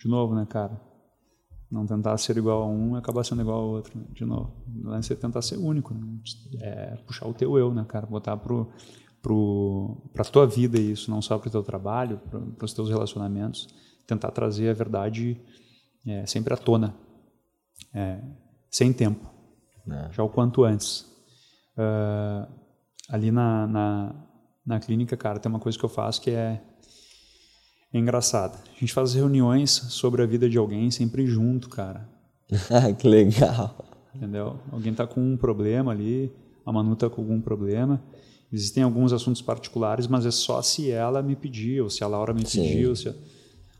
[0.00, 0.78] de novo, né, cara?
[1.70, 4.04] Não tentar ser igual a um e acabar sendo igual ao outro, né?
[4.12, 4.52] de novo.
[4.68, 6.06] Não é tentar ser único, né?
[6.60, 8.06] É puxar o teu eu, né, cara?
[8.06, 8.68] Botar pro,
[9.22, 13.66] pro, pra tua vida isso, não só pro teu trabalho, para os teus relacionamentos.
[14.06, 15.40] Tentar trazer a verdade
[16.06, 16.94] é, sempre à tona,
[17.94, 18.20] é,
[18.74, 19.24] sem tempo.
[19.88, 20.08] É.
[20.10, 21.02] Já o quanto antes.
[21.78, 22.52] Uh,
[23.08, 24.14] ali na, na,
[24.66, 26.60] na clínica, cara, tem uma coisa que eu faço que é,
[27.92, 28.58] é engraçada.
[28.76, 32.08] A gente faz reuniões sobre a vida de alguém sempre junto, cara.
[32.98, 33.76] que legal.
[34.12, 34.58] Entendeu?
[34.72, 36.32] Alguém tá com um problema ali,
[36.66, 38.02] a Manu tá com algum problema.
[38.52, 42.34] Existem alguns assuntos particulares, mas é só se ela me pedir, ou se a Laura
[42.34, 42.96] me pediu.
[42.96, 43.14] Se...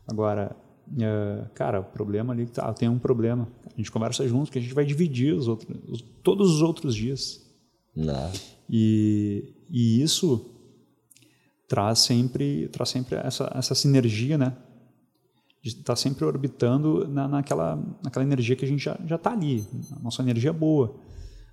[0.07, 0.55] Agora,
[0.87, 3.47] uh, cara, o problema ali, tá, tem um problema.
[3.65, 6.95] A gente conversa junto, que a gente vai dividir os outros, os, todos os outros
[6.95, 7.41] dias.
[7.95, 8.31] Não.
[8.69, 10.51] E, e isso
[11.67, 14.55] traz sempre, traz sempre essa, essa sinergia, né?
[15.61, 19.65] De estar tá sempre orbitando na, naquela, naquela energia que a gente já está ali,
[19.91, 20.95] a nossa energia é boa.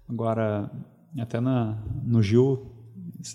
[0.08, 0.70] Agora,
[1.18, 2.70] até na, no Gil,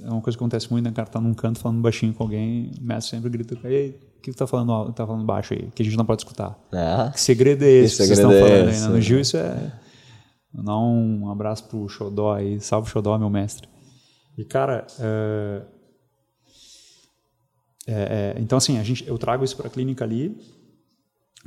[0.01, 0.91] é uma coisa que acontece muito, né?
[0.91, 3.99] Cara tá num canto falando baixinho com alguém, o mestre sempre grita, ei,
[4.31, 5.69] que tu tá falando, tá falando baixo aí?
[5.71, 6.57] Que a gente não pode escutar.
[6.71, 7.11] É.
[7.11, 8.79] Que segredo é esse que, que vocês estão falando é aí?
[8.79, 8.87] Né?
[8.87, 9.79] No Gil isso é...
[10.53, 13.67] Dar um abraço pro Xodó aí, salve Xodó, meu mestre.
[14.37, 15.61] E, cara, é,
[17.87, 17.93] é,
[18.35, 20.35] é, então assim, a gente, eu trago isso para a clínica ali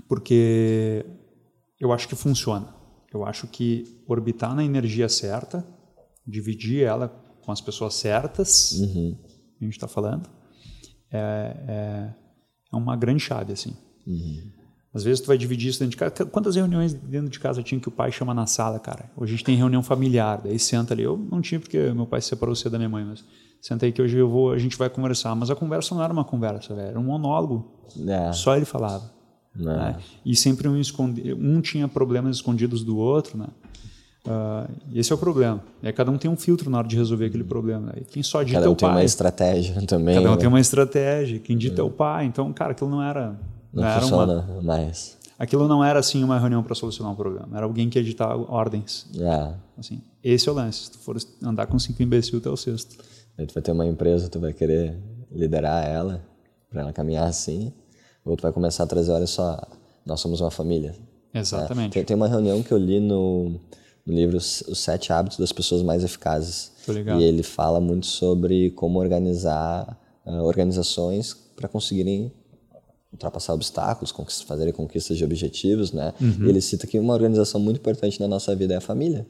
[0.09, 1.05] porque
[1.79, 2.75] eu acho que funciona.
[3.13, 5.67] Eu acho que orbitar na energia certa,
[6.27, 7.09] dividir ela
[7.45, 9.19] com as pessoas certas, uhum.
[9.61, 10.29] a gente está falando,
[11.11, 12.15] é, é,
[12.73, 13.77] é, uma grande chave, assim.
[14.07, 14.43] Uhum.
[14.93, 16.27] Às vezes tu vai dividir isso dentro de casa.
[16.27, 19.09] Quantas reuniões dentro de casa tinha que o pai chama na sala, cara?
[19.17, 21.05] Hoje a gente tem reunião familiar, daí senta ali.
[21.05, 23.25] Eu não tinha porque meu pai se separou cedo da minha mãe, mas
[23.61, 25.35] senta aí que hoje eu vou, a gente vai conversar.
[25.37, 27.71] Mas a conversa não era uma conversa, velho, era um monólogo.
[28.09, 28.33] É.
[28.33, 29.13] Só ele falava.
[29.57, 29.63] É.
[29.63, 29.99] Né?
[30.25, 33.47] E sempre um, esconde, um tinha problemas escondidos do outro, né?
[34.27, 35.63] Uh, esse é o problema.
[35.83, 37.87] Aí cada um tem um filtro na hora de resolver aquele problema.
[37.87, 38.03] Né?
[38.11, 38.89] quem só dita cada um é o pai.
[38.89, 40.15] tem uma estratégia também.
[40.15, 40.39] Cada um né?
[40.39, 41.39] tem uma estratégia.
[41.39, 42.27] Quem dita é o pai.
[42.27, 43.39] Então, cara, aquilo não era.
[43.73, 45.17] Não, era funciona uma, mais.
[45.39, 47.49] Aquilo não era assim uma reunião para solucionar um problema.
[47.57, 49.07] Era alguém que editar ordens.
[49.19, 49.55] É.
[49.79, 50.85] Assim, esse é o lance.
[50.85, 53.03] Se tu for andar com cinco imbecil, tu é o sexto.
[53.39, 54.99] Aí tu vai ter uma empresa, tu vai querer
[55.33, 56.23] liderar ela
[56.69, 57.73] para ela caminhar assim,
[58.25, 59.61] ou tu vai começar a trazer, olha só,
[60.05, 60.95] nós somos uma família.
[61.33, 61.89] Exatamente.
[61.89, 61.91] Né?
[61.95, 63.59] Tem, tem, uma reunião que eu li no,
[64.11, 66.73] no livro Os Sete Hábitos das Pessoas Mais Eficazes.
[67.19, 69.97] E ele fala muito sobre como organizar
[70.27, 72.33] uh, organizações para conseguirem
[73.13, 74.13] ultrapassar obstáculos,
[74.47, 76.13] fazerem conquistas de objetivos, né?
[76.21, 76.47] Uhum.
[76.47, 79.27] E ele cita que uma organização muito importante na nossa vida é a família.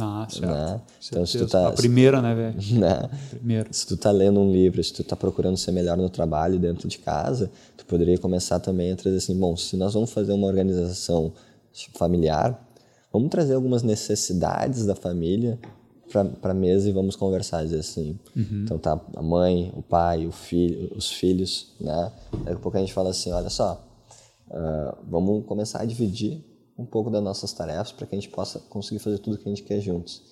[0.00, 0.46] Ah, certo.
[0.46, 0.80] Né?
[1.06, 2.56] Então, se tu tá, A primeira, né, velho?
[2.80, 3.10] né?
[3.30, 3.68] Primeira.
[3.70, 6.88] Se tu tá lendo um livro, se tu tá procurando ser melhor no trabalho dentro
[6.88, 10.46] de casa, tu poderia começar também a trazer assim, bom, se nós vamos fazer uma
[10.46, 11.32] organização
[11.94, 12.58] familiar,
[13.12, 15.58] vamos trazer algumas necessidades da família
[16.40, 18.18] para a mesa e vamos conversar, dizer assim.
[18.36, 18.62] Uhum.
[18.64, 22.12] Então tá a mãe, o pai, o filho, os filhos, né?
[22.44, 23.82] Daqui a pouco a gente fala assim, olha só,
[24.48, 26.44] uh, vamos começar a dividir
[26.76, 29.48] um pouco das nossas tarefas para que a gente possa conseguir fazer tudo que a
[29.48, 30.22] gente quer juntos.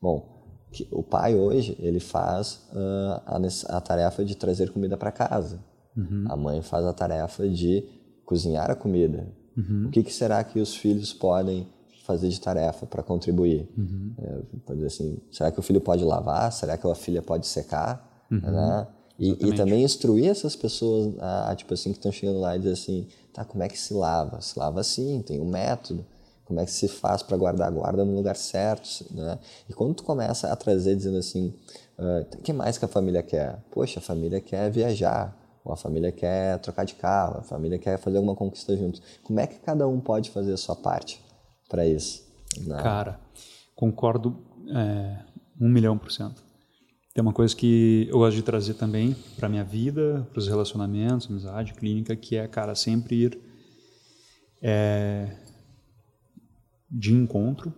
[0.00, 0.40] Bom,
[0.72, 5.62] que, o pai hoje ele faz uh, a, a, tarefa de trazer comida para casa.
[5.96, 6.24] Uhum.
[6.28, 7.84] A mãe faz a tarefa de
[8.24, 9.26] cozinhar a comida.
[9.56, 9.86] Uhum.
[9.86, 11.66] O que, que será que os filhos podem
[12.10, 13.68] fazer de tarefa para contribuir.
[13.78, 14.12] Uhum.
[14.18, 16.52] É, dizer assim, será que o filho pode lavar?
[16.52, 18.24] Será que a filha pode secar?
[18.30, 18.40] Uhum.
[18.40, 18.86] Né?
[19.16, 22.58] E, e, também instruir essas pessoas a, a tipo assim que estão chegando lá e
[22.58, 24.40] dizer assim, tá, como é que se lava?
[24.40, 26.04] Se lava assim, tem um método.
[26.46, 27.70] Como é que se faz para guardar?
[27.70, 29.38] Guarda no lugar certo, né?
[29.68, 31.54] E quando tu começa a trazer dizendo assim,
[31.96, 33.62] o uh, que mais que a família quer?
[33.70, 37.98] Poxa, a família quer viajar, ou a família quer trocar de carro, a família quer
[37.98, 39.00] fazer alguma conquista juntos.
[39.22, 41.22] Como é que cada um pode fazer a sua parte?
[41.70, 42.28] Para isso.
[42.82, 43.20] Cara,
[43.74, 45.24] concordo é,
[45.58, 46.42] um milhão por cento.
[47.14, 51.30] Tem uma coisa que eu gosto de trazer também para minha vida, para os relacionamentos,
[51.30, 53.40] amizade, clínica, que é, cara, sempre ir
[54.60, 55.36] é,
[56.90, 57.72] de encontro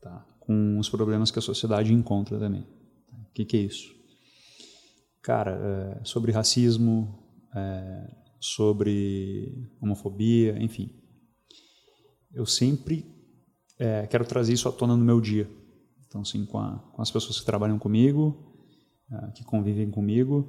[0.00, 2.66] tá, com os problemas que a sociedade encontra também.
[3.12, 3.94] O que, que é isso?
[5.22, 5.52] Cara,
[6.00, 7.22] é, sobre racismo,
[7.54, 10.90] é, sobre homofobia, enfim.
[12.32, 13.17] Eu sempre
[13.78, 15.48] é, quero trazer isso à tona no meu dia.
[16.06, 18.36] Então, assim, com, a, com as pessoas que trabalham comigo,
[19.10, 20.48] é, que convivem comigo,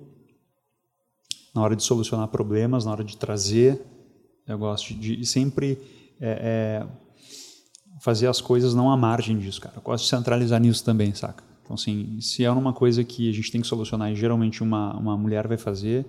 [1.54, 3.82] na hora de solucionar problemas, na hora de trazer,
[4.48, 5.78] eu gosto de sempre
[6.20, 6.88] é, é,
[8.02, 9.76] fazer as coisas não à margem disso, cara.
[9.78, 11.44] Eu gosto de centralizar nisso também, saca?
[11.64, 14.98] Então, assim, se é uma coisa que a gente tem que solucionar e geralmente uma,
[14.98, 16.06] uma mulher vai fazer,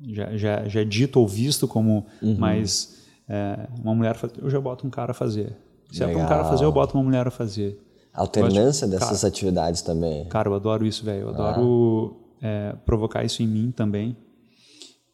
[0.00, 2.36] já, já, já é dito ou visto como, uhum.
[2.36, 2.98] mas
[3.28, 5.56] é, uma mulher, eu já boto um cara a fazer.
[5.90, 6.10] Se Legal.
[6.10, 7.78] é para um cara fazer, eu boto uma mulher a fazer.
[8.12, 10.24] Alternância de, dessas cara, atividades também.
[10.26, 11.22] Cara, eu adoro isso, velho.
[11.22, 12.46] Eu adoro ah.
[12.46, 14.16] é, provocar isso em mim também.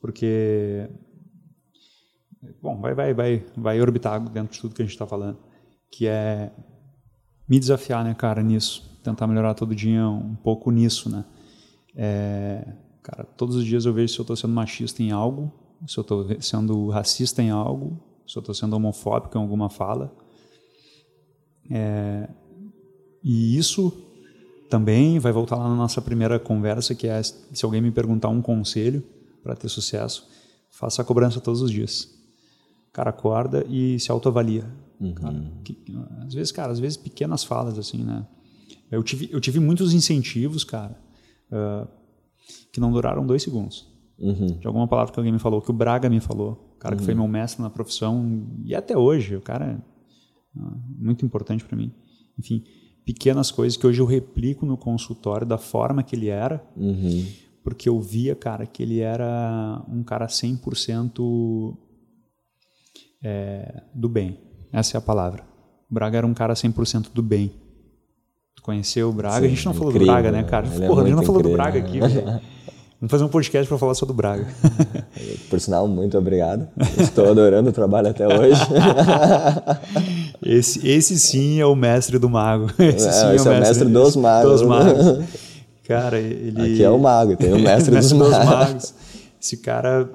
[0.01, 0.89] Porque.
[2.63, 5.39] Bom, vai, vai, vai, vai orbitar dentro de tudo que a gente está falando.
[5.91, 6.51] Que é.
[7.49, 8.99] me desafiar, né, cara, nisso.
[9.03, 11.25] Tentar melhorar todo dia um pouco nisso, né.
[11.95, 12.67] É,
[13.03, 15.53] cara, todos os dias eu vejo se eu estou sendo machista em algo,
[15.87, 20.13] se eu estou sendo racista em algo, se eu estou sendo homofóbico em alguma fala.
[21.71, 22.29] É,
[23.23, 23.93] e isso
[24.69, 28.43] também vai voltar lá na nossa primeira conversa, que é se alguém me perguntar um
[28.43, 29.03] conselho
[29.43, 30.29] para ter sucesso,
[30.71, 32.15] faça a cobrança todos os dias.
[32.93, 34.65] Cara, acorda e se autoavalia.
[35.01, 35.15] Uhum.
[35.15, 35.77] Cara, que,
[36.27, 38.27] às vezes, cara, às vezes pequenas falas assim, né?
[38.91, 40.97] Eu tive, eu tive muitos incentivos, cara,
[41.51, 41.87] uh,
[42.73, 43.87] que não duraram dois segundos.
[44.19, 44.47] Uhum.
[44.59, 46.99] De alguma palavra que alguém me falou, que o Braga me falou, o cara uhum.
[46.99, 47.21] que foi uhum.
[47.21, 49.96] meu mestre na profissão e até hoje, o cara é
[50.99, 51.93] muito importante para mim.
[52.39, 52.65] Enfim,
[53.05, 57.27] pequenas coisas que hoje eu replico no consultório da forma que ele era, uhum.
[57.63, 61.77] porque eu via, cara, que ele era um cara 100%
[63.23, 64.39] é, do bem.
[64.73, 65.45] Essa é a palavra.
[65.91, 67.53] O Braga era um cara 100% do bem.
[68.57, 69.41] Tu conheceu o Braga?
[69.41, 70.67] Sim, a gente não falou incrível, do Braga, né, cara?
[70.67, 71.99] Ele é Porra, é a gente não falou do Braga aqui,
[72.99, 74.47] Vamos fazer um podcast para falar só do Braga.
[75.51, 76.67] Por sinal, muito obrigado.
[76.99, 78.59] Estou adorando o trabalho até hoje.
[80.43, 82.71] esse, esse sim é o mestre do mago.
[82.81, 84.51] Esse, sim é, esse é, o mestre, dos magos.
[84.51, 85.25] Dos magos.
[85.87, 86.73] Cara, ele.
[86.73, 88.39] Aqui é o mago, tem o mestre, mestre dos, magos.
[88.39, 88.95] dos magos.
[89.41, 90.09] Esse cara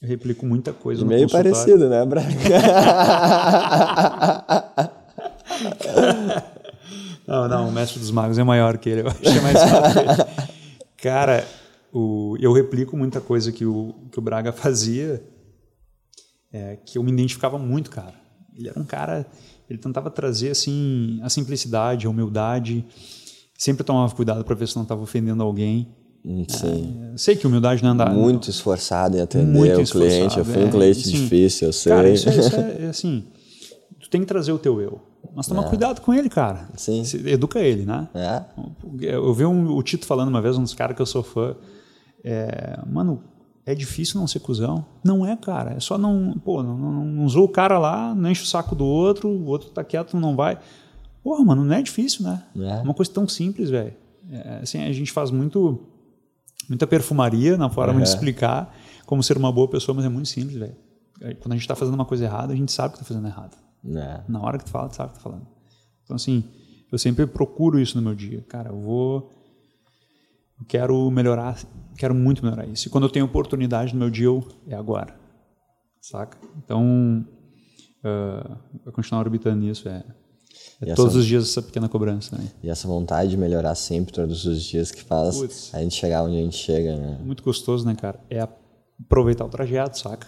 [0.00, 2.28] eu replico muita coisa no Meio parecido, né, Braga?
[7.26, 9.58] não, não, o mestre dos magos é maior que ele, eu acho que é mais
[9.58, 10.26] fácil.
[11.02, 11.44] Cara,
[11.94, 15.22] o, eu replico muita coisa que o, que o Braga fazia,
[16.52, 18.14] é, que eu me identificava muito, cara.
[18.56, 19.26] Ele era um cara,
[19.70, 22.84] ele tentava trazer assim a simplicidade, a humildade,
[23.56, 25.88] sempre tomava cuidado para ver se não estava ofendendo alguém.
[26.48, 27.12] Sim.
[27.12, 28.10] É, sei que humildade não é andar.
[28.10, 30.38] Muito esforçado em atender o cliente.
[30.38, 31.92] Eu fui um cliente é, difícil, eu sei.
[31.92, 33.24] Cara, isso, é, isso é, é, assim.
[34.00, 35.00] Tu tem que trazer o teu eu.
[35.34, 35.68] Mas toma é.
[35.68, 36.68] cuidado com ele, cara.
[36.76, 37.02] Sim.
[37.26, 38.08] educa ele, né?
[38.14, 38.42] É.
[39.00, 41.56] Eu vi um, o Tito falando uma vez, um dos caras que eu sou fã.
[42.24, 43.22] É, mano,
[43.66, 44.84] é difícil não ser cuzão?
[45.04, 45.74] Não é, cara.
[45.74, 46.34] É só não.
[46.44, 49.46] Pô, não, não, não usou o cara lá, não enche o saco do outro, o
[49.46, 50.58] outro tá quieto, não vai.
[51.22, 52.42] Porra, mano, não é difícil, né?
[52.56, 52.82] É.
[52.82, 53.94] Uma coisa tão simples, velho.
[54.30, 55.80] É, assim, a gente faz muito
[56.68, 58.02] muita perfumaria na forma uhum.
[58.02, 60.76] de explicar como ser uma boa pessoa, mas é muito simples, velho.
[61.40, 63.56] Quando a gente está fazendo uma coisa errada, a gente sabe que está fazendo errado.
[63.86, 64.20] É.
[64.26, 65.46] Na hora que tu fala, tu sabe o que tá falando.
[66.02, 66.44] Então, assim,
[66.90, 68.44] eu sempre procuro isso no meu dia.
[68.48, 69.30] Cara, eu vou.
[70.64, 71.62] Eu quero melhorar,
[71.96, 72.88] quero muito melhorar isso.
[72.88, 74.28] E quando eu tenho oportunidade no meu dia,
[74.66, 75.14] é agora.
[76.00, 76.38] Saca?
[76.56, 77.24] Então,
[78.02, 79.86] uh, eu continuar orbitando nisso.
[79.88, 80.02] É,
[80.80, 82.36] é todos os dias essa pequena cobrança.
[82.36, 82.48] Né?
[82.62, 86.22] E essa vontade de melhorar sempre, todos os dias, que faz Puts, a gente chegar
[86.22, 86.96] onde a gente chega.
[86.96, 87.18] Né?
[87.22, 88.18] Muito gostoso, né, cara?
[88.30, 90.26] É aproveitar o trajeto, saca?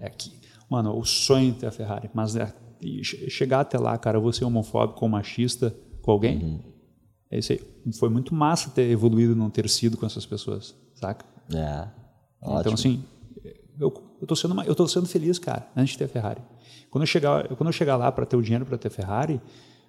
[0.00, 0.04] É.
[0.04, 0.32] é aqui.
[0.70, 2.52] Mano, o sonho de ter a Ferrari, mas é,
[3.02, 6.42] chegar até lá, cara, eu vou ser homofóbico ou machista com alguém.
[6.42, 6.77] Uhum.
[7.30, 7.60] É isso aí.
[7.98, 11.24] Foi muito massa ter evoluído não ter sido com essas pessoas, saca?
[11.52, 11.88] É.
[12.40, 12.74] Então, Ótimo.
[12.74, 13.04] assim,
[13.80, 16.40] eu, eu, tô sendo, eu tô sendo feliz, cara, antes de ter a Ferrari.
[16.90, 19.40] Quando eu chegar, quando eu chegar lá para ter o dinheiro para ter Ferrari,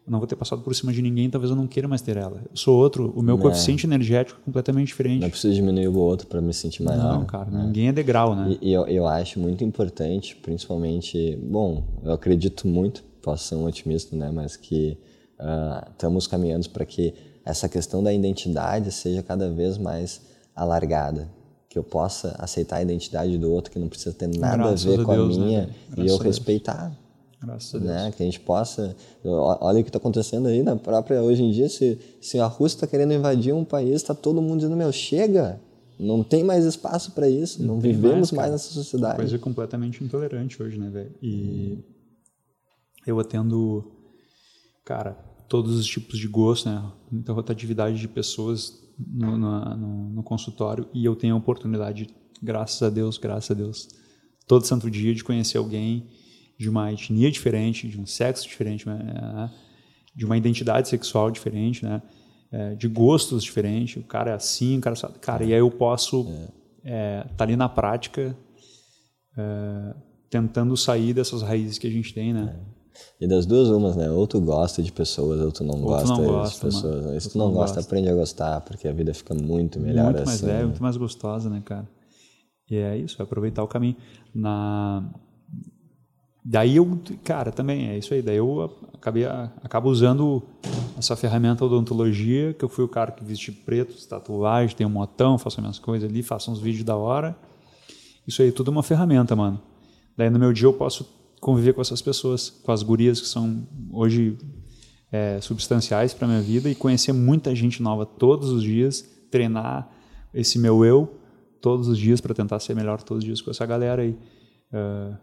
[0.05, 2.17] eu não vou ter passado por cima de ninguém, talvez eu não queira mais ter
[2.17, 2.41] ela.
[2.49, 3.41] Eu sou outro, o meu é.
[3.41, 5.21] coeficiente energético é completamente diferente.
[5.21, 7.13] Não preciso diminuir o outro para me sentir maior.
[7.13, 7.63] Não, cara, é.
[7.63, 8.57] ninguém é degrau, né?
[8.61, 13.65] E, e eu, eu acho muito importante, principalmente, bom, eu acredito muito, posso ser um
[13.65, 14.97] otimista, né, mas que
[15.39, 17.13] uh, estamos caminhando para que
[17.49, 20.21] essa questão da identidade seja cada vez mais
[20.55, 21.29] alargada
[21.69, 24.89] que eu possa aceitar a identidade do outro, que não precisa ter nada Graças a
[24.89, 25.73] ver a com Deus, a minha, né?
[25.97, 26.91] e eu respeitar.
[27.41, 27.91] Graças a Deus.
[27.91, 28.13] Né?
[28.17, 28.95] Que a gente possa.
[29.23, 31.21] Olha o que está acontecendo aí na própria.
[31.21, 34.57] Hoje em dia, se, se a Rússia está querendo invadir um país, está todo mundo
[34.57, 35.61] dizendo: meu, chega!
[35.99, 39.17] Não tem mais espaço para isso, não, não vivemos mais, mais, nessa sociedade.
[39.17, 41.11] Coisa completamente intolerante hoje, né, velho?
[41.21, 41.77] E
[43.05, 43.91] eu atendo,
[44.85, 45.17] cara,
[45.49, 46.81] todos os tipos de gosto, né?
[47.11, 52.07] Muita rotatividade de pessoas no, no, no, consultório e eu tenho a oportunidade,
[52.41, 53.87] graças a Deus, graças a Deus,
[54.47, 56.07] todo santo dia de conhecer alguém
[56.57, 59.49] de uma etnia diferente, de um sexo diferente, né?
[60.15, 62.01] de uma identidade sexual diferente, né?
[62.51, 64.03] É, de gostos diferentes.
[64.03, 65.19] O cara é assim, o cara sabe.
[65.19, 66.51] Cara, e aí eu posso estar
[66.83, 67.21] é.
[67.21, 68.35] é, tá ali na prática
[69.37, 69.95] é,
[70.29, 72.59] tentando sair dessas raízes que a gente tem, né?
[73.19, 73.25] É.
[73.25, 74.09] E das duas umas, né?
[74.09, 77.05] Ou tu gosta de pessoas, ou tu não ou gosta, tu não gosta de pessoas.
[77.05, 77.21] Mano.
[77.21, 80.05] Se tu não, não gosta, gosta, aprende a gostar, porque a vida fica muito melhor
[80.05, 80.25] muito assim.
[80.25, 81.87] mais leve, muito mais gostosa, né, cara?
[82.69, 83.95] E é isso, é aproveitar o caminho.
[84.33, 85.09] Na...
[86.45, 88.21] Daí eu, cara, também é isso aí.
[88.21, 90.41] Daí eu acabei, acabo usando
[90.97, 95.37] essa ferramenta odontologia, que eu fui o cara que veste preto, tatuagem, tenho um motão,
[95.37, 97.35] faço minhas coisas ali, faço uns vídeos da hora.
[98.27, 99.61] Isso aí tudo é uma ferramenta, mano.
[100.15, 103.67] Daí no meu dia eu posso conviver com essas pessoas, com as gurias que são
[103.91, 104.37] hoje
[105.11, 109.89] é, substanciais para minha vida e conhecer muita gente nova todos os dias, treinar
[110.33, 111.15] esse meu eu
[111.61, 114.17] todos os dias para tentar ser melhor todos os dias com essa galera aí.
[114.71, 115.17] Uh,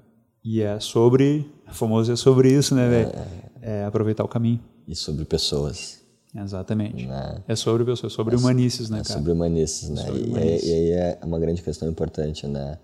[0.44, 3.10] e é sobre, famoso é sobre isso, né, velho?
[3.62, 4.60] É, é, aproveitar o caminho.
[4.86, 6.00] E sobre pessoas.
[6.34, 7.06] Exatamente.
[7.06, 7.42] Né?
[7.48, 9.18] É sobre pessoas, sobre é, humanices, né, é cara?
[9.18, 10.02] Sobre humanices, né?
[10.02, 12.78] Sobre e, e, aí é uma grande questão importante, né?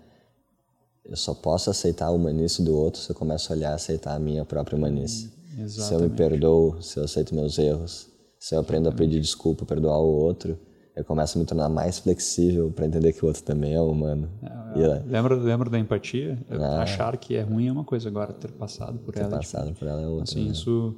[1.05, 4.15] Eu só posso aceitar a humanice do outro se eu começo a olhar e aceitar
[4.15, 5.31] a minha própria humanice.
[5.57, 8.09] Hum, se eu me perdoo, se eu aceito meus erros,
[8.39, 10.57] se eu aprendo a pedir desculpa, perdoar o outro,
[10.95, 14.29] eu começo a me tornar mais flexível para entender que o outro também é humano.
[14.75, 16.37] É, é, lembra, lembra da empatia?
[16.49, 19.29] Ah, achar que é ruim é uma coisa, agora ter passado por ter ela.
[19.31, 20.23] Ter passado tipo, por ela é outra.
[20.23, 20.51] Assim, né?
[20.51, 20.95] isso.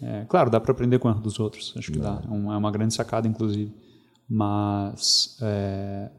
[0.00, 2.22] É, claro, dá para aprender com o erro dos outros, acho que dá.
[2.24, 3.74] É uma, é uma grande sacada, inclusive.
[4.28, 5.36] Mas.
[5.42, 6.10] É,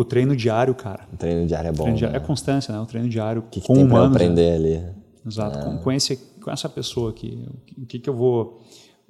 [0.00, 1.08] o treino diário, cara.
[1.12, 1.92] O treino diário é bom.
[1.92, 2.22] Diário né?
[2.22, 2.78] É constância, né?
[2.78, 4.16] O treino diário que, que com tem humanos.
[4.16, 4.54] Pra aprender né?
[4.54, 4.94] ali.
[5.26, 5.58] Exato.
[5.58, 7.48] Com, com, esse, com essa pessoa aqui.
[7.76, 8.62] O que, que eu vou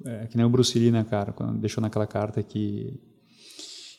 [0.03, 1.31] é, que nem o Bruce Lee, né, cara?
[1.31, 2.99] Quando deixou naquela carta que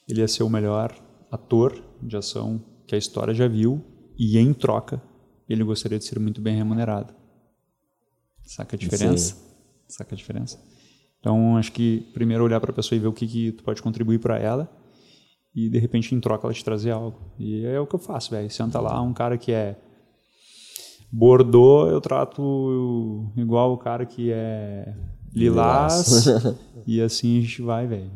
[0.09, 0.93] ele ia ser o melhor
[1.31, 3.81] ator de ação que a história já viu
[4.19, 5.01] e em troca
[5.49, 7.15] ele gostaria de ser muito bem remunerado.
[8.45, 9.37] Saca a diferença?
[9.37, 9.41] Sim.
[9.87, 10.59] Saca a diferença?
[11.21, 13.81] Então, acho que primeiro olhar para a pessoa e ver o que, que tu pode
[13.81, 14.80] contribuir para ela
[15.55, 17.19] e de repente em troca ela te trazer algo.
[17.39, 18.51] E é o que eu faço, velho.
[18.51, 19.77] Senta lá um cara que é
[21.13, 24.95] Bordeaux, eu trato igual o cara que é
[25.35, 26.27] lilás.
[26.87, 28.11] e assim a gente vai, velho.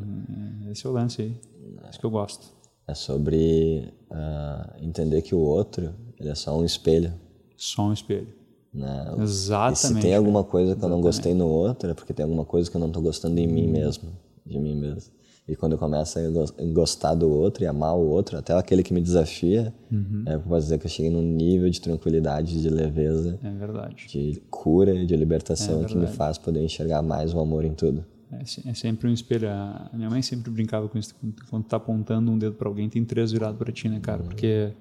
[0.71, 1.35] Esse é o lance aí.
[1.83, 2.53] É isso que eu gosto.
[2.87, 7.13] É sobre uh, entender que o outro ele é só um espelho.
[7.57, 8.27] Só um espelho.
[8.73, 9.15] Né?
[9.19, 9.75] Exatamente.
[9.75, 12.45] E se tem alguma coisa que eu não gostei no outro, é porque tem alguma
[12.45, 14.11] coisa que eu não estou gostando em mim mesmo.
[14.45, 15.11] De mim mesmo.
[15.47, 18.91] E quando eu começo a gostar do outro e amar o outro, até aquele que
[18.91, 20.23] me desafia, uhum.
[20.25, 25.05] é, posso dizer que eu cheguei num nível de tranquilidade, de leveza, é de cura,
[25.05, 28.03] de libertação é que me faz poder enxergar mais o amor em tudo.
[28.31, 29.47] É, é sempre um espelho.
[29.47, 31.13] A minha mãe sempre brincava com isso.
[31.47, 34.23] Quando tu tá apontando um dedo para alguém, tem três virados para ti, né, cara?
[34.23, 34.29] Uhum.
[34.29, 34.73] Porque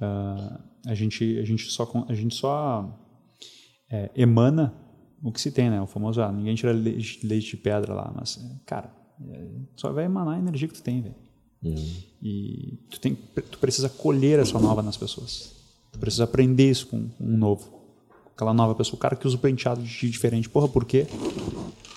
[0.00, 2.96] uh, a gente a gente só a gente só
[3.90, 4.72] é, emana
[5.20, 5.80] o que se tem, né?
[5.80, 8.92] O famoso, ah, ninguém tira leite, leite de pedra lá, mas cara,
[9.76, 11.14] só vai emanar a energia que tu tem, velho.
[11.62, 11.94] Uhum.
[12.22, 13.16] E tu, tem,
[13.50, 15.52] tu precisa colher essa nova nas pessoas.
[15.92, 17.68] Tu precisa aprender isso com, com um novo.
[18.34, 18.96] Aquela nova pessoa.
[18.96, 20.48] O cara que usa o penteado de diferente.
[20.48, 21.06] Porra, por quê?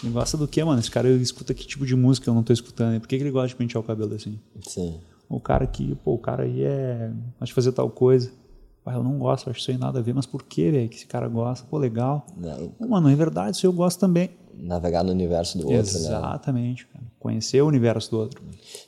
[0.04, 0.80] Ele gosta do quê, mano?
[0.80, 3.00] Esse cara escuta que tipo de música eu não tô escutando.
[3.00, 4.40] Por que, que ele gosta de pentear o cabelo assim?
[4.68, 5.00] Sim.
[5.30, 7.12] O cara que, pô, o cara aí é.
[7.40, 8.32] Acho de fazer tal coisa.
[8.84, 10.96] Pai, eu não gosto, acho isso aí nada a ver, mas por que, velho, que
[10.96, 11.68] esse cara gosta?
[11.70, 12.26] Pô, legal.
[12.36, 12.90] Não.
[12.90, 14.32] Mano, é verdade, isso eu gosto também
[14.62, 16.18] navegar no universo do outro, Exatamente, né?
[16.18, 17.06] Exatamente, cara.
[17.20, 18.42] Conhecer o universo do outro.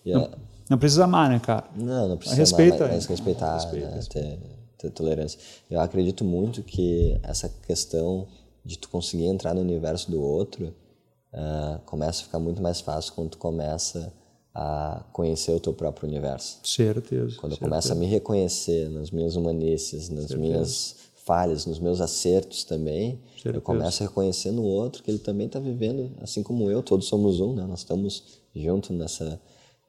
[0.06, 0.30] Não,
[0.70, 1.66] não, precisa amar, né, cara?
[1.76, 3.96] Não, não precisa respeita, amar, mas respeitar, respeita, né?
[3.96, 4.30] Respeita.
[4.30, 4.40] Ter,
[4.78, 5.40] ter tolerância.
[5.70, 8.28] Eu acredito muito que essa questão
[8.64, 10.74] de tu conseguir entrar no universo do outro
[11.34, 14.14] uh, começa a ficar muito mais fácil quando tu começa
[14.54, 16.60] a conhecer o teu próprio universo.
[16.64, 17.36] Certeza.
[17.38, 20.40] Quando eu começo a me reconhecer nas minhas humanices, nas certeza.
[20.40, 20.96] minhas
[21.26, 23.58] falhas, nos meus acertos também, Certeza.
[23.58, 27.08] eu começo a reconhecer no outro que ele também está vivendo, assim como eu, todos
[27.08, 27.66] somos um, né?
[27.66, 29.40] Nós estamos juntos nessa,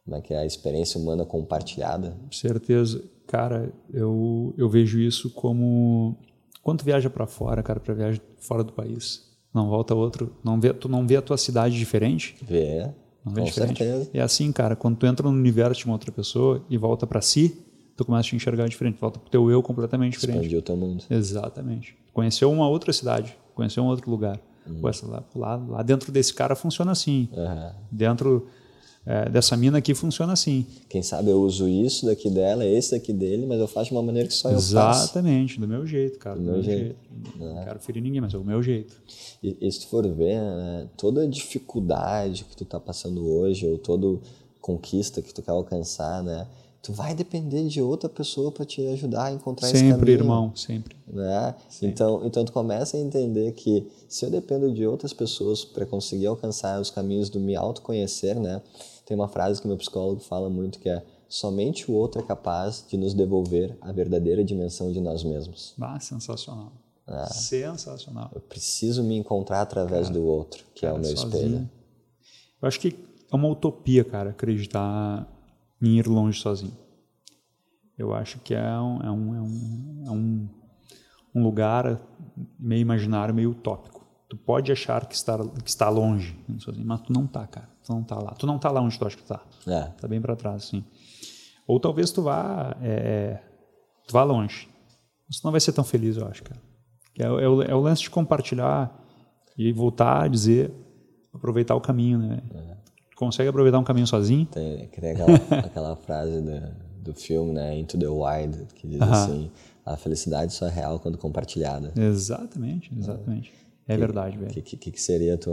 [0.05, 2.17] como é que é, a experiência humana compartilhada.
[2.31, 3.03] Certeza.
[3.27, 6.17] Cara, eu, eu vejo isso como...
[6.63, 10.61] Quando tu viaja para fora, cara, para viagem fora do país, não volta outro, não
[10.61, 12.37] vê, tu não vê a tua cidade diferente?
[12.43, 12.91] Vê,
[13.25, 13.79] não vê com diferente?
[13.79, 14.11] certeza.
[14.13, 17.21] É assim, cara, quando tu entra no universo de uma outra pessoa e volta para
[17.21, 17.64] si,
[17.97, 20.39] tu começa a te enxergar diferente, volta pro teu eu completamente diferente.
[20.39, 21.05] Expandiu o teu mundo.
[21.11, 21.97] Exatamente.
[22.13, 24.41] Conheceu uma outra cidade, conheceu um outro lugar.
[24.67, 24.81] Uhum.
[24.81, 27.29] Pô, lá, lá, lá, dentro desse cara funciona assim.
[27.33, 27.71] Uhum.
[27.91, 28.47] Dentro
[29.07, 30.67] é, dessa mina aqui funciona assim.
[30.89, 34.03] Quem sabe eu uso isso daqui dela, esse daqui dele, mas eu faço de uma
[34.03, 35.05] maneira que só eu faço.
[35.05, 36.37] Exatamente, do meu jeito, cara.
[36.37, 36.97] Do, do meu, meu, jeito.
[37.11, 37.39] jeito.
[37.39, 37.65] Não é.
[37.65, 38.97] quero ferir ninguém, mas é o meu jeito.
[39.43, 43.67] E, e se tu for ver, né, toda a dificuldade que tu tá passando hoje,
[43.67, 44.19] ou toda
[44.59, 46.47] conquista que tu quer alcançar, né?
[46.85, 50.07] Tu vai depender de outra pessoa para te ajudar a encontrar sempre, esse caminho.
[50.07, 50.97] Sempre, irmão, sempre.
[51.07, 51.55] Né?
[51.71, 51.89] Sempre.
[51.89, 56.27] Então, então tu começa a entender que se eu dependo de outras pessoas para conseguir
[56.27, 58.61] alcançar os caminhos do me autoconhecer, né?
[59.07, 62.85] Tem uma frase que meu psicólogo fala muito que é somente o outro é capaz
[62.87, 65.75] de nos devolver a verdadeira dimensão de nós mesmos.
[65.81, 66.71] Ah, sensacional.
[67.07, 68.31] Ah, sensacional.
[68.35, 71.45] Eu preciso me encontrar através cara, do outro, que cara, é o meu sozinho.
[71.47, 71.71] espelho.
[72.61, 72.95] Eu acho que
[73.33, 75.27] é uma utopia, cara, acreditar
[75.81, 76.77] em ir longe sozinho.
[77.97, 80.49] Eu acho que é um, é um, é um, é um,
[81.35, 82.01] um lugar
[82.59, 84.05] meio imaginário, meio utópico.
[84.29, 87.69] Tu pode achar que está, que está longe, sozinho, mas tu não está, cara.
[87.85, 88.33] Tu não está lá.
[88.33, 89.41] Tu não está lá onde tu acha que está.
[89.67, 89.83] É.
[90.01, 90.85] Tá bem para trás, sim.
[91.67, 93.41] Ou talvez tu vá, é,
[94.07, 94.69] tu vá longe.
[95.29, 96.61] Mas tu não vai ser tão feliz, eu acho, cara.
[97.19, 98.93] É, é, o, é o lance de compartilhar
[99.57, 100.73] E voltar a dizer,
[101.33, 102.43] aproveitar o caminho, né?
[102.53, 102.84] É.
[103.17, 104.47] Consegue aproveitar um caminho sozinho?
[104.47, 105.35] Tem, tem aquela,
[105.65, 106.61] aquela frase do,
[107.03, 107.79] do filme, né?
[107.79, 109.13] Into the Wild, que diz uh -huh.
[109.13, 109.51] assim,
[109.85, 111.93] a felicidade só é real quando compartilhada.
[111.97, 113.53] Exatamente, exatamente.
[113.87, 114.51] É, é verdade, velho.
[114.51, 115.53] O que, que, que, seria tu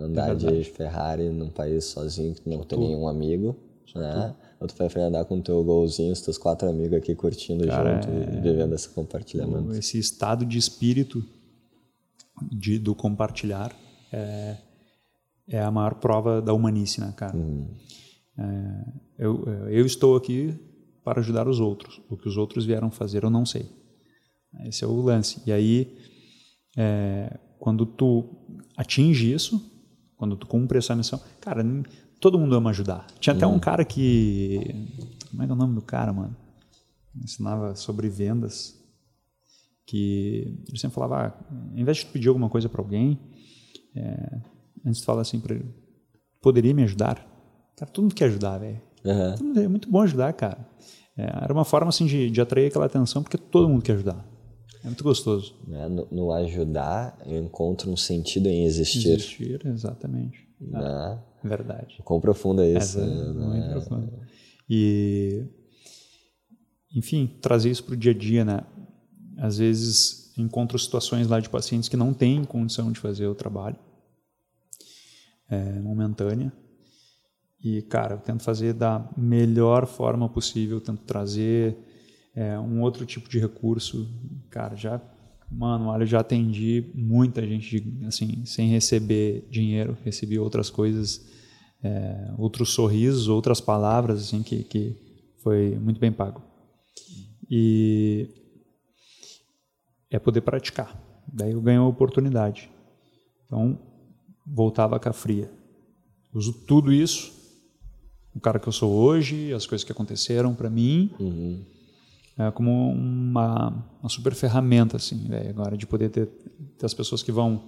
[0.00, 3.54] andar é de Ferrari num país sozinho que tu não tem nenhum amigo,
[3.94, 4.34] né?
[4.58, 7.94] Ou tu vai andar com o teu golzinho, os teus quatro amigos aqui curtindo Cara,
[7.94, 8.38] junto é...
[8.38, 9.74] e vivendo esse compartilhamento.
[9.74, 11.22] Esse estado de espírito
[12.50, 13.74] de, do compartilhar
[14.10, 14.56] é,
[15.48, 17.36] é a maior prova da humanice, né, cara?
[17.36, 17.68] Uhum.
[18.38, 18.84] É,
[19.18, 20.54] eu, eu estou aqui
[21.04, 22.00] para ajudar os outros.
[22.08, 23.70] O que os outros vieram fazer eu não sei.
[24.64, 25.42] Esse é o lance.
[25.46, 25.96] E aí,
[26.76, 28.24] é, quando tu
[28.76, 29.72] atinge isso,
[30.16, 31.62] quando tu cumpre essa missão, cara,
[32.20, 33.06] todo mundo ama ajudar.
[33.20, 33.58] Tinha até um uhum.
[33.58, 34.60] cara que.
[35.30, 36.36] Como é que é o nome do cara, mano?
[37.14, 38.74] Ensinava sobre vendas.
[39.86, 43.18] Que ele sempre falava: ah, ao invés de pedir alguma coisa para alguém,
[43.94, 44.40] é,
[44.86, 45.74] antes tu fala assim para ele:
[46.40, 47.16] poderia me ajudar?
[47.76, 48.80] Cara, todo mundo quer ajudar, velho.
[49.04, 49.58] Uhum.
[49.60, 50.66] É muito bom ajudar, cara.
[51.16, 54.24] É, era uma forma assim de, de atrair aquela atenção, porque todo mundo quer ajudar.
[54.82, 55.54] É muito gostoso.
[55.66, 55.88] Né?
[55.88, 59.08] No, no, ajudar, eu encontro um sentido em existir.
[59.08, 60.46] Existir, exatamente.
[60.60, 61.18] Né?
[61.42, 62.00] É, verdade.
[62.04, 63.00] Quão profundo é isso?
[63.00, 63.46] É, né?
[63.46, 63.70] muito é...
[63.70, 64.12] profundo.
[64.68, 65.44] E,
[66.94, 68.60] enfim, trazer isso para o dia a dia, né?
[69.38, 73.76] Às vezes encontro situações lá de pacientes que não têm condição de fazer o trabalho
[75.48, 76.52] é, momentânea.
[77.62, 81.76] E, cara, eu tento fazer da melhor forma possível, tento trazer
[82.34, 84.08] é, um outro tipo de recurso.
[84.50, 85.00] Cara, já,
[85.50, 91.26] mano, olha, eu já atendi muita gente, assim, sem receber dinheiro, recebi outras coisas,
[91.82, 94.96] é, outros sorrisos, outras palavras, assim, que, que
[95.42, 96.42] foi muito bem pago.
[97.50, 98.28] E
[100.10, 101.00] é poder praticar.
[101.26, 102.70] Daí eu ganho a oportunidade.
[103.46, 103.78] Então,
[104.46, 105.50] voltava a fria.
[106.32, 107.32] Uso tudo isso,
[108.34, 111.64] o cara que eu sou hoje, as coisas que aconteceram para mim, uhum.
[112.38, 116.26] é como uma, uma, super ferramenta, assim, véio, agora de poder ter,
[116.78, 117.62] ter as pessoas que vão,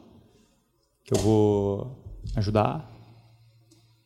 [1.05, 2.95] que eu vou ajudar,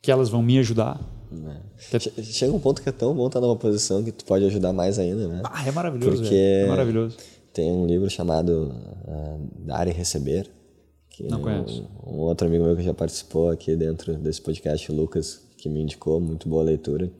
[0.00, 1.00] que elas vão me ajudar.
[1.32, 1.98] É.
[2.22, 4.98] Chega um ponto que é tão bom estar numa posição que tu pode ajudar mais
[4.98, 5.42] ainda, né?
[5.44, 6.22] Ah, é maravilhoso.
[6.22, 7.16] Porque é maravilhoso.
[7.52, 8.74] Tem um livro chamado
[9.06, 10.48] uh, Dar e Receber,
[11.20, 11.89] Não conheço.
[12.06, 15.68] Um, um, outro amigo meu que já participou aqui dentro desse podcast, o Lucas, que
[15.68, 17.10] me indicou, muito boa leitura,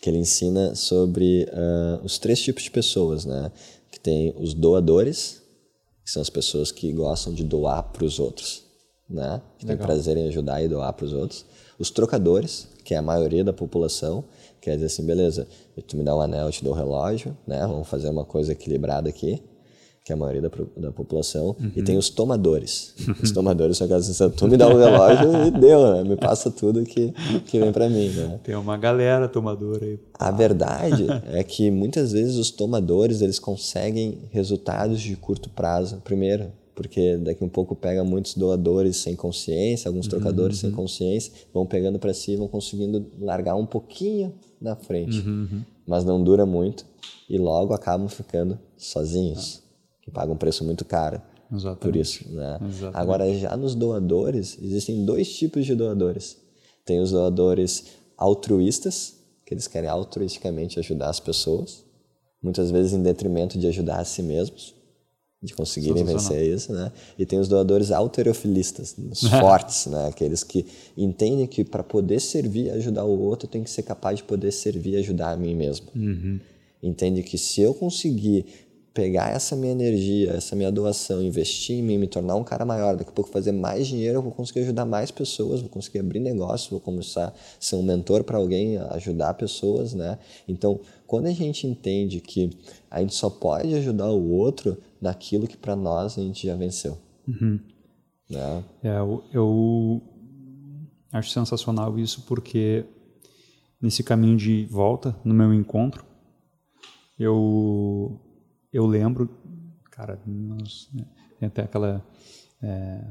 [0.00, 3.50] que ele ensina sobre uh, os três tipos de pessoas, né?
[3.90, 5.42] Que tem os doadores,
[6.04, 8.62] que são as pessoas que gostam de doar para os outros,
[9.08, 9.42] né?
[9.58, 11.44] Que tem prazer em ajudar e doar para os outros.
[11.78, 14.24] Os trocadores, que é a maioria da população,
[14.60, 15.48] quer dizer assim, beleza,
[15.86, 17.60] tu me dá um anel, eu te dou o um relógio, né?
[17.66, 19.42] Vamos fazer uma coisa equilibrada aqui
[20.10, 21.70] que é a maioria da, da população, uhum.
[21.76, 22.94] e tem os tomadores.
[23.22, 26.02] Os tomadores são aquelas assim, tu me dá um relógio e deu, né?
[26.02, 27.12] me passa tudo que,
[27.46, 28.08] que vem para mim.
[28.08, 28.40] Né?
[28.42, 30.00] Tem uma galera tomadora aí.
[30.18, 36.46] A verdade é que muitas vezes os tomadores eles conseguem resultados de curto prazo, primeiro,
[36.74, 40.70] porque daqui um pouco pega muitos doadores sem consciência, alguns uhum, trocadores uhum.
[40.70, 45.62] sem consciência, vão pegando para si, vão conseguindo largar um pouquinho na frente, uhum, uhum.
[45.86, 46.84] mas não dura muito
[47.28, 49.62] e logo acabam ficando sozinhos.
[50.02, 51.20] Que paga um preço muito caro
[51.52, 51.80] Exatamente.
[51.80, 52.32] por isso.
[52.32, 52.58] Né?
[52.94, 56.36] Agora, já nos doadores, existem dois tipos de doadores.
[56.84, 57.86] Tem os doadores
[58.16, 59.14] altruístas,
[59.44, 61.84] que eles querem altruisticamente ajudar as pessoas,
[62.42, 64.74] muitas vezes em detrimento de ajudar a si mesmos,
[65.42, 66.92] de conseguirem vencer isso, né?
[67.18, 70.08] E tem os doadores alterofilistas, os fortes, né?
[70.08, 70.66] Aqueles que
[70.96, 74.52] entendem que para poder servir e ajudar o outro, tenho que ser capaz de poder
[74.52, 75.88] servir e ajudar a mim mesmo.
[75.96, 76.38] Uhum.
[76.82, 78.46] Entende que se eu conseguir
[78.92, 82.96] pegar essa minha energia, essa minha doação, investir em mim, me tornar um cara maior,
[82.96, 86.18] daqui a pouco fazer mais dinheiro, eu vou conseguir ajudar mais pessoas, vou conseguir abrir
[86.18, 90.18] negócio, vou começar a ser um mentor para alguém, ajudar pessoas, né?
[90.48, 92.50] Então, quando a gente entende que
[92.90, 96.98] a gente só pode ajudar o outro naquilo que para nós a gente já venceu.
[97.28, 97.60] Uhum.
[98.28, 98.64] Né?
[98.82, 100.02] É, eu, eu
[101.12, 102.84] acho sensacional isso porque
[103.80, 106.04] nesse caminho de volta, no meu encontro,
[107.18, 108.20] eu
[108.72, 109.28] eu lembro,
[109.90, 111.04] cara, nós, né,
[111.38, 112.04] tem até aquela.
[112.62, 113.04] É,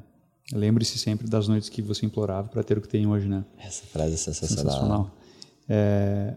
[0.51, 3.45] Lembre-se sempre das noites que você implorava para ter o que tem hoje, né?
[3.57, 4.65] Essa frase é sensacional.
[4.65, 5.17] sensacional.
[5.67, 6.35] É,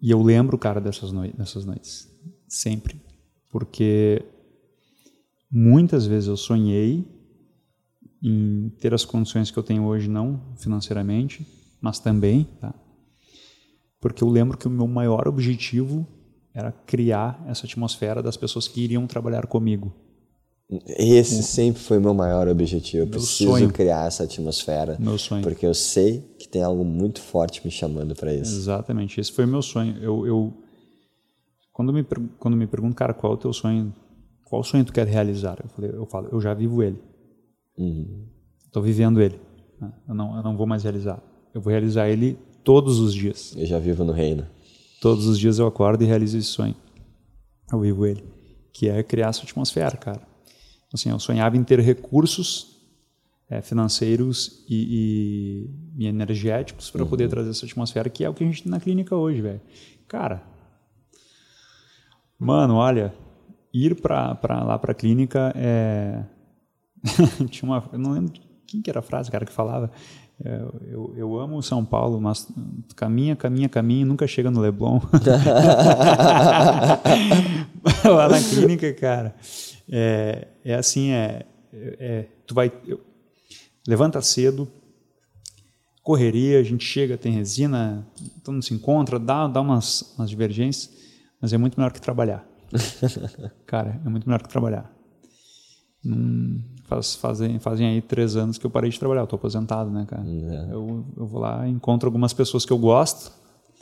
[0.00, 2.08] e eu lembro, cara, dessas, noi dessas noites.
[2.48, 2.98] Sempre.
[3.50, 4.24] Porque
[5.50, 7.06] muitas vezes eu sonhei
[8.22, 11.46] em ter as condições que eu tenho hoje, não financeiramente,
[11.80, 12.74] mas também, tá?
[14.00, 16.06] Porque eu lembro que o meu maior objetivo
[16.56, 19.92] era criar essa atmosfera das pessoas que iriam trabalhar comigo.
[20.88, 23.04] Esse sempre foi meu maior objetivo.
[23.04, 23.70] Eu preciso sonho.
[23.70, 24.96] criar essa atmosfera.
[24.98, 25.42] Meu sonho.
[25.42, 28.56] Porque eu sei que tem algo muito forte me chamando para isso.
[28.56, 29.98] Exatamente, esse foi o meu sonho.
[30.02, 30.52] Eu, eu
[31.74, 32.02] quando me
[32.38, 33.94] quando me perguntam, cara, qual é o teu sonho?
[34.44, 35.58] Qual sonho tu quer realizar?
[35.62, 36.98] Eu falei, eu falo, eu já vivo ele.
[37.76, 38.26] Uhum.
[38.64, 39.38] Estou vivendo ele.
[39.78, 39.92] né?
[40.08, 41.22] Eu não, eu não vou mais realizar.
[41.54, 43.54] Eu vou realizar ele todos os dias.
[43.56, 44.46] Eu já vivo no reino.
[45.00, 46.74] Todos os dias eu acordo e realizo esse sonho.
[47.70, 48.24] Eu vivo ele,
[48.72, 50.20] que é criar essa atmosfera, cara.
[50.92, 52.76] Assim, eu sonhava em ter recursos
[53.50, 55.66] eh, financeiros e,
[55.98, 58.70] e- e energéticos para poder trazer essa atmosfera, que é o que a gente tem
[58.70, 59.60] na clínica hoje, velho.
[60.08, 60.42] Cara,
[62.38, 63.14] mano, olha,
[63.72, 66.24] ir para lá para a clínica é
[67.50, 68.32] tinha uma, eu não lembro
[68.66, 69.90] quem que era a frase, cara, que falava.
[70.44, 70.60] É,
[70.90, 72.46] Eu, eu amo São Paulo, mas
[72.94, 75.00] caminha, caminha, caminha nunca chega no Leblon.
[78.04, 79.34] Lá na clínica, cara,
[79.90, 83.00] é, é assim, é, é- tu vai, eu-
[83.86, 84.68] levanta cedo,
[86.02, 88.06] correria, a gente chega, tem resina,
[88.44, 90.90] todo mundo se encontra, dá, dá umas, umas divergências,
[91.40, 92.46] mas é muito melhor que trabalhar.
[93.66, 94.90] Cara, é muito melhor que trabalhar.
[96.04, 99.90] Hum, faz, fazem, fazem aí três anos que eu parei de trabalhar, eu tô aposentado,
[99.90, 100.22] né, cara?
[100.26, 100.72] É.
[100.72, 103.32] Eu, eu vou lá, encontro algumas pessoas que eu gosto,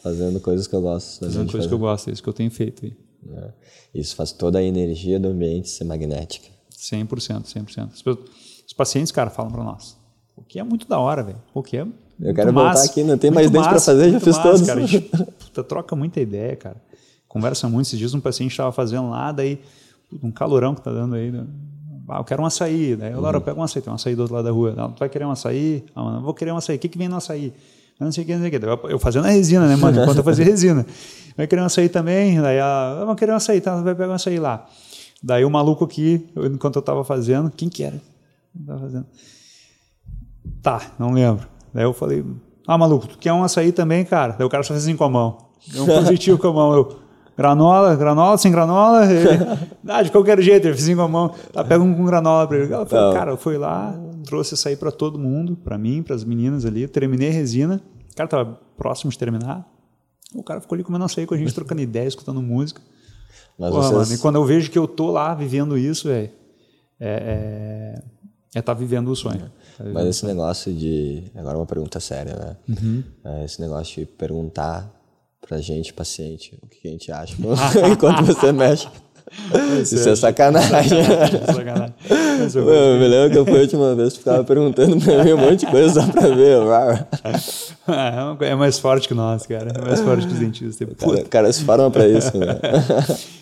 [0.03, 1.21] Fazendo coisas que eu gosto.
[1.25, 2.95] fazendo coisas que eu gosto, é isso que eu tenho feito aí.
[3.25, 3.51] né?
[3.95, 6.47] Isso faz toda a energia do ambiente ser magnética.
[6.77, 7.07] 100%,
[7.45, 7.89] 100%.
[7.95, 8.19] As pe-
[8.67, 9.97] Os pacientes, cara, falam para nós.
[10.37, 11.39] O que é muito da hora, velho.
[11.55, 14.11] O que é muito quero voltar massa, aqui, não tem mais dente pra massa, fazer,
[14.11, 14.67] já fiz massa, todos.
[14.67, 16.77] Cara, a gente puta, troca muita ideia, cara.
[17.27, 17.87] Conversa muito.
[17.87, 19.59] Esses dias um paciente estava fazendo lá, daí
[20.23, 21.31] um calorão que tá dando aí.
[21.33, 21.47] né?
[22.09, 22.97] Ah, eu quero um açaí.
[22.97, 23.45] Daí, eu, Laura, Uhum.
[23.45, 23.81] pega um açaí.
[23.83, 24.73] Tem um açaí do outro lado da rua.
[24.77, 25.85] Não, tu vai querer um açaí?
[25.95, 26.77] Ah, mano, eu vou querer um açaí.
[26.77, 27.53] O que, que vem no açaí?
[27.99, 28.93] Eu não sei o que, não sei o que.
[28.93, 30.03] Eu, fazendo a resina, né, mano?
[30.03, 30.85] Enquanto eu fazia resina.
[31.37, 32.41] Vai querer um açaí também?
[32.41, 33.61] Daí ela, eu vou querer um açaí.
[33.61, 34.67] Tá, vai pegar um açaí lá.
[35.23, 38.01] Daí o maluco aqui, enquanto eu tava fazendo, quem que era?
[38.59, 39.07] Eu tava fazendo.
[40.63, 41.47] Tá, não lembro.
[41.73, 42.25] Daí eu falei,
[42.67, 44.35] ah, maluco, tu quer um açaí também, cara?
[44.39, 45.39] Daí o cara só fez assim com a mão.
[45.73, 46.73] Deu um positivo com a mão.
[46.75, 46.99] Eu,
[47.37, 49.07] granola, granola, sem granola?
[49.11, 49.29] Ele,
[49.89, 51.35] ah, de qualquer jeito, ele fez assim com a mão.
[51.53, 52.69] Tá, pega um com granola pra ele.
[52.69, 53.13] Falei, Não.
[53.13, 53.95] cara, eu fui lá,
[54.25, 57.81] trouxe açaí pra todo mundo, pra mim, pras meninas ali, terminei a resina.
[58.13, 59.69] O cara tava próximo de terminar.
[60.35, 62.81] O cara ficou ali comendo açaí com a gente, trocando ideia, escutando música.
[63.59, 66.31] Mas Porra, vocês, mano, e quando eu vejo que eu tô lá vivendo isso, velho,
[66.99, 67.95] é,
[68.55, 69.51] é, é tá vivendo o sonho.
[69.77, 71.25] Tá vivendo mas esse negócio de.
[71.35, 72.57] Agora uma pergunta séria, né?
[72.69, 73.05] Uhum.
[73.25, 74.91] É, esse negócio de perguntar
[75.47, 77.35] pra gente, paciente, o que a gente acha
[77.91, 78.89] enquanto você mexe.
[79.83, 81.03] Isso é sacanagem.
[81.47, 81.95] Sacanagem.
[82.39, 85.33] Mas eu- me lembro que eu fui a última vez que ficava perguntando pra mim
[85.33, 86.59] um monte de coisa só pra ver.
[88.43, 89.71] É é mais forte que nós, cara.
[89.77, 90.89] É mais forte que os dentistas.
[90.99, 92.59] Cara, cara se forma pra isso, né?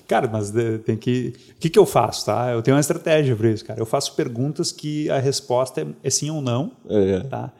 [0.09, 1.33] Cara, mas de- tem que.
[1.57, 2.51] O que, que eu faço, tá?
[2.53, 3.79] Eu tenho uma estratégia para isso, cara.
[3.81, 7.21] Eu faço perguntas que a resposta é, é sim ou não, É.
[7.21, 7.51] tá?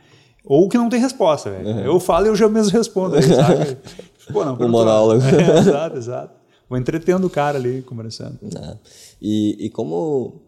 [0.45, 1.69] Ou que não tem resposta, velho.
[1.81, 3.77] Eu falo e eu já mesmo respondo, aí, sabe?
[4.31, 5.23] Pô, não, Um monólogo.
[5.25, 6.35] É, exato, exato.
[6.69, 8.39] Vou entretendo o cara ali, conversando.
[8.43, 8.79] né?
[9.21, 10.43] E, e como,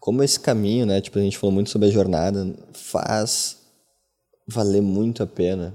[0.00, 1.00] como esse caminho, né?
[1.00, 3.58] Tipo, a gente falou muito sobre a jornada, faz
[4.46, 5.74] valer muito a pena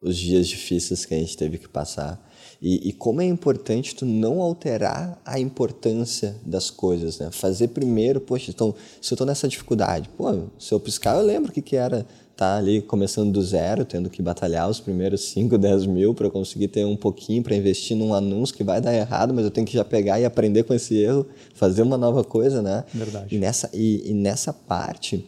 [0.00, 2.24] os dias difíceis que a gente teve que passar.
[2.62, 7.30] E, e como é importante tu não alterar a importância das coisas, né?
[7.30, 10.26] Fazer primeiro, poxa, então, se eu tô nessa dificuldade, pô,
[10.58, 12.06] se eu piscar, eu lembro o que que era
[12.38, 16.68] estar ali começando do zero, tendo que batalhar os primeiros 5, 10 mil para conseguir
[16.68, 19.72] ter um pouquinho para investir num anúncio que vai dar errado, mas eu tenho que
[19.74, 22.84] já pegar e aprender com esse erro, fazer uma nova coisa, né?
[22.94, 23.34] Verdade.
[23.34, 25.26] E nessa, e, e nessa parte,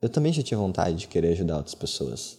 [0.00, 2.38] eu também já tinha vontade de querer ajudar outras pessoas.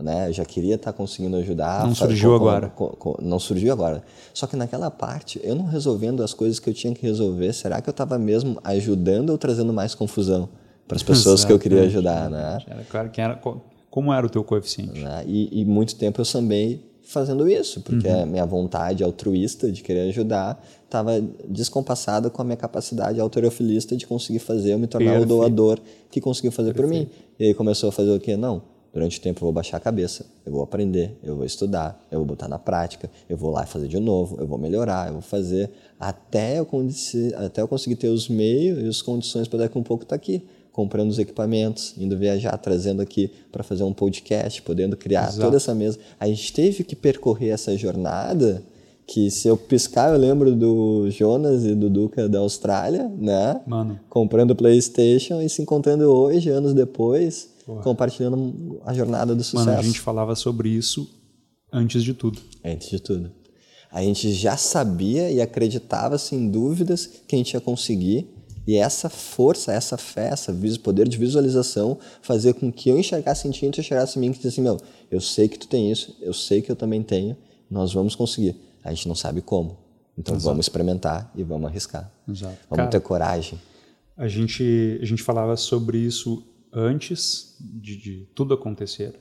[0.00, 0.28] Né?
[0.28, 1.86] Eu já queria estar conseguindo ajudar.
[1.86, 2.68] Não surgiu com- agora.
[2.70, 4.02] com- com- não surgiu agora.
[4.32, 7.80] Só que naquela parte, eu não resolvendo as coisas que eu tinha que resolver, será
[7.80, 10.48] que eu estava mesmo ajudando ou trazendo mais confusão
[10.86, 12.28] para as pessoas que eu queria ajudar?
[12.30, 12.58] Né?
[12.66, 13.34] Era claro que era.
[13.36, 15.00] co- Como era o teu coeficiente?
[15.00, 15.24] né?
[15.26, 20.08] E, e muito tempo eu sambei fazendo isso, porque a minha vontade altruísta de querer
[20.08, 25.32] ajudar estava descompassada com a minha capacidade autorofilista de conseguir fazer, eu me tornar Perfeito.
[25.32, 25.78] o doador
[26.10, 27.08] que conseguiu fazer por mim.
[27.38, 28.36] E aí começou a fazer o quê?
[28.36, 28.62] Não,
[28.92, 32.18] durante o tempo eu vou baixar a cabeça, eu vou aprender, eu vou estudar, eu
[32.20, 35.22] vou botar na prática, eu vou lá fazer de novo, eu vou melhorar, eu vou
[35.22, 35.70] fazer
[36.00, 36.66] até eu,
[37.36, 40.42] até eu conseguir ter os meios e as condições para daqui um pouco estar aqui
[40.74, 45.40] comprando os equipamentos, indo viajar, trazendo aqui para fazer um podcast, podendo criar Exato.
[45.40, 46.00] toda essa mesa.
[46.18, 48.60] A gente teve que percorrer essa jornada
[49.06, 53.60] que se eu piscar eu lembro do Jonas e do Duca da Austrália, né?
[53.64, 54.00] Mano.
[54.08, 57.50] Comprando PlayStation e se encontrando hoje, anos depois,
[57.84, 59.66] compartilhando a jornada do sucesso.
[59.66, 61.08] Mano, a gente falava sobre isso
[61.72, 62.40] antes de tudo.
[62.64, 63.30] Antes de tudo.
[63.92, 68.28] A gente já sabia e acreditava sem dúvidas que a gente ia conseguir
[68.66, 73.50] E essa força, essa fé, esse poder de visualização fazer com que eu enxergasse em
[73.50, 74.78] ti e tu enxergasse em mim que diz assim, meu,
[75.10, 77.36] eu sei que tu tem isso, eu sei que eu também tenho,
[77.70, 78.56] nós vamos conseguir.
[78.82, 79.78] A gente não sabe como.
[80.16, 80.50] Então Exato.
[80.50, 82.10] vamos experimentar e vamos arriscar.
[82.28, 82.56] Exato.
[82.70, 83.60] Vamos Cara, ter coragem.
[84.16, 86.42] A gente, a gente falava sobre isso
[86.72, 89.18] antes de, de tudo acontecer.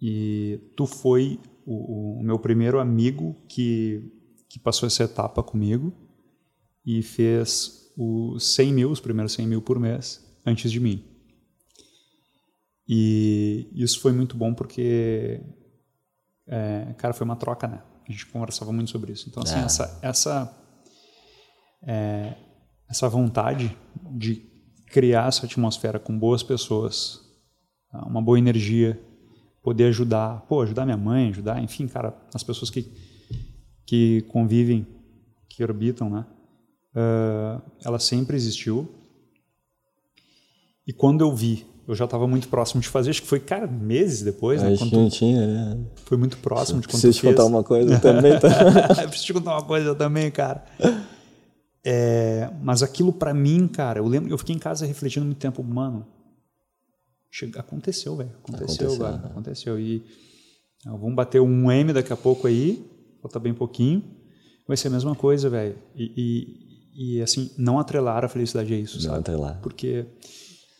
[0.00, 4.12] E tu foi o, o, meu primeiro amigo que,
[4.48, 5.92] que passou essa etapa comigo
[6.84, 11.02] e fez os 100 mil, os primeiros 100 mil por mês, antes de mim.
[12.88, 15.40] E isso foi muito bom porque,
[16.46, 17.82] é, cara, foi uma troca, né?
[18.06, 19.28] A gente conversava muito sobre isso.
[19.28, 19.64] Então, assim, é.
[19.64, 20.58] essa, essa,
[21.82, 22.34] é,
[22.88, 23.76] essa vontade
[24.12, 24.46] de
[24.86, 27.20] criar essa atmosfera com boas pessoas,
[27.92, 29.00] uma boa energia,
[29.62, 32.92] poder ajudar, pô, ajudar minha mãe, ajudar, enfim, cara, as pessoas que,
[33.84, 34.86] que convivem,
[35.48, 36.24] que orbitam, né?
[36.96, 38.88] Uh, ela sempre existiu.
[40.86, 43.66] E quando eu vi, eu já estava muito próximo de fazer, acho que foi, cara,
[43.66, 44.74] meses depois, né?
[44.78, 45.10] Quando tu...
[45.10, 45.78] tinha, né?
[46.06, 48.48] Foi muito próximo de quando Preciso te contar uma coisa também, tá?
[49.06, 50.64] Preciso te contar uma coisa também, cara.
[51.84, 55.62] É, mas aquilo para mim, cara, eu lembro, eu fiquei em casa refletindo muito tempo,
[55.62, 56.06] mano.
[57.30, 58.30] Chega, aconteceu, velho.
[58.42, 59.22] Aconteceu, aconteceu, né?
[59.26, 59.78] aconteceu.
[59.78, 60.02] E
[60.86, 62.84] ó, vamos bater um M daqui a pouco aí,
[63.20, 64.02] falta bem pouquinho.
[64.66, 65.76] Vai ser a mesma coisa, velho.
[65.94, 66.65] E,
[66.96, 69.18] e, assim, não atrelar a felicidade a isso, não sabe?
[69.18, 69.58] Atrelar.
[69.62, 70.06] Porque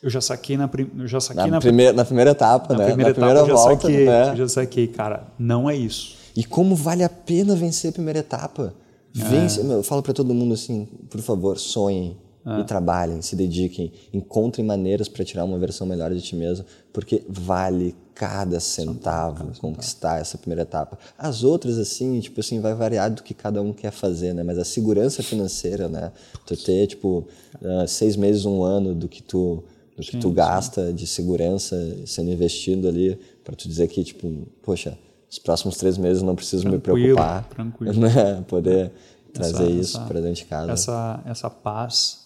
[0.03, 2.87] eu já saquei na, eu já saquei na, na, primeira, na primeira etapa, na né?
[2.87, 4.31] Primeira na primeira etapa, volta, eu já saquei, né?
[4.31, 6.17] Eu já saquei, cara, não é isso.
[6.37, 8.75] E como vale a pena vencer a primeira etapa?
[9.13, 9.65] Vence, é.
[9.65, 12.61] eu falo para todo mundo assim, por favor, sonhem é.
[12.61, 17.25] e trabalhem, se dediquem, encontrem maneiras para tirar uma versão melhor de ti mesmo, porque
[17.29, 20.99] vale cada centavo conquistar essa primeira etapa.
[21.19, 24.43] As outras assim, tipo assim, vai variar do que cada um quer fazer, né?
[24.43, 26.11] Mas a segurança financeira, né?
[26.47, 27.29] Tu ter tipo
[27.61, 29.63] uh, seis meses, um ano do que tu
[29.95, 30.95] do que sim, tu gasta sim.
[30.95, 31.77] de segurança
[32.07, 34.99] sendo investido ali para tu dizer que tipo, poxa,
[35.31, 37.45] os próximos três meses não preciso tranquilo, me preocupar.
[37.51, 37.93] Tranquilo.
[38.01, 38.45] Né?
[38.49, 38.93] Poder
[39.33, 40.73] trazer essa, isso para dentro de casa.
[40.73, 42.26] Essa, essa paz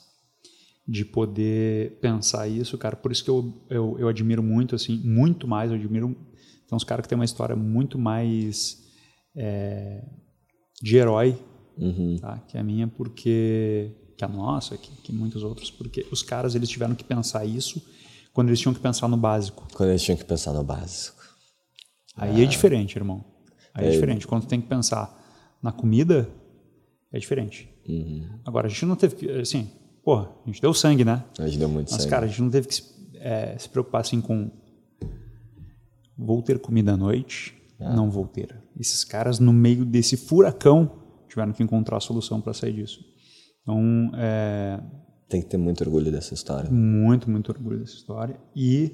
[0.91, 2.97] de poder pensar isso, cara.
[2.97, 5.71] Por isso que eu, eu, eu admiro muito, assim, muito mais.
[5.71, 6.17] Eu admiro.
[6.67, 8.83] Tem uns caras que têm uma história muito mais
[9.37, 10.05] é,
[10.83, 11.39] de herói
[11.79, 12.17] uhum.
[12.21, 12.39] tá?
[12.49, 13.93] que a minha, porque.
[14.17, 15.71] que a nossa, que, que muitos outros.
[15.71, 17.81] Porque os caras eles tiveram que pensar isso
[18.33, 19.69] quando eles tinham que pensar no básico.
[19.73, 21.23] Quando eles tinham que pensar no básico.
[22.17, 22.43] Aí é ah.
[22.43, 23.25] é diferente, irmão.
[23.73, 24.27] Aí é, é diferente.
[24.27, 25.17] Quando tem que pensar
[25.63, 26.29] na comida,
[27.13, 27.73] é diferente.
[27.89, 28.41] Uhum.
[28.45, 29.71] Agora, a gente não teve que, assim,
[30.05, 31.25] porra, a gente deu sangue, né?
[31.39, 32.11] A gente deu muito Mas, sangue.
[32.11, 32.85] cara, a gente não teve que se,
[33.17, 34.51] é, se preocupar assim com
[36.17, 37.95] vou ter comida à noite, ah.
[37.95, 38.55] não vou ter.
[38.79, 40.91] Esses caras, no meio desse furacão,
[41.29, 43.01] tiveram que encontrar a solução para sair disso.
[43.63, 44.81] Então, é,
[45.29, 46.71] tem que ter muito orgulho dessa história.
[46.71, 48.39] Muito, muito orgulho dessa história.
[48.55, 48.93] E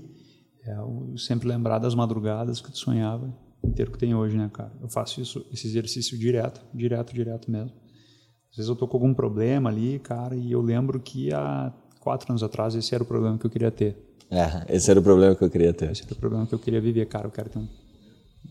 [0.64, 0.76] é,
[1.16, 3.34] sempre lembrar das madrugadas que tu sonhava
[3.74, 4.72] ter o que tem hoje, né, cara?
[4.80, 7.72] Eu faço isso, esse exercício direto, direto, direto mesmo.
[8.56, 11.70] Às vezes eu tô com algum problema ali, cara, e eu lembro que há
[12.00, 13.94] quatro anos atrás esse era o problema que eu queria ter.
[14.30, 15.90] É, esse era o problema que eu queria ter.
[15.90, 17.26] Esse era o problema que eu queria viver, cara.
[17.26, 17.68] Eu quero ter um.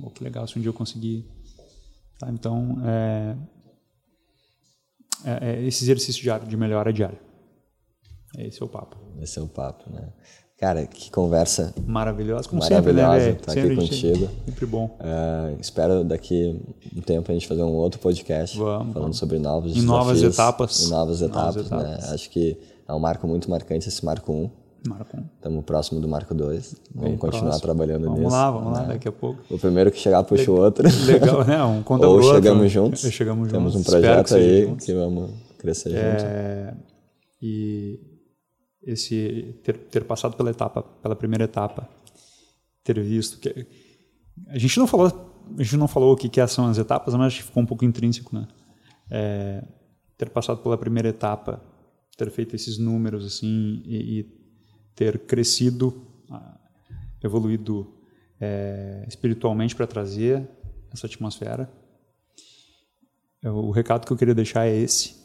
[0.04, 1.26] Oh, que legal se um dia eu conseguir.
[2.20, 3.36] Tá, então, é,
[5.26, 7.20] é, é esse exercício diário de melhora diária.
[8.38, 8.98] Esse é o papo.
[9.20, 10.14] Esse é o papo, né?
[10.58, 13.30] Cara, que conversa maravilhosa, como maravilhosa sempre, né?
[13.32, 14.30] Estar tá aqui contigo.
[14.46, 14.98] Sempre bom.
[15.02, 16.58] Uh, espero daqui
[16.96, 19.18] um tempo a gente fazer um outro podcast vamos, falando vamos.
[19.18, 20.86] sobre novos em novas etapas.
[20.86, 22.08] Em novas etapas, novas etapas.
[22.10, 22.14] Né?
[22.14, 22.58] Acho que
[22.88, 24.50] é um marco muito marcante esse Marco 1.
[24.88, 25.24] Marco 1.
[25.36, 26.76] Estamos próximo do Marco 2.
[26.94, 27.62] Vamos Bem continuar próximo.
[27.62, 28.32] trabalhando vamos nisso.
[28.32, 28.86] Vamos lá, vamos né?
[28.86, 29.42] lá, daqui a pouco.
[29.50, 30.88] O primeiro que chegar puxa o outro.
[31.06, 31.62] Legal, né?
[31.66, 32.34] Um conta Ou outro.
[32.34, 33.02] chegamos juntos.
[33.02, 33.88] Chegamos Temos juntos.
[33.88, 36.68] um projeto aí que vamos crescer é...
[36.70, 36.86] juntos.
[37.42, 38.15] E
[38.86, 41.90] esse ter, ter passado pela etapa, pela primeira etapa,
[42.84, 43.66] ter visto que
[44.48, 45.08] a gente não falou,
[45.58, 47.66] a gente não falou o que, que são as etapas, mas acho que ficou um
[47.66, 48.48] pouco intrínseco, né?
[49.10, 49.64] É,
[50.18, 51.62] ter passado pela primeira etapa,
[52.18, 54.24] ter feito esses números assim e, e
[54.96, 56.08] ter crescido,
[57.24, 57.94] evoluído
[58.40, 60.48] é, espiritualmente para trazer
[60.92, 61.70] essa atmosfera.
[63.44, 65.16] O recado que eu queria deixar é esse,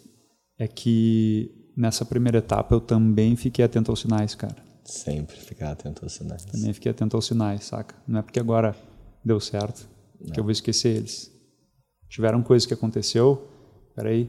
[0.58, 4.56] é que nessa primeira etapa eu também fiquei atento aos sinais, cara.
[4.84, 6.44] Sempre ficar atento aos sinais.
[6.44, 7.94] Também fiquei atento aos sinais, saca?
[8.06, 8.76] Não é porque agora
[9.24, 9.88] deu certo
[10.20, 10.32] Não.
[10.32, 11.30] que eu vou esquecer eles.
[12.08, 13.48] Tiveram coisas que aconteceu,
[13.94, 14.28] peraí,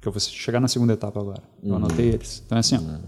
[0.00, 1.42] que eu vou chegar na segunda etapa agora.
[1.62, 1.76] Eu uhum.
[1.76, 2.42] anotei eles.
[2.46, 3.00] Então é assim, uhum.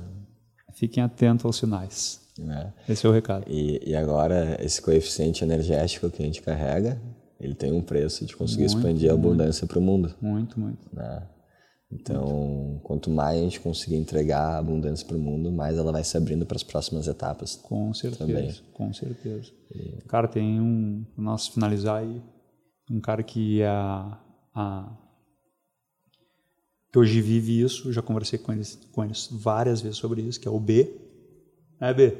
[0.68, 2.20] ó, fiquem atentos aos sinais.
[2.40, 2.92] É.
[2.92, 3.44] Esse é o recado.
[3.48, 7.00] E, e agora, esse coeficiente energético que a gente carrega,
[7.40, 10.14] ele tem um preço de conseguir muito, expandir a abundância para o mundo.
[10.20, 10.78] Muito, muito.
[10.92, 11.22] Né?
[11.90, 16.16] Então, quanto mais a gente conseguir entregar abundância para o mundo, mais ela vai se
[16.16, 17.56] abrindo para as próximas etapas.
[17.56, 18.54] Com certeza, também.
[18.74, 19.50] com certeza.
[19.74, 20.02] E...
[20.06, 22.22] Cara, tem um, para nós finalizar aí,
[22.90, 24.20] um cara que é a,
[24.54, 24.98] a
[26.92, 30.48] que hoje vive isso, já conversei com eles, com eles várias vezes sobre isso, que
[30.48, 30.94] é o B.
[31.80, 32.16] É B.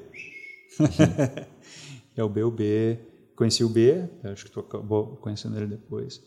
[2.16, 2.98] é o B, o B.
[3.36, 6.20] Conheci o B, acho que tu acabou conhecendo ele depois.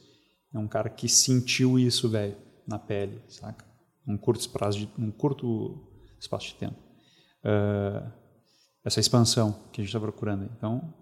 [0.53, 2.35] É um cara que sentiu isso, velho,
[2.67, 3.65] na pele, saca?
[4.07, 5.87] Um curto espaço de, um curto
[6.19, 6.77] espaço de tempo.
[7.43, 8.11] Uh,
[8.83, 10.49] essa expansão que a gente está procurando.
[10.57, 10.93] Então,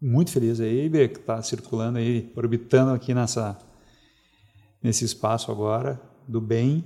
[0.00, 3.58] muito feliz aí, B, que está circulando aí, orbitando aqui nessa,
[4.82, 6.84] nesse espaço agora do bem,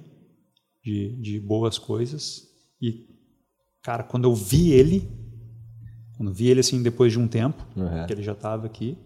[0.82, 2.42] de, de boas coisas.
[2.80, 3.06] E,
[3.82, 5.08] cara, quando eu vi ele,
[6.16, 8.06] quando eu vi ele assim depois de um tempo, uhum.
[8.06, 8.98] que ele já estava aqui,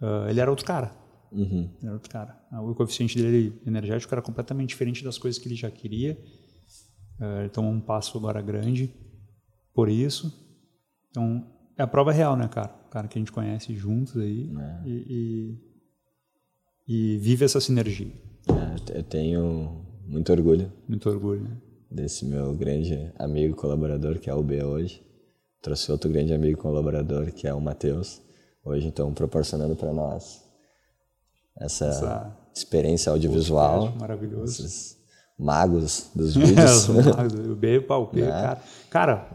[0.00, 0.92] uh, ele era outro cara.
[1.32, 1.70] Uhum.
[1.82, 2.38] Era outro cara.
[2.52, 6.18] O coeficiente dele energético era completamente diferente das coisas que ele já queria.
[7.20, 8.92] Uh, ele tomou um passo agora grande
[9.74, 10.32] por isso.
[11.10, 11.46] Então,
[11.76, 12.74] é a prova real, né, cara?
[12.86, 14.88] O cara que a gente conhece juntos aí é.
[14.88, 15.58] e,
[16.88, 18.12] e, e vive essa sinergia.
[18.48, 20.72] É, eu tenho muito orgulho.
[20.88, 21.56] Muito orgulho, né?
[21.90, 25.02] Desse meu grande amigo colaborador, que é o B hoje.
[25.62, 28.22] Trouxe outro grande amigo colaborador, que é o Matheus.
[28.64, 30.49] Hoje estão proporcionando para nós
[31.60, 33.92] essa, essa, experiência audiovisual.
[33.98, 34.64] Maravilhoso.
[34.64, 34.96] Esses
[35.38, 36.88] magos dos vídeos.
[36.88, 37.50] é.
[37.50, 38.26] O B, o é.
[38.26, 38.62] cara.
[38.90, 39.30] Cara,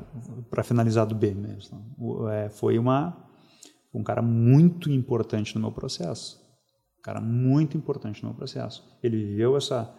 [0.49, 3.23] para finalizar do B mesmo, é, foi uma
[3.93, 6.43] um cara muito importante no meu processo
[7.05, 8.83] cara muito importante no meu processo.
[9.03, 9.93] Ele viveu essa,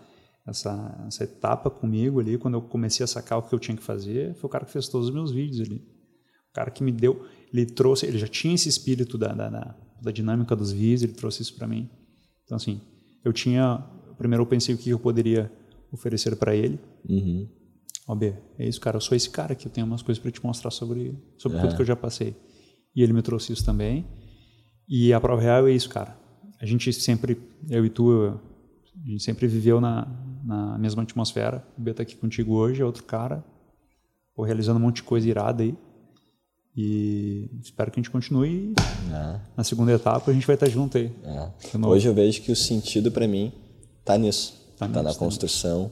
[0.44, 3.82] essa, essa etapa comigo ali, quando eu comecei a sacar o que eu tinha que
[3.82, 5.76] fazer, foi o cara que fez todos os meus vídeos ali.
[6.50, 9.76] O cara que me deu, ele trouxe, ele já tinha esse espírito da, da, da,
[10.02, 11.88] da dinâmica dos vídeos, ele trouxe isso para mim.
[12.46, 12.80] Então, assim,
[13.22, 13.84] eu tinha,
[14.16, 15.52] primeiro eu pensei o que eu poderia
[15.92, 16.80] oferecer para ele.
[17.06, 17.46] Uhum.
[18.08, 20.30] Ó, B, é isso, cara, eu sou esse cara que eu tenho umas coisas para
[20.30, 22.34] te mostrar sobre, sobre tudo que eu já passei.
[22.94, 24.06] E ele me trouxe isso também.
[24.88, 26.26] E a prova real é isso, cara
[26.60, 28.38] a gente sempre, eu e tu,
[29.04, 30.06] a gente sempre viveu na,
[30.44, 31.66] na mesma atmosfera.
[31.76, 33.44] O Beta aqui contigo hoje, é outro cara,
[34.34, 35.76] ou realizando um monte de coisa irada aí.
[36.76, 38.74] E espero que a gente continue.
[39.10, 39.40] É.
[39.56, 41.10] Na segunda etapa a gente vai estar junto aí.
[41.24, 41.86] É.
[41.86, 43.52] Hoje eu vejo que o sentido para mim
[44.04, 44.54] tá nisso.
[44.76, 45.90] Tá, tá na construção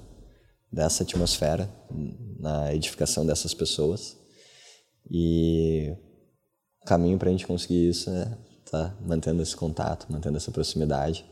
[0.70, 1.70] dessa atmosfera,
[2.38, 4.14] na edificação dessas pessoas.
[5.10, 5.90] E
[6.82, 8.36] o caminho para a gente conseguir isso é
[8.70, 11.24] tá mantendo esse contato, mantendo essa proximidade.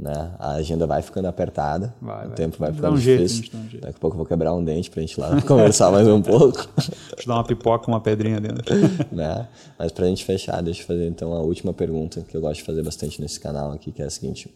[0.00, 0.34] Né?
[0.38, 3.42] A agenda vai ficando apertada, vai, o tempo vai ficando um difícil.
[3.42, 3.82] Jeito, um jeito.
[3.82, 6.66] Daqui a pouco eu vou quebrar um dente pra gente lá conversar mais um pouco.
[6.74, 8.74] Deixa eu dar uma pipoca uma pedrinha dentro.
[9.12, 9.46] né?
[9.78, 12.62] Mas pra gente fechar, deixa eu fazer então a última pergunta que eu gosto de
[12.62, 14.48] fazer bastante nesse canal aqui, que é a seguinte.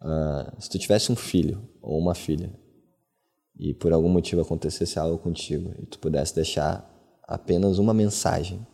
[0.00, 2.50] Uh, se tu tivesse um filho ou uma filha
[3.58, 6.90] e por algum motivo acontecesse algo contigo e tu pudesse deixar
[7.28, 8.66] apenas uma mensagem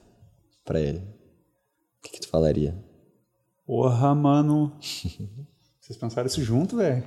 [0.64, 2.72] para ele, o que, que tu falaria?
[3.66, 4.78] Porra, mano.
[5.92, 7.04] Vocês pensaram isso junto, velho?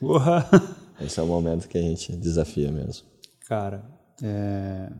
[0.00, 0.48] Porra.
[0.98, 3.06] Esse é o momento que a gente desafia mesmo.
[3.46, 3.84] Cara,
[4.22, 4.90] é.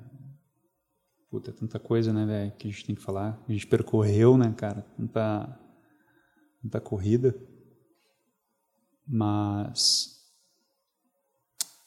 [1.30, 3.42] Puta, é tanta coisa, né, velho, que a gente tem que falar.
[3.48, 4.84] A gente percorreu, né, cara?
[4.94, 5.58] Tanta,
[6.62, 7.34] tanta corrida.
[9.06, 10.18] Mas.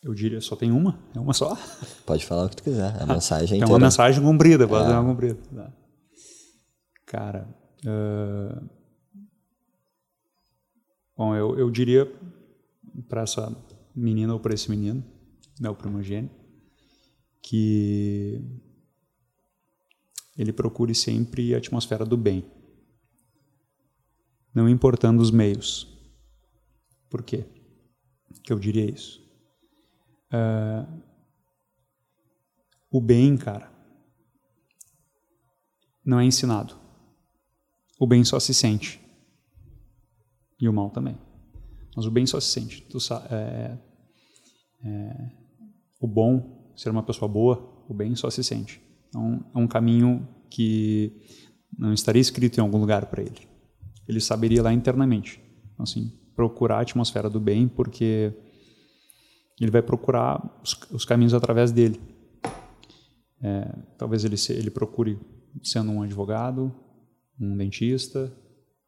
[0.02, 1.00] Eu diria, só tem uma?
[1.16, 1.56] É uma só?
[2.04, 3.00] Pode falar o que tu quiser.
[3.00, 3.66] A mensagem é inteira.
[3.66, 4.88] É uma mensagem comprida, pode é.
[4.88, 5.40] ser uma comprida.
[5.56, 5.74] Tá.
[7.06, 7.48] Cara,
[7.86, 8.81] uh...
[11.22, 12.12] bom, eu, eu diria
[13.08, 13.56] para essa
[13.96, 15.04] menina ou para esse menino,
[15.60, 16.34] né, o primogênito,
[17.44, 18.42] que
[20.36, 22.44] ele procure sempre a atmosfera do bem,
[24.52, 25.88] não importando os meios.
[27.08, 27.46] Por quê?
[28.44, 29.22] Que eu diria isso.
[30.34, 31.04] Uh...
[32.90, 33.72] o bem, cara,
[36.04, 36.76] não é ensinado.
[38.00, 39.01] O bem só se sente.
[40.62, 41.18] E o mal também.
[41.96, 42.84] Mas o bem só se sente.
[42.84, 42.98] Tu,
[43.30, 43.78] é,
[44.86, 45.30] é,
[46.00, 48.82] o bom, ser uma pessoa boa, o bem só se sente.
[49.10, 51.12] Então, é um caminho que
[51.78, 53.48] não estaria escrito em algum lugar para ele.
[54.08, 55.42] Ele saberia lá internamente.
[55.74, 58.34] Então, assim, procurar a atmosfera do bem, porque
[59.60, 62.00] ele vai procurar os, os caminhos através dele.
[63.42, 65.20] É, talvez ele, se, ele procure
[65.64, 66.74] sendo um advogado,
[67.40, 68.32] um dentista,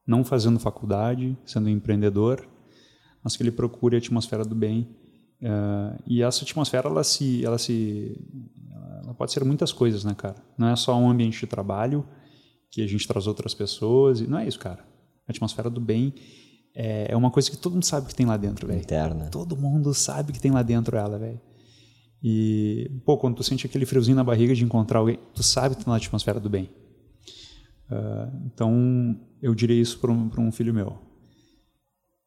[0.06, 2.48] não fazendo faculdade, sendo empreendedor,
[3.24, 4.90] mas que ele procure a atmosfera do bem.
[5.42, 8.18] Uh, e essa atmosfera, ela se, ela se,
[9.04, 10.36] ela pode ser muitas coisas, né, cara?
[10.58, 12.06] Não é só um ambiente de trabalho
[12.72, 14.86] que a gente traz outras pessoas e não é isso, cara.
[15.28, 16.14] A atmosfera do bem
[16.76, 18.80] é, é uma coisa que todo mundo sabe que tem lá dentro, velho.
[18.80, 19.30] Interna.
[19.30, 21.40] Todo mundo sabe que tem lá dentro ela, velho.
[22.22, 25.84] E, pô, quando tu sente aquele friozinho na barriga de encontrar alguém, tu sabe que
[25.84, 26.70] tá na atmosfera do bem.
[27.90, 30.98] Uh, então, eu diria isso para um, um filho meu.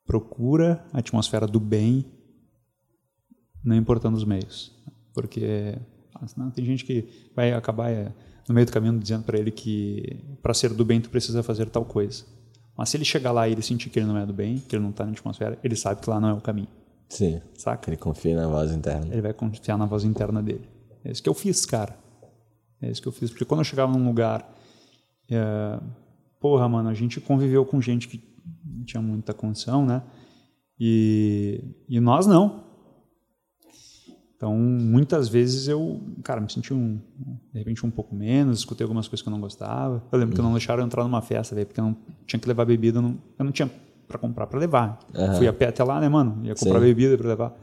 [0.07, 2.05] Procura a atmosfera do bem,
[3.65, 4.73] não importando os meios.
[5.13, 5.77] Porque
[6.15, 8.13] ah, senão tem gente que vai acabar é,
[8.49, 11.69] no meio do caminho dizendo para ele que para ser do bem tu precisa fazer
[11.69, 12.25] tal coisa.
[12.77, 14.77] Mas se ele chegar lá e ele sentir que ele não é do bem, que
[14.77, 16.69] ele não está na atmosfera, ele sabe que lá não é o caminho.
[17.09, 17.41] Sim.
[17.55, 17.89] Saca?
[17.89, 19.07] Ele confia na voz interna.
[19.13, 20.69] Ele vai confiar na voz interna dele.
[21.05, 21.97] É isso que eu fiz, cara.
[22.81, 23.31] É isso que eu fiz.
[23.31, 24.55] Porque quando eu chegava num lugar.
[25.31, 25.81] É...
[26.41, 28.23] Porra, mano, a gente conviveu com gente que
[28.85, 30.03] tinha muita condição, né?
[30.79, 32.65] E, e nós não.
[34.37, 37.01] Então, muitas vezes eu, cara, me senti um,
[37.53, 40.05] de repente um pouco menos, escutei algumas coisas que eu não gostava.
[40.13, 41.97] Eu lembro que não deixaram eu entrar numa festa, véio, porque eu não
[42.27, 43.71] tinha que levar bebida, eu não, eu não tinha
[44.07, 44.99] para comprar para levar.
[45.15, 45.37] Uhum.
[45.37, 46.45] Fui a pé até lá, né, mano?
[46.45, 46.85] Ia comprar Sim.
[46.85, 47.57] bebida para levar.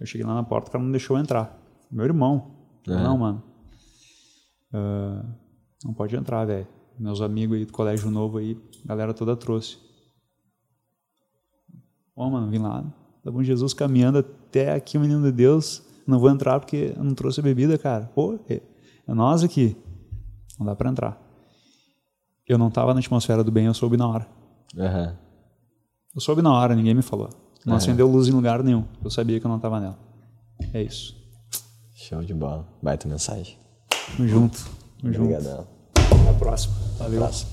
[0.00, 1.56] Eu cheguei lá na porta, o cara não deixou eu entrar.
[1.90, 2.50] Meu irmão.
[2.88, 3.02] Uhum.
[3.02, 3.42] Não, mano.
[4.74, 5.24] Uh,
[5.84, 6.66] não pode entrar, velho.
[6.98, 9.78] Meus amigos aí do colégio novo aí, a galera toda trouxe.
[12.14, 12.82] Oh, mano, vim lá,
[13.22, 17.02] tá bom Jesus caminhando até aqui, o menino de Deus não vou entrar porque eu
[17.02, 18.10] não trouxe bebida, cara.
[18.14, 18.62] Pô, é,
[19.06, 19.76] é nós aqui.
[20.58, 21.20] Não dá para entrar.
[22.46, 24.26] Eu não estava na atmosfera do bem, eu soube na hora.
[24.76, 25.16] Uhum.
[26.14, 27.28] Eu soube na hora, ninguém me falou.
[27.64, 27.76] Não uhum.
[27.76, 28.84] acendeu luz em lugar nenhum.
[29.02, 29.98] Eu sabia que eu não estava nela.
[30.72, 31.14] É isso.
[31.94, 32.66] Show de bola.
[32.80, 33.58] Baita mensagem.
[34.16, 34.64] Tamo junto.
[35.00, 35.66] Tamo Obrigadão.
[36.38, 36.74] Próxima.
[36.98, 37.20] Valeu.
[37.20, 37.50] Próxima.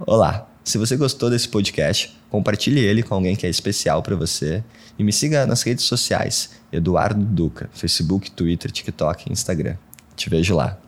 [0.00, 0.48] Olá.
[0.64, 4.64] Se você gostou desse podcast, compartilhe ele com alguém que é especial para você
[4.98, 9.76] e me siga nas redes sociais, Eduardo Duca, Facebook, Twitter, TikTok e Instagram.
[10.16, 10.78] Te vejo lá.